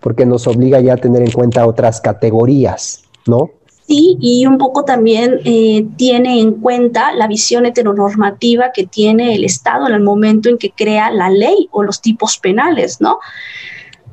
porque 0.00 0.24
nos 0.24 0.46
obliga 0.46 0.80
ya 0.80 0.94
a 0.94 0.96
tener 0.96 1.22
en 1.22 1.30
cuenta 1.30 1.66
otras 1.66 2.00
categorías, 2.00 3.02
¿no? 3.26 3.50
Y 3.92 4.46
un 4.46 4.56
poco 4.56 4.84
también 4.84 5.40
eh, 5.44 5.84
tiene 5.96 6.40
en 6.40 6.52
cuenta 6.52 7.12
la 7.12 7.26
visión 7.26 7.66
heteronormativa 7.66 8.70
que 8.72 8.86
tiene 8.86 9.34
el 9.34 9.42
Estado 9.42 9.88
en 9.88 9.94
el 9.94 10.00
momento 10.00 10.48
en 10.48 10.58
que 10.58 10.70
crea 10.70 11.10
la 11.10 11.28
ley 11.28 11.68
o 11.72 11.82
los 11.82 12.00
tipos 12.00 12.38
penales, 12.38 13.00
¿no? 13.00 13.18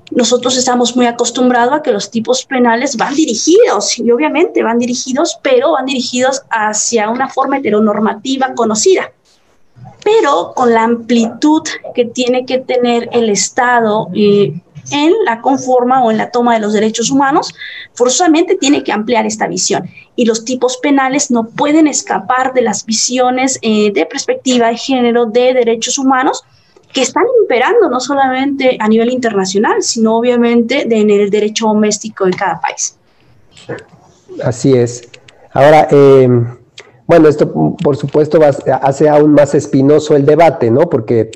Nosotros 0.09 0.57
estamos 0.57 0.95
muy 0.95 1.05
acostumbrados 1.05 1.75
a 1.75 1.82
que 1.84 1.91
los 1.91 2.09
tipos 2.09 2.43
penales 2.45 2.97
van 2.97 3.13
dirigidos, 3.13 3.99
y 3.99 4.09
obviamente 4.09 4.63
van 4.63 4.80
dirigidos, 4.80 5.38
pero 5.43 5.73
van 5.73 5.86
dirigidos 5.86 6.41
hacia 6.49 7.11
una 7.11 7.30
forma 7.30 7.57
heteronormativa 7.57 8.55
conocida. 8.55 9.11
Pero 10.03 10.53
con 10.55 10.73
la 10.73 10.86
amplitud 10.86 11.61
que 11.93 12.05
tiene 12.05 12.47
que 12.47 12.57
tener 12.57 13.09
el 13.11 13.30
Estado, 13.30 14.07
eh, 14.15 14.59
en 14.91 15.13
la 15.25 15.41
conforma 15.41 16.03
o 16.03 16.11
en 16.11 16.17
la 16.17 16.31
toma 16.31 16.53
de 16.53 16.59
los 16.59 16.73
derechos 16.73 17.09
humanos, 17.09 17.53
forzosamente 17.93 18.55
tiene 18.55 18.83
que 18.83 18.91
ampliar 18.91 19.25
esta 19.25 19.47
visión. 19.47 19.89
Y 20.15 20.25
los 20.25 20.45
tipos 20.45 20.77
penales 20.77 21.31
no 21.31 21.47
pueden 21.47 21.88
escapar 21.88 22.53
de 22.53 22.61
las 22.61 22.85
visiones 22.85 23.59
eh, 23.61 23.91
de 23.91 24.05
perspectiva 24.05 24.67
de 24.67 24.77
género 24.77 25.25
de 25.25 25.53
derechos 25.53 25.97
humanos 25.97 26.43
que 26.93 27.01
están 27.01 27.25
imperando 27.41 27.89
no 27.89 27.99
solamente 27.99 28.77
a 28.79 28.88
nivel 28.88 29.11
internacional, 29.11 29.83
sino 29.83 30.17
obviamente 30.17 30.88
en 30.89 31.09
el 31.09 31.29
derecho 31.29 31.67
doméstico 31.67 32.25
de 32.25 32.31
cada 32.31 32.59
país. 32.59 32.97
Así 34.43 34.73
es. 34.73 35.07
Ahora, 35.51 35.88
eh, 35.91 36.29
bueno, 37.05 37.27
esto 37.27 37.51
por 37.51 37.95
supuesto 37.97 38.39
hace 38.81 39.09
aún 39.09 39.33
más 39.33 39.55
espinoso 39.55 40.15
el 40.15 40.25
debate, 40.25 40.69
¿no? 40.69 40.81
Porque 40.81 41.31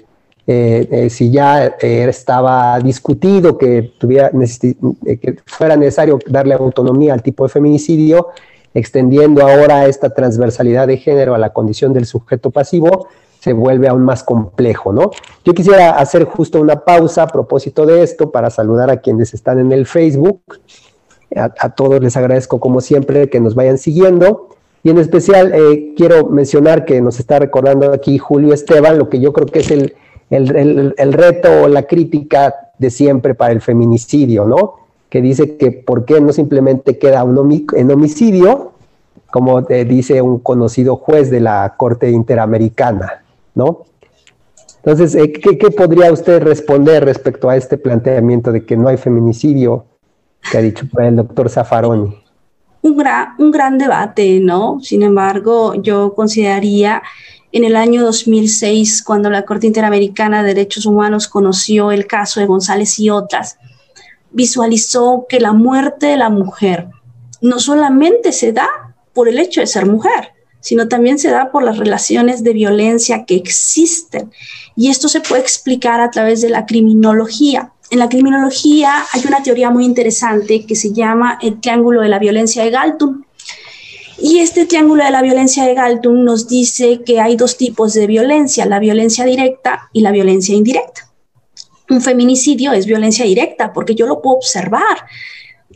eh, 0.47 0.87
eh, 0.91 1.09
si 1.11 1.29
ya 1.29 1.65
eh, 1.79 2.05
estaba 2.09 2.79
discutido 2.79 3.57
que, 3.57 3.93
tuviera, 3.99 4.31
que 4.31 5.37
fuera 5.45 5.75
necesario 5.75 6.17
darle 6.25 6.55
autonomía 6.55 7.13
al 7.13 7.21
tipo 7.21 7.43
de 7.43 7.49
feminicidio, 7.49 8.29
extendiendo 8.73 9.43
ahora 9.43 9.85
esta 9.85 10.09
transversalidad 10.09 10.87
de 10.87 10.97
género 10.97 11.35
a 11.35 11.37
la 11.37 11.53
condición 11.53 11.93
del 11.93 12.05
sujeto 12.05 12.49
pasivo, 12.49 13.07
se 13.39 13.53
vuelve 13.53 13.87
aún 13.87 14.03
más 14.03 14.23
complejo, 14.23 14.93
¿no? 14.93 15.11
Yo 15.45 15.53
quisiera 15.53 15.91
hacer 15.91 16.25
justo 16.25 16.59
una 16.59 16.83
pausa 16.85 17.23
a 17.23 17.27
propósito 17.27 17.85
de 17.85 18.03
esto 18.03 18.31
para 18.31 18.49
saludar 18.49 18.89
a 18.89 18.97
quienes 18.97 19.33
están 19.33 19.59
en 19.59 19.71
el 19.71 19.85
Facebook. 19.85 20.41
A, 21.35 21.69
todos 21.69 22.01
les 22.01 22.17
agradezco 22.17 22.59
como 22.59 22.81
siempre 22.81 23.29
que 23.29 23.39
nos 23.39 23.55
vayan 23.55 23.77
siguiendo. 23.77 24.49
Y 24.83 24.89
en 24.89 24.97
especial 24.97 25.53
quiero 25.95 26.27
mencionar 26.27 26.85
que 26.85 27.01
nos 27.01 27.19
está 27.19 27.39
recordando 27.39 27.91
aquí 27.93 28.17
Julio 28.17 28.53
Esteban, 28.53 28.97
lo 28.97 29.09
que 29.09 29.19
yo 29.19 29.33
creo 29.33 29.47
que 29.47 29.59
es 29.59 29.71
el, 29.71 29.95
el, 30.31 31.13
reto 31.13 31.63
o 31.63 31.67
la 31.67 31.83
crítica 31.83 32.55
de 32.77 32.89
siempre 32.89 33.35
para 33.35 33.53
el 33.53 33.61
feminicidio, 33.61 34.45
¿no? 34.45 34.75
Que 35.09 35.21
dice 35.21 35.57
que 35.57 35.71
por 35.71 36.05
qué 36.05 36.19
no 36.21 36.33
simplemente 36.33 36.97
queda 36.97 37.23
un 37.23 37.67
en 37.75 37.91
homicidio 37.91 38.71
como 39.31 39.61
dice 39.61 40.21
un 40.21 40.39
conocido 40.39 40.97
juez 40.97 41.31
de 41.31 41.39
la 41.39 41.73
Corte 41.77 42.11
Interamericana, 42.11 43.23
¿no? 43.55 43.85
Entonces, 44.83 45.15
eh, 45.15 45.31
¿qué, 45.31 45.71
podría 45.71 46.11
usted 46.11 46.43
responder 46.43 47.05
respecto 47.05 47.49
a 47.49 47.55
este 47.55 47.77
planteamiento 47.77 48.51
de 48.51 48.65
que 48.65 48.75
no 48.75 48.89
hay 48.89 48.97
feminicidio 48.97 49.85
que 50.51 50.57
ha 50.57 50.61
dicho 50.61 50.85
el 50.99 51.15
doctor 51.15 51.49
Zaffaroni? 51.49 52.17
Un 52.81 52.97
gran, 52.97 53.29
un 53.37 53.51
gran 53.51 53.77
debate, 53.77 54.39
¿no? 54.41 54.79
Sin 54.81 55.03
embargo, 55.03 55.75
yo 55.75 56.13
consideraría 56.13 57.01
en 57.51 57.63
el 57.63 57.75
año 57.75 58.03
2006, 58.03 59.03
cuando 59.03 59.29
la 59.29 59.43
Corte 59.43 59.67
Interamericana 59.67 60.41
de 60.41 60.53
Derechos 60.53 60.85
Humanos 60.85 61.27
conoció 61.27 61.91
el 61.91 62.07
caso 62.07 62.39
de 62.39 62.45
González 62.45 62.97
y 62.99 63.09
otras, 63.09 63.57
visualizó 64.31 65.25
que 65.27 65.39
la 65.39 65.53
muerte 65.53 66.07
de 66.07 66.17
la 66.17 66.29
mujer 66.29 66.87
no 67.41 67.59
solamente 67.59 68.31
se 68.31 68.53
da 68.53 68.69
por 69.13 69.27
el 69.27 69.39
hecho 69.39 69.61
de 69.61 69.67
ser 69.67 69.85
mujer, 69.85 70.31
sino 70.61 70.87
también 70.87 71.19
se 71.19 71.29
da 71.29 71.51
por 71.51 71.63
las 71.63 71.77
relaciones 71.77 72.43
de 72.43 72.53
violencia 72.53 73.25
que 73.25 73.35
existen. 73.35 74.31
Y 74.75 74.89
esto 74.89 75.09
se 75.09 75.19
puede 75.19 75.41
explicar 75.41 75.99
a 75.99 76.11
través 76.11 76.41
de 76.41 76.49
la 76.49 76.65
criminología. 76.65 77.73
En 77.89 77.99
la 77.99 78.07
criminología 78.07 79.03
hay 79.11 79.23
una 79.27 79.43
teoría 79.43 79.69
muy 79.69 79.83
interesante 79.83 80.65
que 80.65 80.75
se 80.75 80.93
llama 80.93 81.37
el 81.41 81.59
triángulo 81.59 82.01
de 82.01 82.09
la 82.09 82.19
violencia 82.19 82.63
de 82.63 82.69
Galtung. 82.69 83.25
Y 84.23 84.37
este 84.37 84.67
triángulo 84.67 85.03
de 85.03 85.09
la 85.09 85.23
violencia 85.23 85.65
de 85.65 85.73
Galtung 85.73 86.23
nos 86.23 86.47
dice 86.47 87.01
que 87.03 87.19
hay 87.19 87.35
dos 87.35 87.57
tipos 87.57 87.93
de 87.93 88.05
violencia, 88.05 88.67
la 88.67 88.77
violencia 88.77 89.25
directa 89.25 89.89
y 89.93 90.01
la 90.01 90.11
violencia 90.11 90.53
indirecta. 90.53 91.09
Un 91.89 92.01
feminicidio 92.01 92.71
es 92.71 92.85
violencia 92.85 93.25
directa 93.25 93.73
porque 93.73 93.95
yo 93.95 94.05
lo 94.05 94.21
puedo 94.21 94.37
observar, 94.37 95.05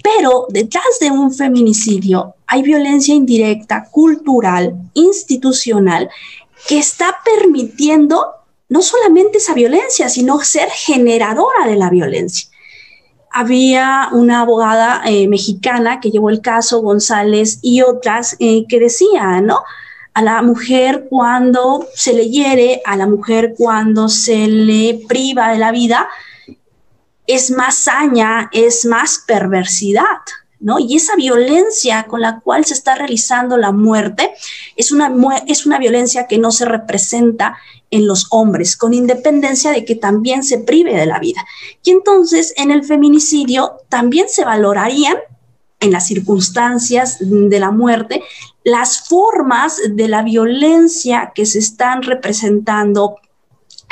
pero 0.04 0.46
detrás 0.50 1.00
de 1.02 1.10
un 1.10 1.34
feminicidio 1.34 2.36
hay 2.46 2.62
violencia 2.62 3.16
indirecta, 3.16 3.90
cultural, 3.90 4.76
institucional, 4.94 6.08
que 6.68 6.78
está 6.78 7.18
permitiendo 7.26 8.28
no 8.70 8.84
solamente 8.84 9.40
esa 9.40 9.56
violencia, 9.56 10.08
sino 10.08 10.40
ser 10.42 10.70
generadora 10.70 11.66
de 11.66 11.78
la 11.78 11.90
violencia. 11.90 12.48
Había 13.38 14.08
una 14.14 14.40
abogada 14.40 15.02
eh, 15.06 15.28
mexicana 15.28 16.00
que 16.00 16.10
llevó 16.10 16.30
el 16.30 16.40
caso 16.40 16.82
González 16.82 17.60
y 17.62 17.82
otras 17.82 18.38
eh, 18.40 18.66
que 18.70 18.80
decía, 18.80 19.42
¿no? 19.42 19.62
A 20.14 20.22
la 20.22 20.42
mujer 20.42 21.08
cuando 21.10 21.86
se 21.94 22.14
le 22.14 22.30
hiere, 22.30 22.82
a 22.86 22.96
la 22.96 23.08
mujer 23.08 23.54
cuando 23.58 24.08
se 24.08 24.48
le 24.48 25.02
priva 25.10 25.50
de 25.50 25.58
la 25.58 25.74
vida, 25.74 26.08
es 27.28 27.52
más 27.52 27.76
saña, 27.76 28.50
es 28.54 28.86
más 28.86 29.22
perversidad, 29.28 30.22
¿no? 30.62 30.80
Y 30.80 30.96
esa 30.96 31.18
violencia 31.18 32.04
con 32.04 32.22
la 32.22 32.40
cual 32.40 32.64
se 32.64 32.74
está 32.74 32.96
realizando 32.96 33.58
la 33.58 33.74
muerte 33.74 34.32
es 34.78 34.94
una, 34.94 35.12
es 35.46 35.66
una 35.66 35.78
violencia 35.78 36.26
que 36.26 36.38
no 36.38 36.52
se 36.52 36.64
representa 36.64 37.58
en 37.96 38.08
los 38.08 38.28
hombres, 38.30 38.76
con 38.76 38.94
independencia 38.94 39.72
de 39.72 39.86
que 39.86 39.96
también 39.96 40.44
se 40.44 40.60
prive 40.60 40.94
de 40.94 41.06
la 41.06 41.20
vida. 41.20 41.46
Y 41.82 41.92
entonces 41.92 42.54
en 42.58 42.70
el 42.72 42.84
feminicidio 42.84 43.78
también 43.88 44.28
se 44.28 44.44
valorarían 44.44 45.18
en 45.80 45.92
las 45.92 46.08
circunstancias 46.08 47.18
de 47.22 47.60
la 47.60 47.72
muerte 47.72 48.22
las 48.66 49.08
formas 49.08 49.80
de 49.90 50.08
la 50.08 50.24
violencia 50.24 51.32
que 51.34 51.46
se 51.46 51.60
están 51.60 52.02
representando 52.02 53.18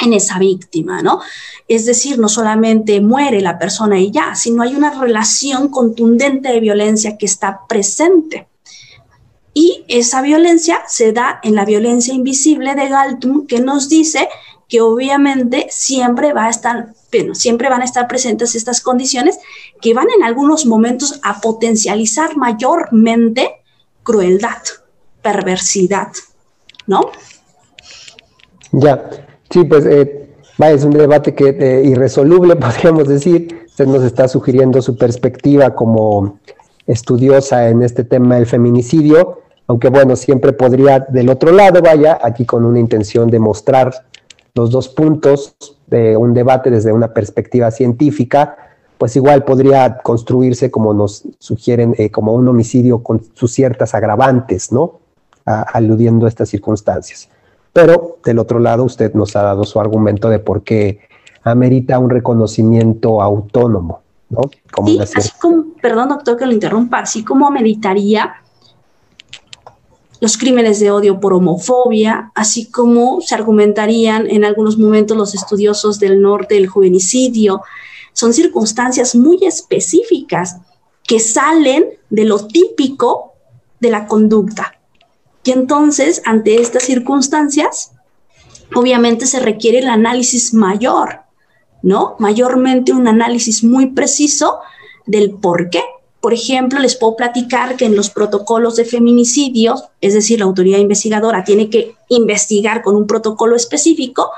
en 0.01 0.13
esa 0.13 0.39
víctima, 0.39 1.01
¿no? 1.01 1.21
Es 1.67 1.85
decir, 1.85 2.19
no 2.19 2.27
solamente 2.27 2.99
muere 2.99 3.39
la 3.39 3.57
persona 3.57 3.99
y 3.99 4.11
ya, 4.11 4.35
sino 4.35 4.63
hay 4.63 4.75
una 4.75 4.99
relación 4.99 5.69
contundente 5.69 6.49
de 6.49 6.59
violencia 6.59 7.17
que 7.17 7.27
está 7.27 7.61
presente. 7.69 8.47
Y 9.53 9.85
esa 9.87 10.21
violencia 10.21 10.79
se 10.87 11.13
da 11.13 11.39
en 11.43 11.55
la 11.55 11.65
violencia 11.65 12.13
invisible 12.13 12.75
de 12.75 12.89
Galtung, 12.89 13.45
que 13.47 13.59
nos 13.59 13.89
dice 13.89 14.27
que 14.67 14.81
obviamente 14.81 15.67
siempre 15.69 16.33
va 16.33 16.45
a 16.45 16.49
estar, 16.49 16.93
bueno, 17.11 17.35
siempre 17.35 17.69
van 17.69 17.81
a 17.81 17.85
estar 17.85 18.07
presentes 18.07 18.55
estas 18.55 18.81
condiciones 18.81 19.37
que 19.81 19.93
van 19.93 20.07
en 20.17 20.23
algunos 20.23 20.65
momentos 20.65 21.19
a 21.21 21.41
potencializar 21.41 22.35
mayormente 22.37 23.51
crueldad, 24.01 24.61
perversidad, 25.21 26.07
¿no? 26.87 27.11
Ya, 28.71 29.09
Sí, 29.53 29.63
pues 29.65 29.85
eh, 29.85 30.29
es 30.57 30.83
un 30.83 30.93
debate 30.93 31.35
que 31.35 31.49
eh, 31.49 31.83
irresoluble, 31.85 32.55
podríamos 32.57 33.07
decir. 33.07 33.67
Usted 33.67 33.85
nos 33.85 34.03
está 34.03 34.27
sugiriendo 34.27 34.81
su 34.81 34.97
perspectiva 34.97 35.75
como 35.75 36.39
estudiosa 36.87 37.69
en 37.69 37.83
este 37.83 38.03
tema 38.03 38.35
del 38.35 38.47
feminicidio, 38.47 39.41
aunque 39.67 39.89
bueno, 39.89 40.15
siempre 40.15 40.53
podría 40.53 40.99
del 40.99 41.29
otro 41.29 41.51
lado, 41.51 41.81
vaya, 41.81 42.19
aquí 42.21 42.45
con 42.45 42.65
una 42.65 42.79
intención 42.79 43.29
de 43.29 43.39
mostrar 43.39 43.93
los 44.55 44.69
dos 44.71 44.89
puntos 44.89 45.55
de 45.87 46.17
un 46.17 46.33
debate 46.33 46.69
desde 46.69 46.91
una 46.91 47.13
perspectiva 47.13 47.71
científica, 47.71 48.57
pues 48.97 49.15
igual 49.15 49.43
podría 49.43 49.97
construirse 49.97 50.69
como 50.69 50.93
nos 50.93 51.23
sugieren, 51.39 51.95
eh, 51.97 52.11
como 52.11 52.33
un 52.33 52.47
homicidio 52.47 53.03
con 53.03 53.21
sus 53.33 53.51
ciertas 53.51 53.93
agravantes, 53.93 54.71
¿no? 54.71 54.99
aludiendo 55.45 56.25
a 56.25 56.29
estas 56.29 56.47
circunstancias. 56.47 57.27
Pero 57.73 58.19
del 58.23 58.39
otro 58.39 58.59
lado, 58.59 58.85
usted 58.85 59.13
nos 59.13 59.35
ha 59.35 59.41
dado 59.41 59.65
su 59.65 59.77
argumento 59.79 60.29
de 60.29 60.39
por 60.39 60.63
qué 60.63 61.01
amerita 61.43 61.99
un 61.99 62.09
reconocimiento 62.09 63.21
autónomo, 63.21 64.01
¿no? 64.29 64.41
sí, 64.85 64.99
así 64.99 65.31
como, 65.41 65.65
perdón 65.81 66.09
doctor 66.09 66.37
que 66.37 66.45
lo 66.45 66.53
interrumpa, 66.53 66.99
así 66.99 67.25
como 67.25 67.51
meditaría 67.51 68.35
los 70.23 70.37
crímenes 70.37 70.79
de 70.79 70.89
odio 70.89 71.19
por 71.19 71.33
homofobia, 71.33 72.31
así 72.33 72.71
como 72.71 73.19
se 73.19 73.35
argumentarían 73.35 74.25
en 74.29 74.45
algunos 74.45 74.77
momentos 74.77 75.17
los 75.17 75.35
estudiosos 75.35 75.99
del 75.99 76.21
norte 76.21 76.55
el 76.55 76.67
juvenicidio. 76.67 77.61
Son 78.13 78.33
circunstancias 78.33 79.15
muy 79.15 79.43
específicas 79.45 80.59
que 81.05 81.19
salen 81.19 81.99
de 82.09 82.23
lo 82.23 82.47
típico 82.47 83.33
de 83.81 83.89
la 83.89 84.07
conducta. 84.07 84.79
Y 85.43 85.51
entonces, 85.51 86.21
ante 86.23 86.61
estas 86.61 86.83
circunstancias, 86.83 87.91
obviamente 88.73 89.25
se 89.25 89.41
requiere 89.41 89.79
el 89.79 89.89
análisis 89.89 90.53
mayor, 90.53 91.23
¿no? 91.81 92.15
Mayormente 92.19 92.93
un 92.93 93.09
análisis 93.09 93.61
muy 93.61 93.87
preciso 93.87 94.59
del 95.05 95.31
por 95.31 95.69
qué. 95.69 95.83
Por 96.23 96.33
ejemplo, 96.33 96.79
les 96.79 96.95
puedo 96.95 97.17
platicar 97.17 97.75
que 97.75 97.83
en 97.83 97.97
los 97.97 98.09
protocolos 98.09 98.77
de 98.77 98.85
feminicidios, 98.85 99.89
es 99.99 100.13
decir, 100.13 100.39
la 100.39 100.45
autoridad 100.45 100.79
investigadora 100.79 101.43
tiene 101.43 101.69
que 101.69 101.97
investigar 102.07 102.81
con 102.81 102.95
un 102.95 103.07
protocolo 103.07 103.57
específico, 103.57 104.31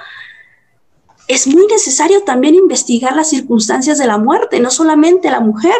es 1.27 1.45
muy 1.45 1.67
necesario 1.67 2.23
también 2.23 2.55
investigar 2.55 3.15
las 3.15 3.29
circunstancias 3.29 3.99
de 3.99 4.07
la 4.07 4.17
muerte, 4.17 4.59
no 4.59 4.71
solamente 4.71 5.27
a 5.27 5.33
la 5.33 5.41
mujer, 5.41 5.75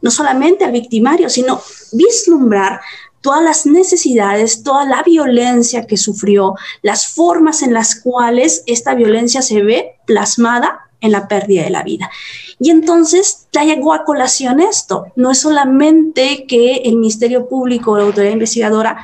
no 0.00 0.10
solamente 0.10 0.64
al 0.64 0.72
victimario, 0.72 1.28
sino 1.28 1.60
vislumbrar 1.92 2.80
todas 3.20 3.44
las 3.44 3.66
necesidades, 3.66 4.62
toda 4.62 4.86
la 4.86 5.02
violencia 5.02 5.86
que 5.86 5.98
sufrió, 5.98 6.54
las 6.80 7.08
formas 7.08 7.60
en 7.60 7.74
las 7.74 8.00
cuales 8.00 8.62
esta 8.66 8.94
violencia 8.94 9.42
se 9.42 9.62
ve 9.62 9.96
plasmada 10.06 10.89
en 11.00 11.12
la 11.12 11.28
pérdida 11.28 11.64
de 11.64 11.70
la 11.70 11.82
vida. 11.82 12.10
Y 12.58 12.70
entonces 12.70 13.48
traigo 13.50 13.92
a 13.92 14.04
colación 14.04 14.60
esto. 14.60 15.06
No 15.16 15.30
es 15.30 15.38
solamente 15.38 16.44
que 16.46 16.82
el 16.84 16.96
Ministerio 16.96 17.48
Público 17.48 17.92
o 17.92 17.96
la 17.96 18.04
autoridad 18.04 18.32
investigadora 18.32 19.02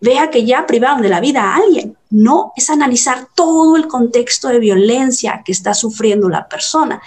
vea 0.00 0.30
que 0.30 0.44
ya 0.44 0.66
privaron 0.66 1.00
de 1.00 1.08
la 1.08 1.20
vida 1.20 1.42
a 1.42 1.56
alguien. 1.56 1.96
No, 2.10 2.52
es 2.56 2.68
analizar 2.70 3.28
todo 3.34 3.76
el 3.76 3.88
contexto 3.88 4.48
de 4.48 4.58
violencia 4.58 5.42
que 5.44 5.52
está 5.52 5.74
sufriendo 5.74 6.28
la 6.28 6.46
persona. 6.46 7.00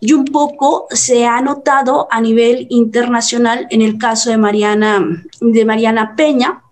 Y 0.00 0.12
un 0.12 0.24
poco 0.24 0.86
se 0.90 1.26
ha 1.26 1.40
notado 1.40 2.08
a 2.10 2.20
nivel 2.20 2.66
internacional 2.70 3.66
en 3.70 3.82
el 3.82 3.98
caso 3.98 4.30
de 4.30 4.36
Mariana, 4.36 5.24
de 5.40 5.64
Mariana 5.64 6.14
Peña 6.16 6.62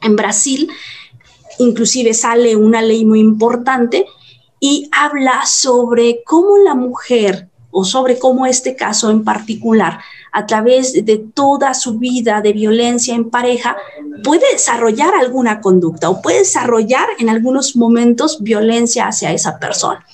en 0.00 0.14
Brasil. 0.14 0.70
Inclusive 1.58 2.14
sale 2.14 2.54
una 2.54 2.80
ley 2.80 3.04
muy 3.04 3.20
importante 3.20 4.06
y 4.60 4.88
habla 4.92 5.46
sobre 5.46 6.22
cómo 6.24 6.58
la 6.58 6.74
mujer 6.74 7.48
o 7.70 7.84
sobre 7.84 8.18
cómo 8.18 8.46
este 8.46 8.74
caso 8.74 9.10
en 9.10 9.24
particular 9.24 10.00
a 10.32 10.46
través 10.46 11.04
de 11.04 11.18
toda 11.18 11.74
su 11.74 11.98
vida 11.98 12.40
de 12.40 12.52
violencia 12.52 13.14
en 13.14 13.30
pareja, 13.30 13.76
puede 14.22 14.52
desarrollar 14.52 15.14
alguna 15.14 15.60
conducta 15.60 16.10
o 16.10 16.20
puede 16.20 16.40
desarrollar 16.40 17.08
en 17.18 17.28
algunos 17.28 17.76
momentos 17.76 18.42
violencia 18.42 19.06
hacia 19.06 19.32
esa 19.32 19.58
persona. 19.58 20.04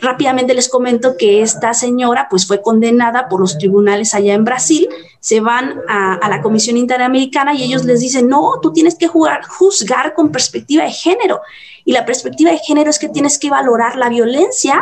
Rápidamente 0.00 0.54
les 0.54 0.68
comento 0.68 1.16
que 1.16 1.42
esta 1.42 1.72
señora 1.74 2.28
pues 2.28 2.46
fue 2.46 2.62
condenada 2.62 3.28
por 3.28 3.40
los 3.40 3.58
tribunales 3.58 4.14
allá 4.14 4.34
en 4.34 4.44
Brasil, 4.44 4.88
se 5.20 5.40
van 5.40 5.80
a, 5.88 6.28
la 6.28 6.42
Comisión 6.42 6.76
Interamericana 6.76 7.54
y 7.54 7.62
ellos 7.62 7.84
les 7.84 8.00
dicen, 8.00 8.28
no, 8.28 8.60
tú 8.62 8.72
tienes 8.72 8.94
que 8.94 9.08
jugar, 9.08 9.44
juzgar 9.46 10.14
con 10.14 10.30
perspectiva 10.30 10.84
de 10.84 10.92
género. 10.92 11.40
Y 11.88 11.92
la 11.92 12.04
perspectiva 12.04 12.50
de 12.50 12.58
género 12.58 12.90
es 12.90 12.98
que 12.98 13.08
tienes 13.08 13.38
que 13.38 13.48
valorar 13.48 13.96
la 13.96 14.10
violencia 14.10 14.78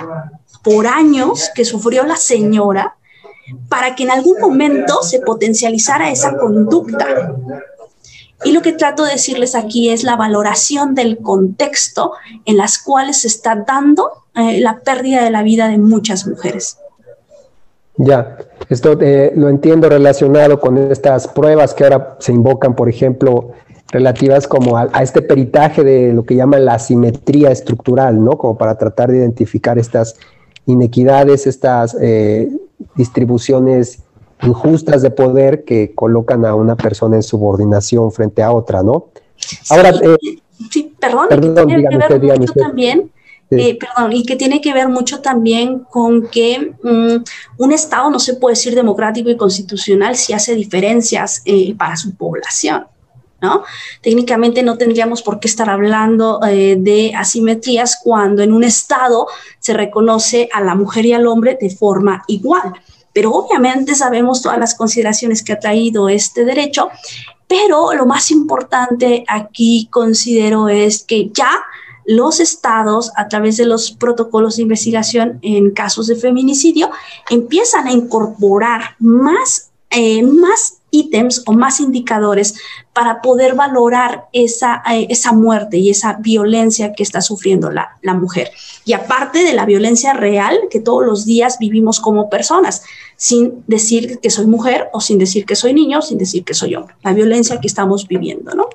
por 0.65 0.89
años 0.89 1.53
que 1.55 1.65
sufrió 1.65 2.03
la 2.03 2.17
señora 2.17 2.97
para 3.69 3.95
que 3.95 4.03
en 4.03 4.11
algún 4.11 4.41
momento 4.41 5.05
se 5.05 5.21
potencializara 5.21 6.11
esa 6.11 6.37
conducta. 6.37 7.07
Y 8.43 8.51
lo 8.51 8.61
que 8.61 8.73
trato 8.73 9.05
de 9.05 9.13
decirles 9.13 9.55
aquí 9.55 9.89
es 9.91 10.03
la 10.03 10.17
valoración 10.17 10.97
del 10.97 11.19
contexto 11.19 12.11
en 12.45 12.57
las 12.57 12.77
cuales 12.77 13.21
se 13.21 13.29
está 13.29 13.55
dando 13.55 14.11
eh, 14.35 14.59
la 14.61 14.81
pérdida 14.81 15.23
de 15.23 15.31
la 15.31 15.45
vida 15.45 15.69
de 15.69 15.79
muchas 15.79 16.27
mujeres. 16.27 16.79
Ya, 17.99 18.37
esto 18.69 18.99
eh, 19.01 19.33
lo 19.37 19.49
entiendo 19.49 19.89
relacionado 19.89 20.59
con 20.59 20.77
estas 20.91 21.29
pruebas 21.29 21.73
que 21.73 21.85
ahora 21.85 22.17
se 22.19 22.33
invocan, 22.33 22.75
por 22.75 22.89
ejemplo, 22.89 23.53
relativas 23.89 24.47
como 24.47 24.77
a, 24.77 24.87
este 25.03 25.23
peritaje 25.23 25.85
de 25.85 26.13
lo 26.13 26.25
que 26.25 26.35
llaman 26.35 26.65
la 26.65 26.75
asimetría 26.75 27.51
estructural, 27.51 28.23
¿no? 28.23 28.33
Como 28.33 28.59
para 28.59 28.77
tratar 28.77 29.11
de 29.11 29.19
identificar 29.19 29.79
estas 29.79 30.17
inequidades, 30.67 31.47
estas 31.47 31.97
eh, 32.01 32.51
distribuciones 32.97 34.03
injustas 34.43 35.03
de 35.03 35.11
poder 35.11 35.65
que 35.65 35.95
colocan 35.95 36.45
a 36.45 36.55
una 36.55 36.77
persona 36.77 37.17
en 37.17 37.23
subordinación 37.23 38.13
frente 38.13 38.43
a 38.43 38.53
otra, 38.53 38.83
¿no? 38.83 39.07
Ahora, 39.71 39.93
sí, 39.93 40.81
eh, 40.81 40.93
perdón, 40.99 41.27
perdón 41.29 41.69
dígame 42.21 42.45
usted, 42.45 42.61
también 42.61 43.11
eh, 43.51 43.79
perdón, 43.79 44.13
y 44.13 44.25
que 44.25 44.35
tiene 44.35 44.61
que 44.61 44.73
ver 44.73 44.89
mucho 44.89 45.21
también 45.21 45.81
con 45.91 46.27
que 46.29 46.73
mm, 46.83 47.63
un 47.63 47.73
Estado 47.73 48.11
no 48.11 48.19
se 48.19 48.35
puede 48.35 48.55
decir 48.55 48.75
democrático 48.75 49.31
y 49.31 49.37
constitucional 49.37 50.17
si 50.17 50.33
hace 50.33 50.55
diferencias 50.55 51.43
eh, 51.45 51.75
para 51.79 51.97
su 51.97 52.17
población. 52.17 52.87
Técnicamente 54.01 54.63
no 54.63 54.77
tendríamos 54.77 55.23
por 55.23 55.41
qué 55.41 55.49
estar 55.49 55.69
hablando 55.71 56.41
eh, 56.45 56.77
de 56.79 57.13
asimetrías 57.15 57.99
cuando 58.03 58.43
en 58.43 58.53
un 58.53 58.65
Estado 58.65 59.27
se 59.59 59.75
reconoce 59.75 60.49
a 60.53 60.61
la 60.61 60.75
mujer 60.75 61.07
y 61.07 61.13
al 61.13 61.27
hombre 61.27 61.59
de 61.61 61.71
forma 61.71 62.23
igual. 62.29 62.73
Pero 63.13 63.33
obviamente 63.33 63.95
sabemos 63.95 64.43
todas 64.43 64.59
las 64.59 64.75
consideraciones 64.75 65.43
que 65.43 65.53
ha 65.53 65.59
traído 65.59 66.09
este 66.09 66.45
derecho, 66.45 66.91
pero 67.49 67.95
lo 67.95 68.07
más 68.07 68.31
importante 68.31 69.25
aquí 69.29 69.89
considero 69.91 70.69
es 70.69 71.03
que 71.03 71.31
ya 71.33 71.51
los 72.07 72.39
estados, 72.41 73.11
a 73.17 73.29
través 73.29 73.57
de 73.57 73.67
los 73.67 73.91
protocolos 73.91 74.57
de 74.57 74.63
investigación 74.63 75.39
en 75.43 75.73
casos 75.73 76.07
de 76.07 76.17
feminicidio, 76.17 76.91
empiezan 77.29 77.89
a 77.89 77.93
incorporar 77.93 78.97
más, 79.01 79.73
eh, 79.91 80.23
más 80.23 80.79
ítems 80.91 81.43
o 81.47 81.53
más 81.53 81.81
indicadores 81.81 82.55
para 82.93 83.21
poder 83.21 83.55
valorar 83.55 84.27
esa, 84.33 84.83
eh, 84.91 85.07
esa 85.11 85.33
muerte 85.33 85.79
y 85.79 85.91
esa 85.91 86.15
violencia 86.15 86.93
que 86.93 87.03
está 87.03 87.21
sufriendo 87.21 87.71
la, 87.71 87.99
la 88.03 88.15
mujer. 88.15 88.51
Y 88.85 88.93
aparte 88.93 89.43
de 89.45 89.53
la 89.53 89.67
violencia 89.67 90.13
real 90.15 90.59
que 90.71 90.81
todos 90.81 91.05
los 91.05 91.27
días 91.27 91.59
vivimos 91.59 92.01
como 92.01 92.31
personas, 92.31 92.83
sin 93.17 93.65
decir 93.67 94.19
que 94.21 94.31
soy 94.31 94.47
mujer 94.47 94.89
o 94.93 95.01
sin 95.01 95.19
decir 95.19 95.45
que 95.45 95.57
soy 95.57 95.75
niño, 95.75 96.03
sin 96.03 96.19
decir 96.19 96.45
que 96.45 96.55
soy 96.55 96.75
hombre. 96.75 96.95
La 97.03 97.13
violencia 97.13 97.61
que 97.61 97.67
estamos 97.67 98.07
viviendo, 98.07 98.55
¿no? 98.55 98.69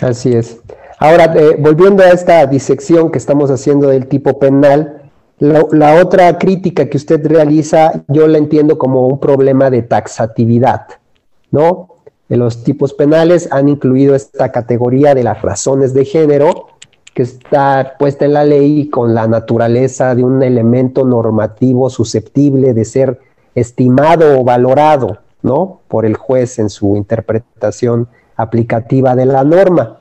Así 0.00 0.32
es. 0.32 0.58
Ahora, 0.98 1.34
eh, 1.36 1.56
volviendo 1.58 2.02
a 2.02 2.10
esta 2.10 2.46
disección 2.46 3.10
que 3.10 3.18
estamos 3.18 3.50
haciendo 3.50 3.88
del 3.88 4.06
tipo 4.06 4.38
penal, 4.38 5.03
la, 5.38 6.00
otra 6.00 6.38
crítica 6.38 6.88
que 6.88 6.96
usted 6.96 7.26
realiza, 7.26 8.04
yo 8.08 8.26
la 8.28 8.38
entiendo 8.38 8.78
como 8.78 9.06
un 9.08 9.18
problema 9.18 9.70
de 9.70 9.82
taxatividad, 9.82 10.86
¿no? 11.50 11.88
En 12.28 12.38
los 12.38 12.64
tipos 12.64 12.94
penales 12.94 13.48
han 13.50 13.68
incluido 13.68 14.14
esta 14.14 14.50
categoría 14.50 15.14
de 15.14 15.24
las 15.24 15.42
razones 15.42 15.92
de 15.92 16.04
género, 16.04 16.68
que 17.12 17.22
está 17.22 17.94
puesta 17.98 18.24
en 18.24 18.32
la 18.32 18.44
ley 18.44 18.88
con 18.88 19.14
la 19.14 19.28
naturaleza 19.28 20.14
de 20.14 20.24
un 20.24 20.42
elemento 20.42 21.04
normativo 21.04 21.90
susceptible 21.90 22.74
de 22.74 22.84
ser 22.84 23.20
estimado 23.54 24.40
o 24.40 24.44
valorado, 24.44 25.18
¿no? 25.42 25.80
Por 25.88 26.06
el 26.06 26.16
juez 26.16 26.58
en 26.58 26.70
su 26.70 26.96
interpretación 26.96 28.08
aplicativa 28.36 29.14
de 29.14 29.26
la 29.26 29.44
norma. 29.44 29.98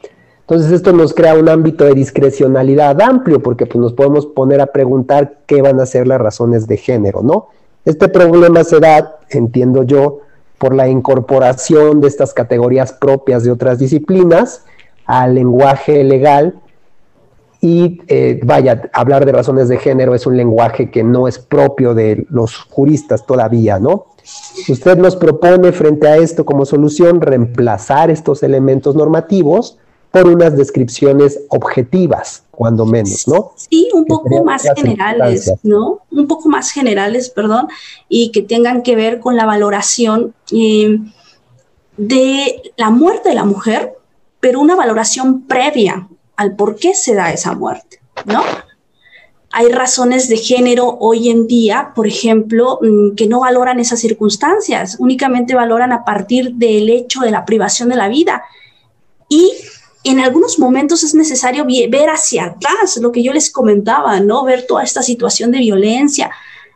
Entonces 0.54 0.72
esto 0.72 0.94
nos 0.94 1.16
crea 1.16 1.34
un 1.34 1.50
ámbito 1.50 1.84
de 1.84 1.96
discrecionalidad 1.96 3.02
amplio 3.02 3.42
porque 3.42 3.66
pues, 3.66 3.82
nos 3.82 3.94
podemos 3.94 4.28
poner 4.28 4.62
a 4.62 4.68
preguntar 4.68 5.40
qué 5.48 5.64
van 5.64 5.82
a 5.82 5.88
ser 5.88 6.06
las 6.06 6.22
razones 6.22 6.68
de 6.68 6.78
género, 6.78 7.24
¿no? 7.24 7.48
Este 7.86 8.08
problema 8.08 8.64
se 8.64 8.80
da, 8.80 9.18
entiendo 9.32 9.82
yo, 9.82 10.20
por 10.60 10.76
la 10.76 10.88
incorporación 10.88 12.02
de 12.02 12.08
estas 12.08 12.36
categorías 12.36 12.94
propias 12.94 13.44
de 13.44 13.50
otras 13.50 13.80
disciplinas 13.80 14.64
al 15.08 15.34
lenguaje 15.34 16.04
legal 16.04 16.54
y 17.60 18.02
eh, 18.08 18.40
vaya, 18.44 18.92
hablar 18.94 19.26
de 19.26 19.32
razones 19.32 19.70
de 19.70 19.78
género 19.78 20.14
es 20.14 20.28
un 20.28 20.38
lenguaje 20.38 20.92
que 20.92 21.04
no 21.04 21.28
es 21.28 21.40
propio 21.40 21.96
de 21.96 22.28
los 22.30 22.58
juristas 22.58 23.26
todavía, 23.26 23.80
¿no? 23.80 24.06
Usted 24.70 25.00
nos 25.00 25.16
propone 25.16 25.72
frente 25.72 26.08
a 26.08 26.18
esto 26.18 26.46
como 26.46 26.64
solución 26.64 27.22
reemplazar 27.22 28.12
estos 28.12 28.44
elementos 28.44 28.96
normativos 28.96 29.80
por 30.14 30.28
unas 30.28 30.56
descripciones 30.56 31.40
objetivas, 31.50 32.44
cuando 32.52 32.86
menos, 32.86 33.28
¿no? 33.28 33.54
Sí, 33.56 33.90
un 33.96 34.06
poco 34.06 34.44
más 34.44 34.62
generales, 34.76 35.52
¿no? 35.64 36.02
Un 36.12 36.28
poco 36.28 36.50
más 36.50 36.70
generales, 36.70 37.32
perdón, 37.32 37.68
y 38.10 38.32
que 38.32 38.44
tengan 38.44 38.84
que 38.84 38.96
ver 38.96 39.20
con 39.20 39.36
la 39.36 39.48
valoración 39.48 40.36
eh, 40.52 41.00
de 41.98 42.62
la 42.78 42.92
muerte 42.92 43.30
de 43.30 43.36
la 43.36 43.44
mujer, 43.44 43.94
pero 44.40 44.60
una 44.60 44.76
valoración 44.76 45.48
previa 45.48 46.08
al 46.36 46.56
por 46.56 46.76
qué 46.76 46.94
se 46.94 47.16
da 47.16 47.34
esa 47.34 47.56
muerte, 47.56 48.00
¿no? 48.26 48.44
Hay 49.52 49.72
razones 49.72 50.30
de 50.30 50.38
género 50.38 50.96
hoy 51.00 51.30
en 51.30 51.48
día, 51.48 51.92
por 51.96 52.06
ejemplo, 52.06 52.78
mm, 52.84 53.16
que 53.16 53.26
no 53.26 53.40
valoran 53.40 53.80
esas 53.80 54.00
circunstancias, 54.00 54.98
únicamente 55.00 55.56
valoran 55.56 55.92
a 55.92 56.06
partir 56.06 56.54
del 56.54 56.90
hecho 56.90 57.22
de 57.22 57.32
la 57.32 57.46
privación 57.46 57.90
de 57.90 57.96
la 57.96 58.10
vida. 58.10 58.44
Y 59.28 59.52
en 60.04 60.20
algunos 60.20 60.60
momentos 60.60 61.04
es 61.04 61.16
necesario 61.16 61.66
ver 61.66 62.10
hacia 62.10 62.46
atrás, 62.46 62.98
lo 62.98 63.12
que 63.12 63.24
yo 63.24 63.34
les 63.34 63.50
comentaba, 63.50 64.20
¿no? 64.20 64.44
Ver 64.44 64.66
toda 64.68 64.84
esta 64.84 65.02
situación 65.02 65.52
de 65.52 65.60
violencia. 65.60 66.32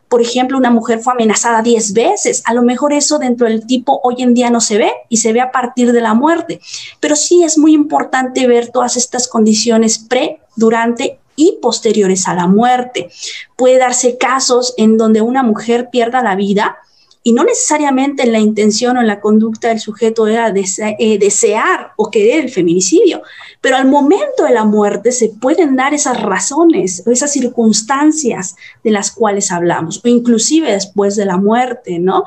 Por 0.08 0.22
ejemplo, 0.22 0.56
una 0.56 0.70
mujer 0.70 1.00
fue 1.00 1.12
amenazada 1.12 1.60
10 1.60 1.92
veces. 1.92 2.42
A 2.46 2.54
lo 2.54 2.62
mejor 2.62 2.94
eso 2.94 3.18
dentro 3.18 3.46
del 3.46 3.66
tipo 3.66 4.00
hoy 4.02 4.22
en 4.22 4.32
día 4.32 4.48
no 4.48 4.60
se 4.60 4.78
ve 4.78 4.90
y 5.10 5.18
se 5.18 5.34
ve 5.34 5.42
a 5.42 5.52
partir 5.52 5.92
de 5.92 6.00
la 6.00 6.14
muerte. 6.14 6.60
Pero 7.00 7.14
sí 7.14 7.44
es 7.44 7.58
muy 7.58 7.74
importante 7.74 8.46
ver 8.46 8.68
todas 8.68 8.96
estas 8.96 9.28
condiciones 9.28 9.98
pre, 9.98 10.40
durante 10.56 11.18
y 11.36 11.58
posteriores 11.60 12.26
a 12.26 12.34
la 12.34 12.46
muerte. 12.46 13.10
Puede 13.56 13.78
darse 13.78 14.16
casos 14.16 14.74
en 14.78 14.96
donde 14.96 15.20
una 15.20 15.42
mujer 15.42 15.90
pierda 15.90 16.22
la 16.22 16.34
vida 16.34 16.78
y 17.22 17.32
no 17.32 17.44
necesariamente 17.44 18.22
en 18.22 18.32
la 18.32 18.38
intención 18.38 18.96
o 18.96 19.00
en 19.00 19.06
la 19.06 19.20
conducta 19.20 19.68
del 19.68 19.80
sujeto 19.80 20.26
era 20.26 20.52
eh, 20.54 21.18
desear 21.18 21.92
o 21.96 22.10
querer 22.10 22.44
el 22.44 22.50
feminicidio, 22.50 23.22
pero 23.60 23.76
al 23.76 23.86
momento 23.86 24.44
de 24.44 24.54
la 24.54 24.64
muerte 24.64 25.12
se 25.12 25.30
pueden 25.30 25.76
dar 25.76 25.94
esas 25.94 26.22
razones 26.22 27.02
o 27.06 27.10
esas 27.10 27.32
circunstancias 27.32 28.56
de 28.84 28.90
las 28.92 29.10
cuales 29.10 29.50
hablamos, 29.50 30.00
o 30.04 30.08
inclusive 30.08 30.72
después 30.72 31.16
de 31.16 31.26
la 31.26 31.36
muerte, 31.36 31.98
¿no? 31.98 32.24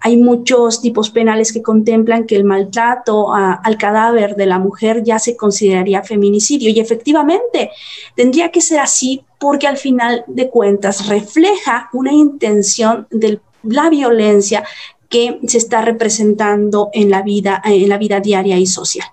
Hay 0.00 0.16
muchos 0.16 0.80
tipos 0.80 1.10
penales 1.10 1.52
que 1.52 1.62
contemplan 1.62 2.24
que 2.24 2.34
el 2.34 2.44
maltrato 2.44 3.34
al 3.34 3.76
cadáver 3.76 4.34
de 4.34 4.46
la 4.46 4.58
mujer 4.58 5.02
ya 5.04 5.18
se 5.18 5.36
consideraría 5.36 6.02
feminicidio 6.02 6.70
y 6.70 6.80
efectivamente 6.80 7.70
tendría 8.16 8.50
que 8.50 8.62
ser 8.62 8.80
así 8.80 9.22
porque 9.38 9.66
al 9.66 9.76
final 9.76 10.24
de 10.26 10.48
cuentas 10.48 11.06
refleja 11.06 11.90
una 11.92 12.12
intención 12.12 13.06
del 13.10 13.42
la 13.62 13.90
violencia 13.90 14.64
que 15.08 15.40
se 15.46 15.58
está 15.58 15.82
representando 15.82 16.90
en 16.92 17.10
la 17.10 17.22
vida, 17.22 17.60
en 17.64 17.88
la 17.88 17.98
vida 17.98 18.20
diaria 18.20 18.58
y 18.58 18.66
social. 18.66 19.06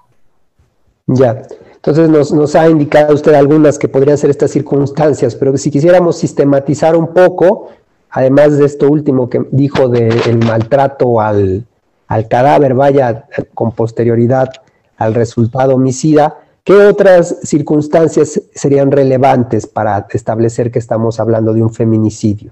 Ya, 1.07 1.41
entonces 1.75 2.09
nos, 2.09 2.55
ha 2.55 2.69
indicado 2.69 3.15
usted 3.15 3.33
algunas 3.33 3.79
que 3.79 3.87
podrían 3.87 4.17
ser 4.17 4.29
estas 4.29 4.51
circunstancias, 4.51 5.35
pero 5.35 5.57
si 5.57 5.71
quisiéramos 5.71 6.17
sistematizar 6.17 6.95
un 6.95 7.13
poco, 7.13 7.69
además 8.09 8.57
de 8.57 8.65
esto 8.65 8.89
último 8.89 9.29
que 9.29 9.45
dijo 9.51 9.87
del 9.87 10.37
maltrato 10.39 11.21
al, 11.21 11.65
al 12.07 12.27
cadáver, 12.27 12.73
vaya 12.73 13.25
con 13.53 13.71
posterioridad 13.71 14.49
al 14.97 15.13
resultado 15.13 15.75
homicida, 15.75 16.39
¿qué 16.63 16.73
otras 16.73 17.37
circunstancias 17.43 18.41
serían 18.53 18.91
relevantes 18.91 19.65
para 19.65 20.07
establecer 20.11 20.71
que 20.71 20.79
estamos 20.79 21.19
hablando 21.19 21.53
de 21.53 21.63
un 21.63 21.73
feminicidio? 21.73 22.51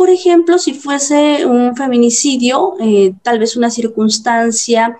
Por 0.00 0.08
ejemplo, 0.08 0.58
si 0.58 0.72
fuese 0.72 1.44
un 1.44 1.76
feminicidio, 1.76 2.72
eh, 2.80 3.12
tal 3.22 3.38
vez 3.38 3.54
una 3.54 3.68
circunstancia 3.68 4.98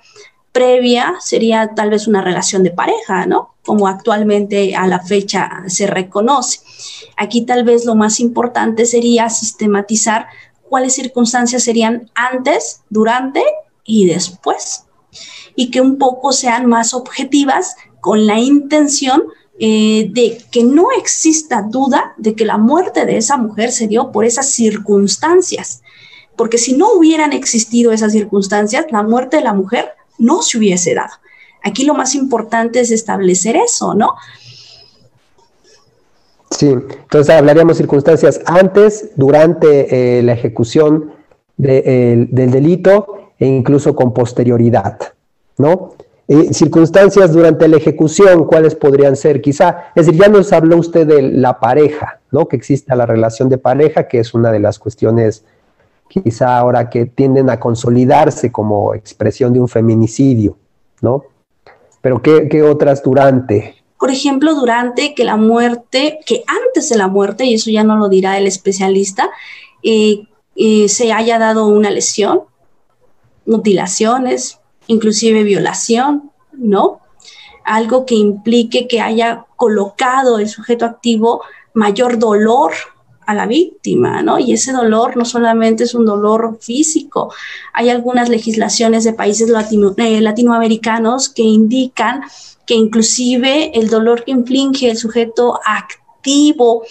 previa 0.52 1.14
sería 1.20 1.70
tal 1.74 1.88
vez 1.88 2.06
una 2.06 2.20
relación 2.20 2.62
de 2.62 2.70
pareja, 2.70 3.24
¿no? 3.24 3.54
Como 3.64 3.88
actualmente 3.88 4.76
a 4.76 4.86
la 4.86 5.00
fecha 5.00 5.62
se 5.68 5.86
reconoce. 5.86 6.60
Aquí 7.16 7.46
tal 7.46 7.64
vez 7.64 7.86
lo 7.86 7.94
más 7.94 8.20
importante 8.20 8.84
sería 8.84 9.30
sistematizar 9.30 10.26
cuáles 10.68 10.96
circunstancias 10.96 11.62
serían 11.62 12.10
antes, 12.14 12.82
durante 12.90 13.42
y 13.86 14.04
después. 14.04 14.84
Y 15.56 15.70
que 15.70 15.80
un 15.80 15.96
poco 15.96 16.32
sean 16.32 16.66
más 16.66 16.92
objetivas 16.92 17.74
con 18.02 18.26
la 18.26 18.38
intención 18.38 19.22
eh, 19.62 20.08
de 20.10 20.38
que 20.50 20.64
no 20.64 20.86
exista 20.98 21.60
duda 21.60 22.14
de 22.16 22.34
que 22.34 22.46
la 22.46 22.56
muerte 22.56 23.04
de 23.04 23.18
esa 23.18 23.36
mujer 23.36 23.72
se 23.72 23.88
dio 23.88 24.10
por 24.10 24.24
esas 24.24 24.46
circunstancias. 24.46 25.82
Porque 26.34 26.56
si 26.56 26.72
no 26.72 26.94
hubieran 26.94 27.34
existido 27.34 27.92
esas 27.92 28.12
circunstancias, 28.12 28.86
la 28.90 29.02
muerte 29.02 29.36
de 29.36 29.42
la 29.42 29.52
mujer 29.52 29.90
no 30.16 30.40
se 30.40 30.56
hubiese 30.56 30.94
dado. 30.94 31.12
Aquí 31.62 31.84
lo 31.84 31.92
más 31.92 32.14
importante 32.14 32.80
es 32.80 32.90
establecer 32.90 33.54
eso, 33.54 33.92
¿no? 33.92 34.14
Sí, 36.50 36.68
entonces 36.68 37.28
hablaríamos 37.28 37.76
circunstancias 37.76 38.40
antes, 38.46 39.10
durante 39.16 40.18
eh, 40.18 40.22
la 40.22 40.32
ejecución 40.32 41.12
del 41.58 42.50
delito 42.50 43.32
e 43.38 43.46
incluso 43.46 43.94
con 43.94 44.14
posterioridad, 44.14 44.98
¿no? 45.58 45.96
Circunstancias 46.52 47.32
durante 47.32 47.66
la 47.66 47.76
ejecución, 47.76 48.44
¿cuáles 48.44 48.76
podrían 48.76 49.16
ser? 49.16 49.40
Quizá, 49.40 49.90
es 49.96 50.06
decir, 50.06 50.20
ya 50.20 50.28
nos 50.28 50.52
habló 50.52 50.76
usted 50.76 51.06
de 51.06 51.22
la 51.22 51.58
pareja, 51.58 52.20
¿no? 52.30 52.46
Que 52.46 52.56
exista 52.56 52.94
la 52.94 53.04
relación 53.04 53.48
de 53.48 53.58
pareja, 53.58 54.06
que 54.06 54.20
es 54.20 54.32
una 54.32 54.52
de 54.52 54.60
las 54.60 54.78
cuestiones 54.78 55.44
quizá 56.08 56.58
ahora 56.58 56.88
que 56.88 57.06
tienden 57.06 57.50
a 57.50 57.58
consolidarse 57.58 58.52
como 58.52 58.94
expresión 58.94 59.52
de 59.52 59.60
un 59.60 59.68
feminicidio, 59.68 60.56
¿no? 61.00 61.24
Pero 62.00 62.22
¿qué, 62.22 62.62
otras 62.62 63.02
durante? 63.02 63.76
Por 63.98 64.10
ejemplo, 64.10 64.54
durante 64.54 65.14
que 65.14 65.24
la 65.24 65.36
muerte, 65.36 66.20
que 66.24 66.42
antes 66.46 66.88
de 66.88 66.96
la 66.96 67.08
muerte, 67.08 67.44
y 67.44 67.54
eso 67.54 67.70
ya 67.70 67.82
no 67.82 67.96
lo 67.96 68.08
dirá 68.08 68.38
el 68.38 68.46
especialista, 68.46 69.30
eh, 69.82 70.28
eh, 70.54 70.88
se 70.88 71.12
haya 71.12 71.38
dado 71.38 71.66
una 71.66 71.90
lesión, 71.90 72.42
mutilaciones, 73.46 74.59
inclusive 74.90 75.44
violación, 75.44 76.30
¿no? 76.52 77.00
Algo 77.64 78.04
que 78.06 78.16
implique 78.16 78.88
que 78.88 79.00
haya 79.00 79.46
colocado 79.56 80.38
el 80.38 80.48
sujeto 80.48 80.84
activo 80.84 81.42
mayor 81.74 82.18
dolor 82.18 82.72
a 83.24 83.34
la 83.34 83.46
víctima, 83.46 84.22
¿no? 84.22 84.40
Y 84.40 84.52
ese 84.52 84.72
dolor 84.72 85.16
no 85.16 85.24
solamente 85.24 85.84
es 85.84 85.94
un 85.94 86.06
dolor 86.06 86.58
físico, 86.60 87.32
hay 87.72 87.88
algunas 87.88 88.28
legislaciones 88.28 89.04
de 89.04 89.12
países 89.12 89.48
eh, 89.48 90.20
latinoamericanos 90.20 91.28
que 91.28 91.42
indican 91.42 92.22
que 92.66 92.74
inclusive 92.74 93.70
el 93.78 93.88
dolor 93.88 94.24
que 94.24 94.32
inflige 94.32 94.90
el 94.90 94.96
sujeto 94.96 95.60
activo 95.64 96.82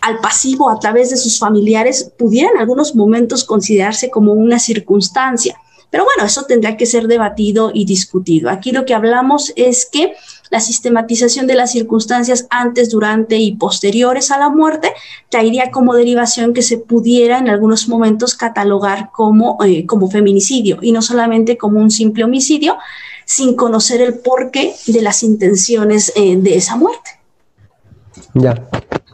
al 0.00 0.20
pasivo 0.20 0.70
a 0.70 0.78
través 0.78 1.10
de 1.10 1.18
sus 1.18 1.38
familiares 1.38 2.10
pudiera 2.16 2.50
en 2.50 2.58
algunos 2.58 2.94
momentos 2.94 3.44
considerarse 3.44 4.08
como 4.08 4.32
una 4.32 4.58
circunstancia. 4.58 5.58
Pero 5.90 6.04
bueno, 6.04 6.24
eso 6.24 6.44
tendrá 6.44 6.76
que 6.76 6.86
ser 6.86 7.06
debatido 7.06 7.70
y 7.72 7.84
discutido. 7.84 8.50
Aquí 8.50 8.72
lo 8.72 8.84
que 8.84 8.94
hablamos 8.94 9.52
es 9.56 9.88
que 9.90 10.14
la 10.50 10.60
sistematización 10.60 11.46
de 11.46 11.54
las 11.54 11.72
circunstancias 11.72 12.46
antes, 12.50 12.90
durante 12.90 13.36
y 13.36 13.56
posteriores 13.56 14.30
a 14.30 14.38
la 14.38 14.48
muerte 14.48 14.92
traería 15.28 15.70
como 15.70 15.94
derivación 15.94 16.54
que 16.54 16.62
se 16.62 16.78
pudiera 16.78 17.38
en 17.38 17.48
algunos 17.48 17.88
momentos 17.88 18.34
catalogar 18.34 19.10
como, 19.12 19.58
eh, 19.64 19.86
como 19.86 20.10
feminicidio 20.10 20.78
y 20.80 20.92
no 20.92 21.02
solamente 21.02 21.56
como 21.56 21.80
un 21.80 21.90
simple 21.90 22.24
homicidio 22.24 22.76
sin 23.24 23.56
conocer 23.56 24.00
el 24.00 24.18
porqué 24.18 24.74
de 24.86 25.02
las 25.02 25.22
intenciones 25.22 26.12
eh, 26.16 26.36
de 26.36 26.56
esa 26.56 26.76
muerte. 26.76 27.10
Ya. 28.34 28.54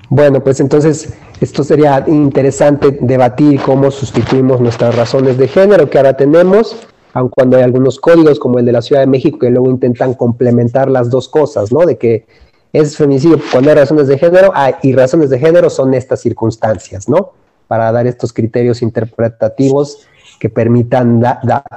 Bueno, 0.09 0.43
pues 0.43 0.61
entonces 0.61 1.13
esto 1.45 1.63
sería 1.63 2.03
interesante 2.07 2.99
debatir 3.03 3.61
cómo 3.61 3.91
sustituimos 3.91 4.63
nuestras 4.63 4.97
razones 4.97 5.37
de 5.37 5.47
género 5.47 5.91
que 5.91 5.99
ahora 5.99 6.17
tenemos, 6.17 6.75
aun 7.13 7.29
cuando 7.29 7.59
hay 7.59 7.63
algunos 7.63 8.01
códigos 8.01 8.39
como 8.39 8.59
el 8.59 8.65
de 8.65 8.73
la 8.73 8.81
Ciudad 8.81 9.03
de 9.03 9.07
México 9.07 9.39
que 9.39 9.51
luego 9.51 9.69
intentan 9.69 10.15
complementar 10.15 10.91
las 10.91 11.11
dos 11.11 11.29
cosas, 11.29 11.71
¿no? 11.71 11.85
De 11.85 11.99
que 11.99 12.25
es 12.73 12.97
feminicidio 12.97 13.39
cuando 13.53 13.71
hay 13.71 13.77
razones 13.77 14.09
de 14.09 14.17
género 14.17 14.53
ah, 14.55 14.79
y 14.83 14.95
razones 14.95 15.29
de 15.29 15.39
género 15.39 15.69
son 15.69 15.93
estas 15.93 16.23
circunstancias, 16.23 17.11
¿no? 17.11 17.33
Para 17.69 17.93
dar 17.93 18.07
estos 18.07 18.33
criterios 18.33 18.81
interpretativos 18.81 20.09
que 20.41 20.49
permitan 20.49 21.23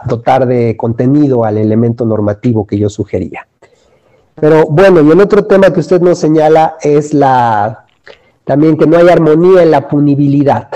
dotar 0.06 0.48
de 0.48 0.78
contenido 0.78 1.44
al 1.44 1.58
elemento 1.58 2.06
normativo 2.06 2.66
que 2.66 2.78
yo 2.78 2.90
sugería. 2.90 3.48
Pero 4.36 4.66
bueno, 4.70 5.02
y 5.02 5.12
el 5.12 5.20
otro 5.20 5.46
tema 5.46 5.74
que 5.74 5.82
usted 5.82 6.00
nos 6.00 6.20
señala 6.20 6.78
es 6.82 7.14
la 7.14 7.87
también 8.48 8.78
que 8.78 8.88
no 8.88 8.98
hay 8.98 9.10
armonía 9.10 9.62
en 9.62 9.72
la 9.72 9.90
punibilidad. 9.90 10.70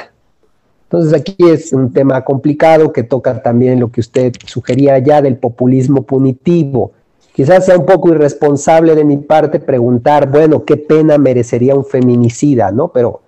Entonces 0.83 1.13
aquí 1.13 1.37
es 1.39 1.71
un 1.71 1.93
tema 1.93 2.21
complicado 2.21 2.91
que 2.91 3.03
toca 3.03 3.41
también 3.41 3.79
lo 3.79 3.89
que 3.89 4.01
usted 4.01 4.33
sugería 4.45 4.99
ya 4.99 5.21
del 5.21 5.37
populismo 5.37 6.03
punitivo. 6.03 6.91
Quizás 7.33 7.65
sea 7.65 7.77
un 7.77 7.85
poco 7.85 8.09
irresponsable 8.09 8.93
de 8.93 9.05
mi 9.05 9.15
parte 9.15 9.61
preguntar, 9.61 10.29
bueno, 10.29 10.65
¿qué 10.65 10.75
pena 10.75 11.17
merecería 11.17 11.73
un 11.73 11.85
feminicida? 11.85 12.73
¿no? 12.73 12.89
Pero 12.89 13.21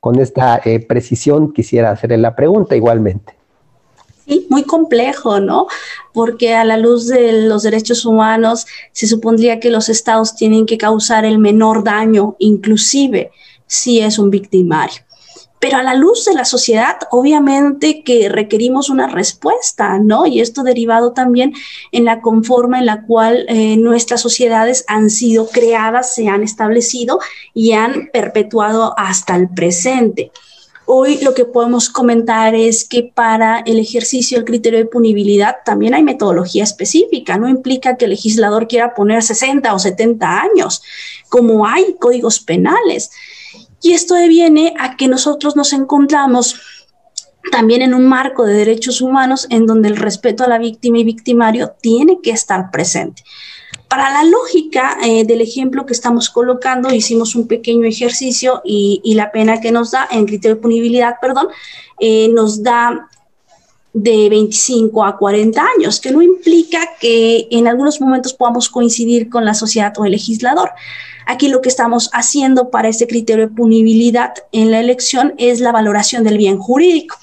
con 0.00 0.20
esta 0.20 0.60
eh, 0.66 0.80
precisión 0.80 1.54
quisiera 1.54 1.90
hacerle 1.90 2.18
la 2.18 2.36
pregunta 2.36 2.76
igualmente. 2.76 3.32
Sí, 4.26 4.46
muy 4.50 4.64
complejo, 4.64 5.40
¿no? 5.40 5.66
Porque 6.12 6.54
a 6.54 6.62
la 6.62 6.76
luz 6.76 7.08
de 7.08 7.48
los 7.48 7.62
derechos 7.62 8.04
humanos 8.04 8.66
se 8.92 9.06
supondría 9.06 9.60
que 9.60 9.70
los 9.70 9.88
estados 9.88 10.36
tienen 10.36 10.66
que 10.66 10.76
causar 10.76 11.24
el 11.24 11.38
menor 11.38 11.84
daño, 11.84 12.36
inclusive 12.38 13.30
si 13.68 14.00
es 14.00 14.18
un 14.18 14.30
victimario. 14.30 15.02
Pero 15.60 15.78
a 15.78 15.82
la 15.82 15.94
luz 15.94 16.24
de 16.24 16.34
la 16.34 16.44
sociedad, 16.44 16.98
obviamente 17.10 18.02
que 18.04 18.28
requerimos 18.28 18.90
una 18.90 19.08
respuesta, 19.08 19.98
¿no? 19.98 20.26
Y 20.26 20.40
esto 20.40 20.62
derivado 20.62 21.12
también 21.12 21.52
en 21.90 22.04
la 22.04 22.20
conforma 22.20 22.78
en 22.78 22.86
la 22.86 23.02
cual 23.02 23.44
eh, 23.48 23.76
nuestras 23.76 24.20
sociedades 24.20 24.84
han 24.86 25.10
sido 25.10 25.48
creadas, 25.48 26.14
se 26.14 26.28
han 26.28 26.44
establecido 26.44 27.18
y 27.54 27.72
han 27.72 28.08
perpetuado 28.12 28.94
hasta 28.96 29.34
el 29.34 29.48
presente. 29.48 30.30
Hoy 30.90 31.18
lo 31.20 31.34
que 31.34 31.44
podemos 31.44 31.90
comentar 31.90 32.54
es 32.54 32.82
que 32.88 33.02
para 33.02 33.58
el 33.58 33.78
ejercicio 33.78 34.38
del 34.38 34.46
criterio 34.46 34.78
de 34.78 34.86
punibilidad 34.86 35.56
también 35.62 35.92
hay 35.92 36.02
metodología 36.02 36.64
específica. 36.64 37.36
No 37.36 37.46
implica 37.46 37.98
que 37.98 38.06
el 38.06 38.12
legislador 38.12 38.68
quiera 38.68 38.94
poner 38.94 39.22
60 39.22 39.74
o 39.74 39.78
70 39.78 40.40
años, 40.40 40.82
como 41.28 41.66
hay 41.66 41.96
códigos 42.00 42.40
penales. 42.40 43.10
Y 43.80 43.92
esto 43.92 44.14
deviene 44.14 44.74
a 44.78 44.96
que 44.96 45.08
nosotros 45.08 45.56
nos 45.56 45.72
encontramos 45.72 46.56
también 47.50 47.82
en 47.82 47.94
un 47.94 48.06
marco 48.06 48.44
de 48.44 48.54
derechos 48.54 49.00
humanos 49.00 49.46
en 49.50 49.66
donde 49.66 49.88
el 49.88 49.96
respeto 49.96 50.44
a 50.44 50.48
la 50.48 50.58
víctima 50.58 50.98
y 50.98 51.04
victimario 51.04 51.72
tiene 51.80 52.20
que 52.22 52.30
estar 52.30 52.70
presente. 52.70 53.22
Para 53.88 54.10
la 54.10 54.22
lógica 54.24 54.98
eh, 55.02 55.24
del 55.24 55.40
ejemplo 55.40 55.86
que 55.86 55.94
estamos 55.94 56.28
colocando, 56.28 56.92
hicimos 56.92 57.34
un 57.34 57.48
pequeño 57.48 57.86
ejercicio 57.86 58.60
y, 58.64 59.14
la 59.14 59.32
pena 59.32 59.60
que 59.60 59.72
nos 59.72 59.92
da, 59.92 60.06
en 60.10 60.26
criterio 60.26 60.56
de 60.56 60.62
punibilidad, 60.62 61.14
perdón, 61.22 61.48
eh, 61.98 62.28
nos 62.28 62.62
da 62.62 63.08
de 63.94 64.28
25 64.28 65.04
a 65.04 65.16
40 65.16 65.66
años, 65.76 66.00
que 66.00 66.10
no 66.10 66.20
implica 66.20 66.80
que 67.00 67.48
en 67.50 67.66
algunos 67.66 68.00
momentos 68.00 68.34
podamos 68.34 68.68
coincidir 68.68 69.30
con 69.30 69.44
la 69.46 69.54
sociedad 69.54 69.92
o 69.96 70.04
el 70.04 70.12
legislador. 70.12 70.70
Aquí 71.30 71.48
lo 71.48 71.60
que 71.60 71.68
estamos 71.68 72.08
haciendo 72.14 72.70
para 72.70 72.88
este 72.88 73.06
criterio 73.06 73.46
de 73.46 73.54
punibilidad 73.54 74.32
en 74.50 74.70
la 74.70 74.80
elección 74.80 75.34
es 75.36 75.60
la 75.60 75.72
valoración 75.72 76.24
del 76.24 76.38
bien 76.38 76.56
jurídico. 76.56 77.18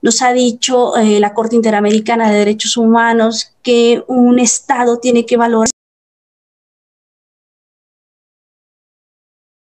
Nos 0.00 0.22
ha 0.22 0.32
dicho 0.32 0.96
eh, 0.96 1.20
la 1.20 1.34
Corte 1.34 1.56
Interamericana 1.56 2.30
de 2.30 2.38
Derechos 2.38 2.78
Humanos 2.78 3.52
que 3.62 4.02
un 4.06 4.38
Estado 4.38 4.98
tiene 4.98 5.26
que 5.26 5.36
valorar 5.36 5.68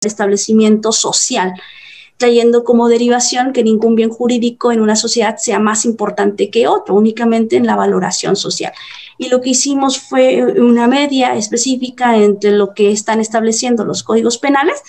el 0.02 0.08
establecimiento 0.08 0.92
social 0.92 1.54
trayendo 2.18 2.64
como 2.64 2.88
derivación 2.88 3.52
que 3.52 3.64
ningún 3.64 3.96
bien 3.96 4.10
jurídico 4.10 4.72
en 4.72 4.82
una 4.82 4.96
sociedad 4.96 5.38
sea 5.38 5.60
más 5.60 5.86
importante 5.86 6.50
que 6.50 6.68
otro, 6.68 6.96
únicamente 6.96 7.58
en 7.58 7.66
la 7.66 7.76
valoración 7.76 8.36
social. 8.36 8.72
Y 9.18 9.30
lo 9.30 9.42
que 9.42 9.52
hicimos 9.52 10.00
fue 10.00 10.44
una 10.44 10.88
media 10.88 11.36
específica 11.36 12.18
entre 12.18 12.52
lo 12.52 12.74
que 12.74 12.92
están 12.92 13.20
estableciendo 13.20 13.86
los 13.86 14.04
códigos 14.04 14.38
penales, 14.38 14.82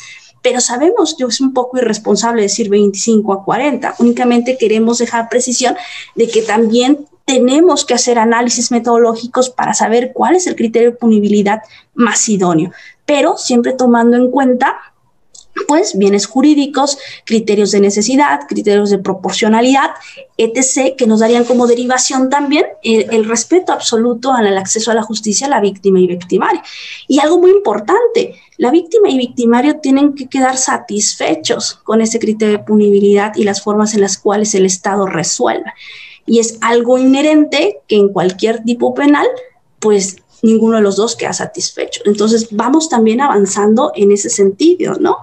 pero 0.43 0.61
sabemos 0.61 1.16
que 1.16 1.24
es 1.24 1.41
un 1.41 1.53
poco 1.53 1.79
irresponsable 1.79 2.43
decir 2.43 2.68
25 2.68 3.33
a 3.33 3.45
40, 3.45 3.97
únicamente 3.99 4.57
queremos 4.57 4.99
dejar 4.99 5.29
precisión 5.29 5.77
de 6.14 6.29
que 6.29 6.43
también 6.43 7.07
tenemos 7.24 7.85
que 7.85 7.95
hacer 7.95 8.20
análisis 8.20 8.70
metodológicos 8.70 9.51
para 9.51 9.74
saber 9.74 10.12
cuál 10.14 10.37
es 10.37 10.47
el 10.47 10.55
criterio 10.55 10.93
de 10.93 10.97
punibilidad 10.97 11.62
más 11.95 12.29
idóneo, 12.29 12.70
pero 13.05 13.37
siempre 13.37 13.72
tomando 13.72 14.16
en 14.16 14.31
cuenta 14.31 14.79
pues 15.67 15.97
bienes 15.97 16.27
jurídicos, 16.27 16.99
criterios 17.25 17.71
de 17.73 17.81
necesidad, 17.81 18.41
criterios 18.49 18.91
de 18.91 18.99
proporcionalidad, 18.99 19.91
etc., 20.37 20.95
que 20.97 21.07
nos 21.07 21.21
darían 21.21 21.45
como 21.45 21.67
derivación 21.67 22.29
también 22.29 22.67
el, 22.83 23.25
respeto 23.25 23.73
absoluto 23.73 24.33
al 24.33 24.57
acceso 24.59 24.91
a 24.91 24.95
la 24.95 25.03
justicia 25.03 25.47
a 25.47 25.51
la 25.51 25.61
víctima 25.61 26.01
y 26.01 26.07
victimario. 26.07 26.61
Y 27.09 27.19
algo 27.21 27.39
muy 27.39 27.51
importante, 27.51 28.35
la 28.59 28.71
víctima 28.71 29.09
y 29.09 29.19
victimario 29.19 29.81
tienen 29.81 30.15
que 30.15 30.29
quedar 30.29 30.57
satisfechos 30.57 31.75
con 31.85 32.01
ese 32.01 32.19
criterio 32.19 32.59
de 32.59 32.65
punibilidad 32.65 33.33
y 33.37 33.45
las 33.45 33.63
formas 33.63 33.95
en 33.95 34.01
las 34.01 34.19
cuales 34.19 34.55
el 34.55 34.67
Estado 34.67 35.07
resuelva. 35.07 35.75
Y 36.27 36.41
es 36.41 36.59
algo 36.61 36.99
inherente 36.99 37.79
que 37.87 37.97
en 37.97 38.09
cualquier 38.09 38.63
tipo 38.65 38.95
penal, 38.95 39.27
pues 39.79 40.17
ninguno 40.43 40.77
de 40.77 40.83
los 40.83 40.97
dos 40.97 41.17
queda 41.17 41.33
satisfecho. 41.33 42.03
Entonces 42.05 42.49
vamos 42.51 42.89
también 42.89 43.21
avanzando 43.21 43.93
en 43.95 44.13
ese 44.13 44.31
sentido, 44.31 44.95
¿no? 44.99 45.19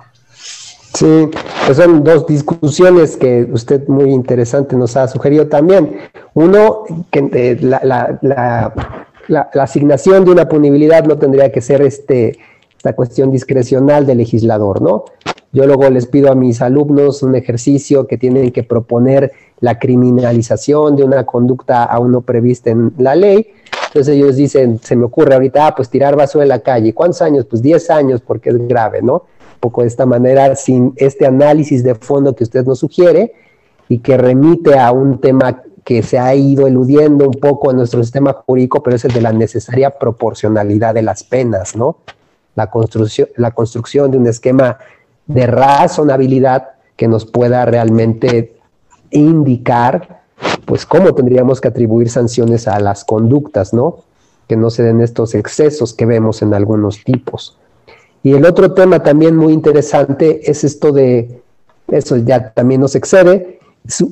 Sí, 0.93 1.29
pues 1.65 1.77
son 1.77 2.03
dos 2.03 2.27
discusiones 2.27 3.17
que 3.17 3.47
usted 3.51 3.87
muy 3.87 4.11
interesante 4.11 4.75
nos 4.75 4.95
ha 4.95 5.07
sugerido 5.07 5.47
también. 5.47 5.97
Uno, 6.35 6.83
que 7.09 7.29
eh, 7.33 7.57
la, 7.61 8.19
la, 8.21 9.49
asignación 9.59 10.23
de 10.23 10.31
una 10.31 10.47
punibilidad 10.47 11.03
no 11.05 11.17
tendría 11.17 11.51
que 11.51 11.61
ser 11.61 11.81
este, 11.81 12.37
esta 12.77 12.93
cuestión 12.93 13.31
discrecional 13.31 14.05
del 14.05 14.19
legislador, 14.19 14.81
¿no? 14.81 15.05
Yo 15.51 15.65
luego 15.65 15.89
les 15.89 16.07
pido 16.07 16.31
a 16.31 16.35
mis 16.35 16.61
alumnos 16.61 17.23
un 17.23 17.35
ejercicio 17.35 18.05
que 18.07 18.17
tienen 18.17 18.51
que 18.51 18.63
proponer 18.63 19.31
la 19.61 19.79
criminalización 19.79 20.95
de 20.95 21.03
una 21.03 21.25
conducta 21.25 21.83
aún 21.85 22.11
no 22.11 22.21
prevista 22.21 22.69
en 22.69 22.93
la 22.97 23.15
ley. 23.15 23.47
Entonces 23.87 24.15
ellos 24.15 24.35
dicen, 24.35 24.79
se 24.79 24.95
me 24.95 25.05
ocurre 25.05 25.35
ahorita, 25.35 25.67
ah, 25.67 25.75
pues 25.75 25.89
tirar 25.89 26.15
basura 26.15 26.43
en 26.43 26.49
la 26.49 26.59
calle. 26.59 26.93
¿Cuántos 26.93 27.21
años? 27.21 27.45
Pues 27.45 27.61
10 27.61 27.89
años 27.91 28.21
porque 28.21 28.49
es 28.49 28.67
grave, 28.67 29.01
¿no? 29.01 29.25
Poco 29.63 29.83
de 29.83 29.87
esta 29.87 30.05
manera, 30.05 30.57
sin 30.57 30.91
este 30.97 31.25
análisis 31.25 31.85
de 31.85 31.95
fondo 31.95 32.35
que 32.35 32.43
usted 32.43 32.65
nos 32.65 32.79
sugiere 32.79 33.31
y 33.87 33.99
que 33.99 34.17
remite 34.17 34.77
a 34.77 34.91
un 34.91 35.21
tema 35.21 35.63
que 35.85 36.03
se 36.03 36.19
ha 36.19 36.35
ido 36.35 36.67
eludiendo 36.67 37.23
un 37.27 37.39
poco 37.39 37.71
en 37.71 37.77
nuestro 37.77 38.03
sistema 38.03 38.33
jurídico, 38.33 38.83
pero 38.83 38.97
es 38.97 39.05
el 39.05 39.13
de 39.13 39.21
la 39.21 39.31
necesaria 39.31 39.91
proporcionalidad 39.91 40.93
de 40.93 41.01
las 41.01 41.23
penas, 41.23 41.77
¿no? 41.77 41.99
La 42.55 42.69
construcción, 42.69 43.29
la 43.37 43.51
construcción 43.51 44.11
de 44.11 44.17
un 44.17 44.27
esquema 44.27 44.79
de 45.27 45.47
razonabilidad 45.47 46.71
que 46.97 47.07
nos 47.07 47.25
pueda 47.25 47.65
realmente 47.65 48.57
indicar, 49.11 50.23
pues, 50.65 50.85
cómo 50.85 51.13
tendríamos 51.15 51.61
que 51.61 51.69
atribuir 51.69 52.09
sanciones 52.09 52.67
a 52.67 52.81
las 52.81 53.05
conductas, 53.05 53.73
¿no? 53.73 53.99
Que 54.49 54.57
no 54.57 54.69
se 54.69 54.83
den 54.83 54.99
estos 54.99 55.35
excesos 55.35 55.93
que 55.93 56.05
vemos 56.05 56.41
en 56.41 56.53
algunos 56.53 57.01
tipos. 57.01 57.57
Y 58.23 58.33
el 58.33 58.45
otro 58.45 58.73
tema 58.73 59.03
también 59.03 59.35
muy 59.35 59.51
interesante 59.51 60.49
es 60.49 60.63
esto 60.63 60.93
de, 60.93 61.41
eso 61.89 62.15
ya 62.17 62.53
también 62.53 62.79
nos 62.79 62.95
excede, 62.95 63.59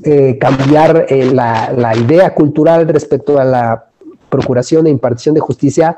eh, 0.04 0.38
cambiar 0.38 1.06
eh, 1.08 1.32
la, 1.32 1.96
idea 1.96 2.36
cultural 2.36 2.90
respecto 2.90 3.40
a 3.40 3.46
la 3.46 3.86
procuración 4.30 4.86
e 4.86 4.90
impartición 4.90 5.34
de 5.34 5.40
justicia, 5.40 5.98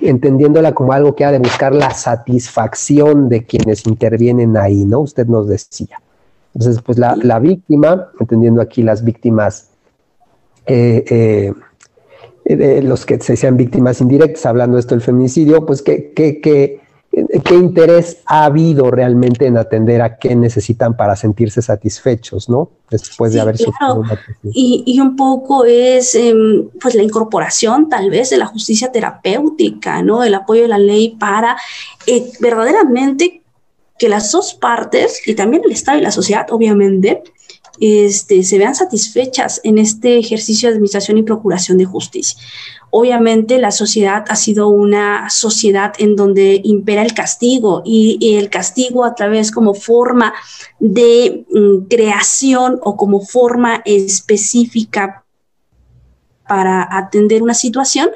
entendiéndola 0.00 0.72
como 0.72 0.94
algo 0.94 1.14
que 1.14 1.26
ha 1.26 1.30
de 1.30 1.38
buscar 1.38 1.74
la 1.74 1.90
satisfacción 1.90 3.28
de 3.28 3.44
quienes 3.44 3.86
intervienen 3.86 4.56
ahí, 4.56 4.86
¿no? 4.86 5.00
Usted 5.00 5.26
nos 5.26 5.48
decía. 5.48 6.00
Entonces, 6.54 6.80
pues 6.80 6.96
la, 6.96 7.38
víctima, 7.38 8.08
entendiendo 8.18 8.62
aquí 8.62 8.82
las 8.82 9.04
víctimas, 9.04 9.68
eh, 10.66 11.52
los 12.82 13.04
que 13.04 13.20
se 13.20 13.36
sean 13.36 13.58
víctimas 13.58 14.00
indirectas, 14.00 14.46
hablando 14.46 14.76
de 14.76 14.80
esto 14.80 14.94
del 14.94 15.02
feminicidio, 15.02 15.66
pues 15.66 15.82
que, 15.82 16.12
que 16.12 16.87
¿Qué 17.44 17.54
interés 17.54 18.18
ha 18.26 18.44
habido 18.44 18.90
realmente 18.90 19.46
en 19.46 19.56
atender 19.56 20.02
a 20.02 20.18
qué 20.18 20.34
necesitan 20.34 20.96
para 20.96 21.16
sentirse 21.16 21.62
satisfechos, 21.62 22.48
¿no? 22.48 22.70
Después 22.90 23.32
de 23.32 23.40
haber 23.40 23.56
claro. 23.56 24.02
y, 24.44 24.82
y, 24.86 25.00
un 25.00 25.16
poco 25.16 25.64
es 25.64 26.14
em, 26.14 26.68
pues 26.80 26.94
la 26.94 27.02
incorporación 27.02 27.88
tal 27.88 28.10
vez 28.10 28.30
de 28.30 28.38
la 28.38 28.46
justicia 28.46 28.90
terapéutica, 28.90 30.02
¿no? 30.02 30.24
El 30.24 30.34
apoyo 30.34 30.62
de 30.62 30.68
la 30.68 30.78
ley 30.78 31.16
para 31.18 31.56
eh, 32.06 32.30
verdaderamente 32.40 33.42
que 33.98 34.08
las 34.08 34.30
dos 34.32 34.54
partes, 34.54 35.20
y 35.26 35.34
también 35.34 35.62
el 35.64 35.72
Estado 35.72 35.98
y 35.98 36.02
la 36.02 36.12
sociedad, 36.12 36.46
obviamente, 36.50 37.22
este, 37.80 38.42
se 38.42 38.58
vean 38.58 38.74
satisfechas 38.74 39.60
en 39.64 39.78
este 39.78 40.18
ejercicio 40.18 40.68
de 40.68 40.74
administración 40.74 41.18
y 41.18 41.22
procuración 41.22 41.78
de 41.78 41.84
justicia. 41.84 42.38
Obviamente 42.90 43.58
la 43.58 43.70
sociedad 43.70 44.24
ha 44.28 44.36
sido 44.36 44.68
una 44.68 45.28
sociedad 45.30 45.92
en 45.98 46.16
donde 46.16 46.60
impera 46.64 47.02
el 47.02 47.12
castigo 47.12 47.82
y, 47.84 48.36
el 48.38 48.48
castigo 48.48 49.04
a 49.04 49.14
través 49.14 49.50
como 49.50 49.74
forma 49.74 50.32
de 50.78 51.44
mm, 51.50 51.86
creación 51.88 52.80
o 52.82 52.96
como 52.96 53.20
forma 53.20 53.82
específica 53.84 55.24
para 56.46 56.88
atender 56.96 57.42
una 57.42 57.54
situación, 57.54 58.08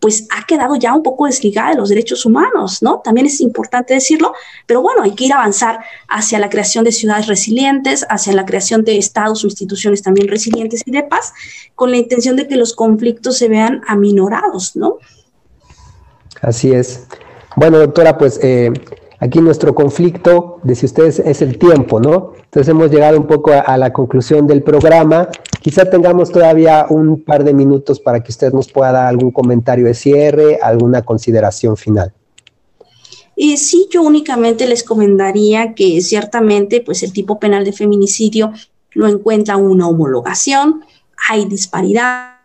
pues 0.00 0.28
ha 0.30 0.46
quedado 0.46 0.76
ya 0.76 0.94
un 0.94 1.02
poco 1.02 1.26
desligada 1.26 1.70
de 1.70 1.76
los 1.76 1.88
derechos 1.88 2.24
humanos, 2.24 2.82
¿no? 2.82 3.00
También 3.02 3.26
es 3.26 3.40
importante 3.40 3.94
decirlo, 3.94 4.32
pero 4.66 4.80
bueno, 4.80 5.02
hay 5.02 5.14
que 5.14 5.24
ir 5.24 5.32
a 5.32 5.36
avanzar 5.36 5.80
hacia 6.08 6.38
la 6.38 6.48
creación 6.48 6.84
de 6.84 6.92
ciudades 6.92 7.26
resilientes, 7.26 8.06
hacia 8.08 8.32
la 8.32 8.44
creación 8.44 8.84
de 8.84 8.96
estados 8.96 9.42
o 9.42 9.48
instituciones 9.48 10.02
también 10.02 10.28
resilientes 10.28 10.82
y 10.86 10.92
de 10.92 11.02
paz, 11.02 11.32
con 11.74 11.90
la 11.90 11.96
intención 11.96 12.36
de 12.36 12.46
que 12.46 12.56
los 12.56 12.74
conflictos 12.74 13.38
se 13.38 13.48
vean 13.48 13.82
aminorados, 13.88 14.76
¿no? 14.76 14.98
Así 16.40 16.72
es. 16.72 17.06
Bueno, 17.56 17.78
doctora, 17.78 18.16
pues 18.18 18.38
eh, 18.42 18.72
aquí 19.18 19.40
nuestro 19.40 19.74
conflicto, 19.74 20.60
dice 20.62 20.86
ustedes, 20.86 21.18
es 21.18 21.42
el 21.42 21.58
tiempo, 21.58 21.98
¿no? 21.98 22.34
Entonces 22.44 22.68
hemos 22.68 22.90
llegado 22.90 23.18
un 23.18 23.26
poco 23.26 23.50
a 23.52 23.76
la 23.76 23.92
conclusión 23.92 24.46
del 24.46 24.62
programa 24.62 25.28
Quizá 25.60 25.84
tengamos 25.84 26.30
todavía 26.30 26.86
un 26.88 27.22
par 27.22 27.42
de 27.42 27.52
minutos 27.52 27.98
para 27.98 28.22
que 28.22 28.30
usted 28.30 28.52
nos 28.52 28.70
pueda 28.70 28.92
dar 28.92 29.06
algún 29.06 29.32
comentario 29.32 29.86
de 29.86 29.94
cierre, 29.94 30.58
alguna 30.62 31.02
consideración 31.02 31.76
final. 31.76 32.12
Y 33.34 33.56
sí, 33.56 33.88
yo 33.90 34.02
únicamente 34.02 34.66
les 34.66 34.82
comentaría 34.82 35.74
que 35.74 36.00
ciertamente 36.00 36.80
pues 36.80 37.02
el 37.02 37.12
tipo 37.12 37.38
penal 37.38 37.64
de 37.64 37.72
feminicidio 37.72 38.52
no 38.94 39.06
encuentra 39.06 39.56
una 39.56 39.88
homologación, 39.88 40.84
hay 41.28 41.44
disparidad 41.44 42.38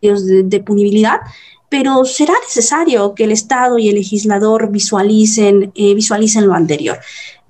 de, 0.00 0.62
punibilidad, 0.64 1.20
pero 1.68 2.04
será 2.04 2.34
necesario 2.46 3.14
que 3.14 3.24
el 3.24 3.32
Estado 3.32 3.78
y 3.78 3.88
el 3.88 3.96
legislador 3.96 4.70
visualicen, 4.70 5.72
eh, 5.74 5.94
visualicen 5.94 6.46
lo 6.46 6.54
anterior 6.54 6.98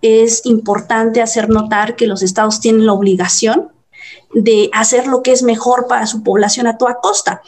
es 0.03 0.47
importante 0.47 1.23
hacer 1.23 1.49
notar 1.49 1.97
que 1.97 2.07
los 2.07 2.23
estados 2.23 2.61
tienen 2.61 2.87
la 2.87 2.93
obligación 2.93 3.73
de 4.33 4.71
hacer 4.73 5.07
lo 5.07 5.23
que 5.23 5.33
es 5.33 5.43
mejor 5.43 5.87
para 5.89 6.07
su 6.07 6.23
población 6.23 6.67
a 6.67 6.79
toda 6.79 6.99
costa. 7.01 7.43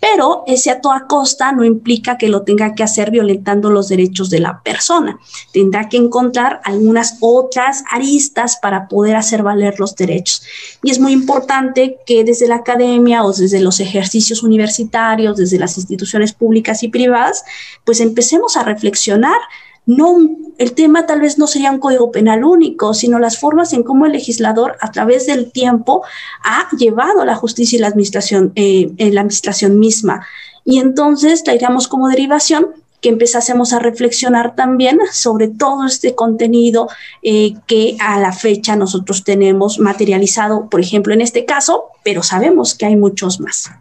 Pero 0.00 0.42
ese 0.48 0.72
a 0.72 0.80
toda 0.80 1.06
costa 1.06 1.52
no 1.52 1.64
implica 1.64 2.18
que 2.18 2.28
lo 2.28 2.42
tenga 2.42 2.74
que 2.74 2.82
hacer 2.82 3.12
violentando 3.12 3.70
los 3.70 3.88
derechos 3.88 4.30
de 4.30 4.40
la 4.40 4.60
persona. 4.60 5.20
Tendrá 5.52 5.88
que 5.88 5.96
encontrar 5.96 6.60
algunas 6.64 7.18
otras 7.20 7.84
aristas 7.88 8.58
para 8.60 8.88
poder 8.88 9.14
hacer 9.14 9.44
valer 9.44 9.78
los 9.78 9.94
derechos. 9.94 10.42
Y 10.82 10.90
es 10.90 10.98
muy 10.98 11.12
importante 11.12 11.98
que 12.04 12.24
desde 12.24 12.48
la 12.48 12.56
academia 12.56 13.22
o 13.22 13.32
desde 13.32 13.60
los 13.60 13.78
ejercicios 13.78 14.42
universitarios, 14.42 15.36
desde 15.36 15.60
las 15.60 15.78
instituciones 15.78 16.32
públicas 16.32 16.82
y 16.82 16.88
privadas, 16.88 17.44
pues 17.84 18.00
empecemos 18.00 18.56
a 18.56 18.64
reflexionar 18.64 19.38
no, 19.84 20.16
el 20.58 20.74
tema 20.74 21.06
tal 21.06 21.20
vez 21.20 21.38
no 21.38 21.46
sería 21.46 21.72
un 21.72 21.80
código 21.80 22.12
penal 22.12 22.44
único, 22.44 22.94
sino 22.94 23.18
las 23.18 23.38
formas 23.38 23.72
en 23.72 23.82
cómo 23.82 24.06
el 24.06 24.12
legislador 24.12 24.76
a 24.80 24.92
través 24.92 25.26
del 25.26 25.50
tiempo 25.50 26.02
ha 26.44 26.68
llevado 26.76 27.24
la 27.24 27.34
justicia 27.34 27.76
y 27.76 27.80
la 27.80 27.88
administración, 27.88 28.52
eh, 28.54 28.92
en 28.96 29.14
la 29.14 29.22
administración 29.22 29.78
misma. 29.78 30.26
Y 30.64 30.78
entonces 30.78 31.42
traigamos 31.42 31.88
como 31.88 32.08
derivación 32.08 32.68
que 33.00 33.08
empezásemos 33.08 33.72
a 33.72 33.80
reflexionar 33.80 34.54
también 34.54 35.00
sobre 35.10 35.48
todo 35.48 35.86
este 35.86 36.14
contenido 36.14 36.88
eh, 37.22 37.54
que 37.66 37.96
a 37.98 38.20
la 38.20 38.32
fecha 38.32 38.76
nosotros 38.76 39.24
tenemos 39.24 39.80
materializado, 39.80 40.70
por 40.70 40.80
ejemplo, 40.80 41.12
en 41.12 41.20
este 41.20 41.44
caso, 41.44 41.86
pero 42.04 42.22
sabemos 42.22 42.76
que 42.76 42.86
hay 42.86 42.94
muchos 42.94 43.40
más. 43.40 43.72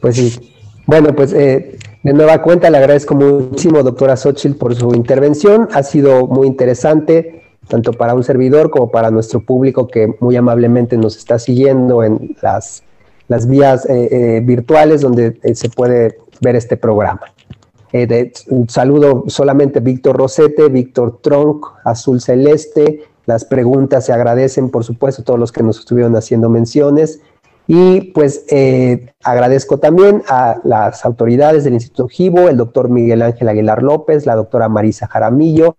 Pues 0.00 0.16
sí. 0.16 0.51
Bueno, 0.92 1.14
pues 1.14 1.32
eh, 1.32 1.78
de 2.02 2.12
nueva 2.12 2.42
cuenta, 2.42 2.68
le 2.68 2.76
agradezco 2.76 3.14
muchísimo, 3.14 3.82
doctora 3.82 4.14
Xochitl, 4.14 4.58
por 4.58 4.74
su 4.74 4.92
intervención. 4.94 5.66
Ha 5.72 5.82
sido 5.82 6.26
muy 6.26 6.46
interesante, 6.46 7.44
tanto 7.66 7.94
para 7.94 8.12
un 8.12 8.22
servidor 8.22 8.68
como 8.68 8.90
para 8.90 9.10
nuestro 9.10 9.40
público 9.40 9.86
que 9.86 10.14
muy 10.20 10.36
amablemente 10.36 10.98
nos 10.98 11.16
está 11.16 11.38
siguiendo 11.38 12.04
en 12.04 12.36
las, 12.42 12.82
las 13.28 13.48
vías 13.48 13.86
eh, 13.86 14.08
eh, 14.10 14.40
virtuales 14.44 15.00
donde 15.00 15.38
eh, 15.42 15.54
se 15.54 15.70
puede 15.70 16.18
ver 16.42 16.56
este 16.56 16.76
programa. 16.76 17.22
un 18.50 18.68
saludo 18.68 19.24
solamente 19.28 19.80
Víctor 19.80 20.18
Rosete, 20.18 20.68
Víctor 20.68 21.20
Tronc, 21.22 21.64
Azul 21.84 22.20
Celeste. 22.20 23.04
Las 23.24 23.46
preguntas 23.46 24.04
se 24.04 24.12
agradecen, 24.12 24.68
por 24.68 24.84
supuesto, 24.84 25.22
todos 25.22 25.40
los 25.40 25.52
que 25.52 25.62
nos 25.62 25.78
estuvieron 25.78 26.14
haciendo 26.16 26.50
menciones. 26.50 27.22
Y 27.66 28.12
pues 28.12 28.44
eh, 28.50 29.12
agradezco 29.22 29.78
también 29.78 30.22
a 30.28 30.56
las 30.64 31.04
autoridades 31.04 31.64
del 31.64 31.74
Instituto 31.74 32.08
Gibo, 32.08 32.48
el 32.48 32.56
doctor 32.56 32.88
Miguel 32.88 33.22
Ángel 33.22 33.48
Aguilar 33.48 33.82
López, 33.82 34.26
la 34.26 34.34
doctora 34.34 34.68
Marisa 34.68 35.06
Jaramillo, 35.06 35.76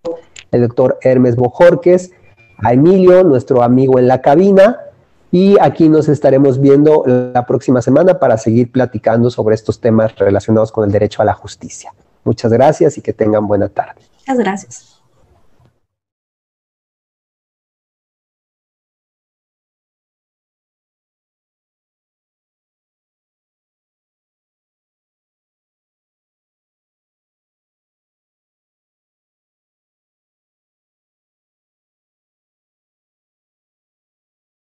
el 0.52 0.62
doctor 0.62 0.98
Hermes 1.02 1.36
Bojorques, 1.36 2.12
a 2.58 2.74
Emilio, 2.74 3.24
nuestro 3.24 3.64
amigo 3.64 4.00
en 4.00 4.08
la 4.08 4.22
cabina, 4.22 4.80
y 5.32 5.58
aquí 5.60 5.90
nos 5.90 6.10
estaremos 6.10 6.62
viendo 6.62 7.04
la 7.08 7.46
próxima 7.48 7.82
semana 7.82 8.20
para 8.20 8.38
seguir 8.38 8.72
platicando 8.72 9.32
sobre 9.32 9.56
estos 9.56 9.82
temas 9.82 10.16
relacionados 10.16 10.72
con 10.72 10.86
el 10.86 10.92
derecho 10.92 11.24
a 11.24 11.26
la 11.26 11.34
justicia. 11.34 11.92
Muchas 12.24 12.54
gracias 12.54 13.00
y 13.00 13.02
que 13.02 13.14
tengan 13.14 13.48
buena 13.48 13.68
tarde. 13.68 14.02
Muchas 14.20 14.38
gracias. 14.38 14.93